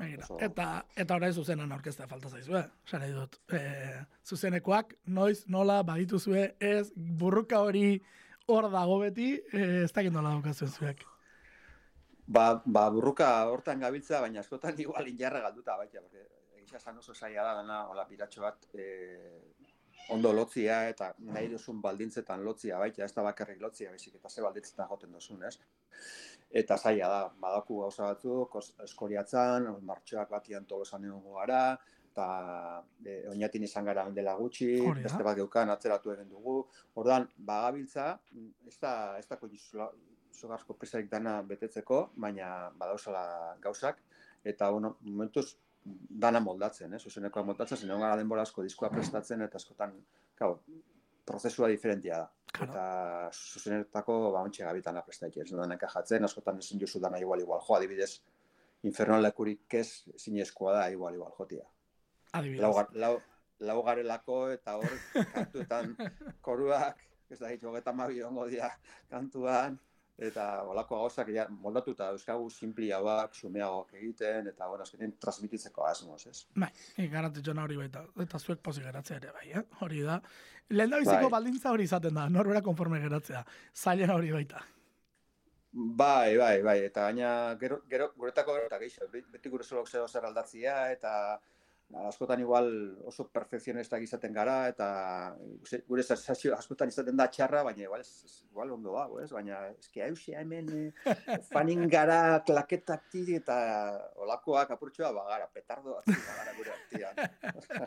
Begira, 0.00 0.24
eta 0.46 0.68
eta 0.96 1.18
orain 1.20 1.34
zuzenan 1.36 1.72
aurkeztea 1.76 2.06
falta 2.08 2.30
zaizue. 2.32 2.62
Sara 2.88 3.10
dut, 3.12 3.36
e, 3.52 3.60
zuzenekoak 4.24 4.94
noiz 5.12 5.42
nola 5.52 5.82
badituzue 5.84 6.46
ez 6.64 6.86
burruka 6.96 7.60
hori 7.60 8.00
hor 8.48 8.70
dago 8.72 8.98
beti, 9.04 9.34
e, 9.52 9.82
ez 9.84 9.92
dakit 9.92 10.16
nola 10.16 10.32
daukazuen 10.32 10.72
zuek. 10.72 11.04
Ba, 12.26 12.62
ba, 12.64 12.88
burruka 12.90 13.28
hortan 13.50 13.80
gabiltza, 13.80 14.20
baina 14.20 14.40
askotan 14.40 14.78
igual 14.84 15.08
injarra 15.08 15.40
galduta 15.40 15.76
baita, 15.76 16.00
porque 16.00 16.26
egisa 16.56 16.76
esan 16.78 16.98
oso 16.98 17.14
zaila 17.14 17.42
da 17.42 17.54
dana, 17.60 17.86
hola, 17.90 18.06
piratxo 18.08 18.42
bat, 18.42 18.68
e, 18.74 18.86
ondo 20.10 20.32
lotzia 20.32 20.88
eta 20.90 21.12
nahi 21.18 21.48
duzun 21.50 21.80
baldintzetan 21.82 22.44
lotzia 22.44 22.78
baita, 22.78 23.04
ez 23.04 23.14
da 23.14 23.22
bakarrik 23.26 23.60
lotzia, 23.60 23.90
baizik 23.90 24.16
eta 24.18 24.28
ze 24.30 24.42
baldintzetan 24.42 24.88
joten 24.88 25.12
duzun, 25.12 25.42
ez? 25.44 25.58
Eta 26.62 26.76
zaila 26.76 27.08
da, 27.08 27.20
badaku 27.40 27.80
gauza 27.80 28.06
batzuk, 28.12 28.54
os- 28.60 28.74
eskoriatzan, 28.84 29.66
martxoak 29.82 30.30
batian 30.30 30.66
tolosan 30.66 31.04
egon 31.08 31.26
gara, 31.40 31.76
eta 32.12 32.26
e, 33.04 33.22
oinatin 33.32 33.62
izan 33.64 33.86
gara 33.88 34.04
dela 34.10 34.34
gutxi, 34.36 34.72
beste 35.02 35.22
bat 35.24 35.36
geukan 35.36 35.70
atzeratu 35.72 36.12
egin 36.12 36.28
dugu. 36.28 36.58
Ordan 37.00 37.26
bagabiltza, 37.36 38.18
ez 38.68 38.78
da, 38.78 39.18
ez 39.18 39.26
da 39.26 39.38
izugarrizko 40.32 40.76
presarik 40.80 41.10
dana 41.10 41.40
betetzeko, 41.46 42.02
baina 42.16 42.70
badauzala 42.78 43.56
gauzak, 43.62 44.00
eta, 44.44 44.70
bueno, 44.70 44.96
momentuz, 45.00 45.56
dana 45.84 46.40
moldatzen, 46.40 46.94
eh? 46.94 46.98
zuzenekoa 46.98 47.42
moldatzen, 47.46 47.78
zen 47.78 47.92
gara 48.00 48.16
denbora 48.16 48.44
asko 48.46 48.62
diskoa 48.62 48.90
prestatzen, 48.92 49.42
eta 49.42 49.58
askotan, 49.58 49.96
gau, 50.38 50.54
prozesua 51.26 51.68
diferentia 51.68 52.22
da. 52.22 52.30
Claro. 52.52 52.72
Eta 52.72 52.84
zuzenetako, 53.32 54.16
ba, 54.34 54.42
ontxe 54.44 54.64
gabitan 54.66 55.00
prestatzen, 55.06 55.46
ez 55.46 55.56
da 55.56 55.66
enkajatzen, 55.74 56.24
askotan 56.28 56.58
ezin 56.62 56.80
jozu 56.80 57.00
dana 57.00 57.20
igual, 57.22 57.40
igual, 57.40 57.62
jo, 57.66 57.76
adibidez, 57.78 58.12
inferno 58.88 59.18
lekurik 59.20 59.74
ez 59.78 60.04
zinezkoa 60.18 60.74
da, 60.78 60.88
igual, 60.90 61.14
igual, 61.14 61.32
jotia. 61.38 61.64
Adibidez. 62.32 62.62
Lau, 62.62 62.72
gar- 62.76 62.92
lau, 63.04 63.14
lau 63.62 63.78
garelako 63.86 64.42
eta 64.50 64.76
hor 64.76 64.98
kantuetan 65.34 65.96
koruak, 66.44 67.00
ez 67.30 67.38
da 67.40 67.50
hitu, 67.52 67.70
hogeta 67.70 67.94
mabi 67.96 68.22
ongo 68.22 68.46
dira 68.50 68.70
kantuan, 69.10 69.78
eta 70.22 70.44
olako 70.70 70.98
gauzak 71.02 71.28
ja, 71.34 71.46
moldatuta 71.50 72.10
euskagu 72.14 72.48
simpliagoak, 72.50 73.34
sumeagoak 73.34 73.94
egiten, 73.98 74.46
eta 74.52 74.68
bueno, 74.70 74.84
azkenean 74.86 75.14
transmititzeko 75.20 75.86
asmoz, 75.88 76.20
ez? 76.30 76.44
Bai, 76.54 76.70
e, 76.96 77.08
garantitxona 77.12 77.64
hori 77.66 77.76
baita. 77.80 78.04
Eta 78.26 78.38
zuek 78.38 78.60
pozik 78.62 78.84
geratzea 78.86 79.16
ere 79.22 79.32
bai, 79.34 79.48
eh? 79.58 79.64
Hori 79.80 80.02
da. 80.06 80.20
Lehen 80.70 80.90
da 80.94 80.98
biziko 81.02 81.26
Bai. 81.26 81.32
baldintza 81.36 81.72
hori 81.74 81.84
izaten 81.88 82.14
da, 82.14 82.28
norbera 82.30 82.62
konforme 82.62 83.00
geratzea. 83.02 83.44
Zailena 83.74 84.14
hori 84.14 84.30
baita. 84.32 84.62
Bai, 85.72 86.36
bai, 86.36 86.60
bai, 86.62 86.78
eta 86.84 87.06
gaina 87.08 87.56
gero, 87.60 87.78
gero 87.88 88.10
guretako 88.16 88.58
eta 88.60 88.78
gehiago, 88.78 89.08
be- 89.12 89.24
beti 89.32 89.48
gure 89.48 89.64
zeo 89.64 90.06
zer 90.06 90.24
aldatzia, 90.28 90.90
eta 90.92 91.40
askotan 92.08 92.40
igual 92.40 92.68
oso 93.04 93.26
perfekzionistak 93.28 94.02
izaten 94.02 94.32
gara, 94.32 94.68
eta 94.70 94.88
gure 95.88 96.02
sensazio 96.02 96.54
askotan 96.56 96.88
izaten 96.88 97.16
da 97.16 97.28
txarra, 97.28 97.62
baina 97.66 97.84
igual, 97.84 98.00
ez, 98.00 98.42
igual 98.48 98.72
ondo 98.76 98.94
dago, 98.96 99.20
ez? 99.20 99.30
Baina 99.32 99.60
eski 99.74 100.02
hausia 100.04 100.40
hemen 100.40 100.70
eh, 100.72 101.04
fanin 101.52 101.84
gara 101.92 102.40
klaketak 102.46 103.12
eta 103.12 103.56
olakoak 104.24 104.70
apurtxoa 104.72 105.12
bagara, 105.12 105.48
petardo 105.52 105.98
bat 105.98 106.08
bagara 106.08 106.54
gure 106.56 106.72
artian. 106.76 107.14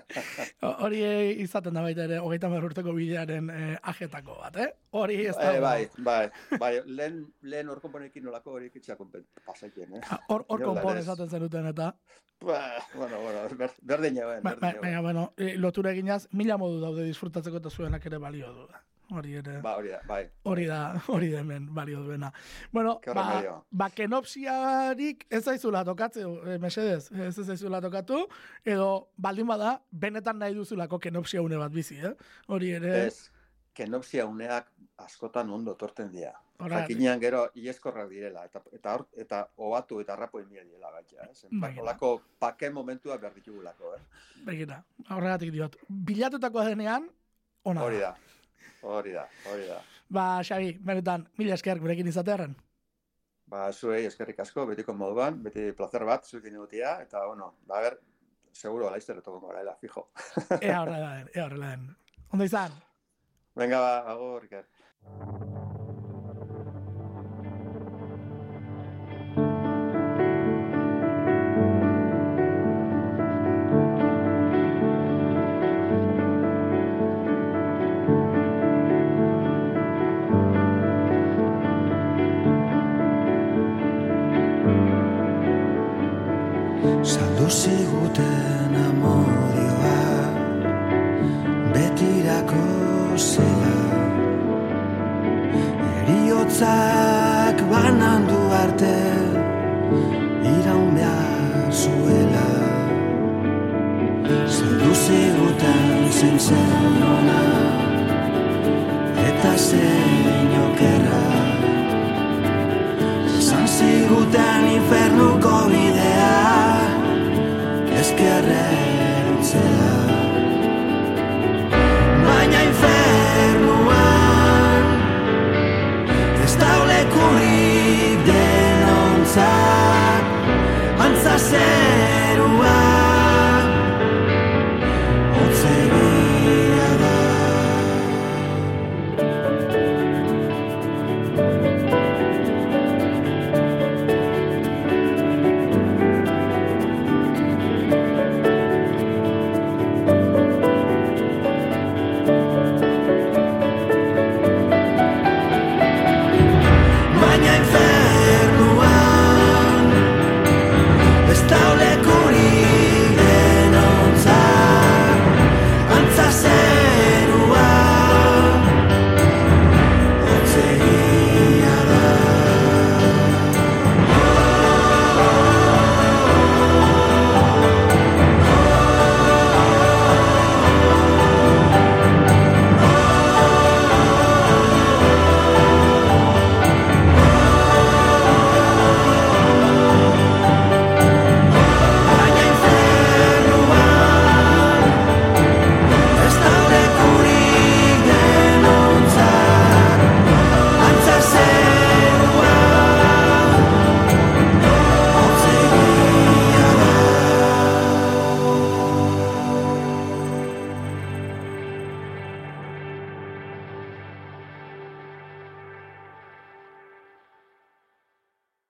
Hori 0.85 1.01
izaten 1.41 1.73
da 1.73 1.81
baita 1.85 2.05
ere, 2.05 2.19
hogeita 2.19 2.49
urteko 2.49 2.93
bidearen 2.93 3.49
eh, 3.49 3.75
ajetako 3.93 4.37
bat, 4.41 4.59
eh? 4.61 4.69
Hori 4.95 5.17
ez 5.25 5.35
da. 5.35 5.53
Eh, 5.55 5.61
bai, 5.61 5.89
bai, 5.97 6.59
bai, 6.61 6.73
lehen, 6.85 7.23
lehen 7.41 7.69
hor 7.69 7.81
konponekin 7.83 8.27
olako 8.27 8.57
hori 8.59 8.69
kitxak 8.73 9.01
pasaiten, 9.45 9.97
eh? 9.97 10.03
Ah, 10.09 10.21
Hor, 10.29 10.45
konpon 10.47 10.93
larez. 10.93 11.03
esaten 11.05 11.29
zenuten 11.29 11.67
eta, 11.71 11.91
Ba, 12.41 12.83
bueno, 12.93 13.19
bueno, 13.21 13.39
ber, 13.57 13.71
berdin 13.81 14.17
jauen, 14.17 14.43
ba, 14.43 14.55
ba, 14.59 14.73
baina, 14.81 15.01
bueno, 15.01 15.33
eh, 15.37 15.55
lotura 15.57 15.91
eginaz, 15.91 16.27
mila 16.31 16.57
modu 16.57 16.81
daude 16.81 17.05
disfrutatzeko 17.07 17.57
eta 17.61 17.69
zuenak 17.71 18.05
ere 18.05 18.17
balio 18.19 18.51
du. 18.53 18.67
Hori 19.15 19.35
ere, 19.37 19.59
Ba, 19.61 19.75
hori 19.77 19.89
da, 19.93 19.99
bai. 20.09 20.23
hori 20.49 20.65
da, 20.65 20.79
hori 21.13 21.29
da 21.31 21.39
hemen 21.43 21.67
balio 21.73 22.01
duena. 22.03 22.31
Bueno, 22.73 22.99
ba, 23.13 23.61
ba, 23.71 23.89
kenopsiarik 23.89 25.25
ez 25.29 25.43
zaizula 25.45 25.83
tokatze, 25.85 26.21
eh, 26.25 26.57
mesedez, 26.59 27.11
ez 27.11 27.37
ez 27.39 27.45
zaizula 27.47 27.81
tokatu, 27.81 28.25
edo 28.65 29.09
baldin 29.15 29.47
bada, 29.47 29.79
benetan 29.91 30.39
nahi 30.41 30.53
duzulako 30.57 30.99
kenopsia 30.99 31.41
une 31.41 31.57
bat 31.57 31.71
bizi, 31.71 31.97
eh? 32.01 32.15
Hori 32.47 32.71
ere, 32.79 33.05
Ez, 33.05 33.29
kenopsia 33.73 34.25
uneak 34.25 34.71
askotan 34.97 35.49
ondo 35.49 35.75
torten 35.75 36.11
dira. 36.11 36.33
Horregatik. 36.55 36.95
Jakinean 36.95 37.19
gero 37.19 37.41
ieskorrak 37.59 38.07
direla, 38.09 38.45
eta, 38.47 38.61
eta, 38.71 38.93
hor, 38.95 39.01
eta 39.19 39.41
obatu 39.57 39.99
eta 39.99 40.13
arrapo 40.13 40.39
inbia 40.39 40.63
direla 40.63 40.91
gaitxa. 40.93 41.27
Ez? 41.31 41.49
Bai. 41.51 41.73
Olako 41.81 42.11
pake 42.39 42.69
momentua 42.71 43.17
behar 43.19 43.33
ditugulako, 43.35 43.91
eh? 43.97 43.99
begira, 44.47 44.79
horregatik 45.09 45.51
diot. 45.51 45.75
Bilatutakoa 45.89 46.69
denean, 46.69 47.09
ona 47.65 47.83
Hori 47.83 47.99
da, 47.99 48.13
hori 48.83 49.11
da, 49.17 49.25
hori 49.51 49.67
da. 49.67 49.81
Ba, 50.15 50.25
Xabi, 50.47 50.71
benetan, 50.85 51.25
mila 51.41 51.57
esker 51.57 51.81
gurekin 51.81 52.07
izatearen. 52.07 52.55
Ba, 53.51 53.67
zuei 53.73 54.05
eskerrik 54.05 54.39
asko, 54.39 54.65
betiko 54.69 54.93
moduan, 54.93 55.41
beti 55.43 55.71
placer 55.77 56.05
bat, 56.07 56.25
zuekin 56.25 56.55
egotia, 56.55 56.95
eta, 57.03 57.25
bueno, 57.27 57.51
ba, 57.67 57.81
ber, 57.83 57.99
seguro, 58.53 58.89
laizter 58.93 59.19
etoko 59.19 59.51
gara, 59.51 59.75
fijo. 59.81 60.07
Ea 60.61 60.79
horrela 60.81 61.11
den, 61.17 61.29
ea 61.33 61.49
horrela 61.49 61.75
den. 61.75 61.89
Ondo 62.31 62.47
izan? 62.47 62.79
Venga, 63.59 63.83
ba, 63.83 63.99
agur, 64.15 64.47
Iker. 64.47 65.53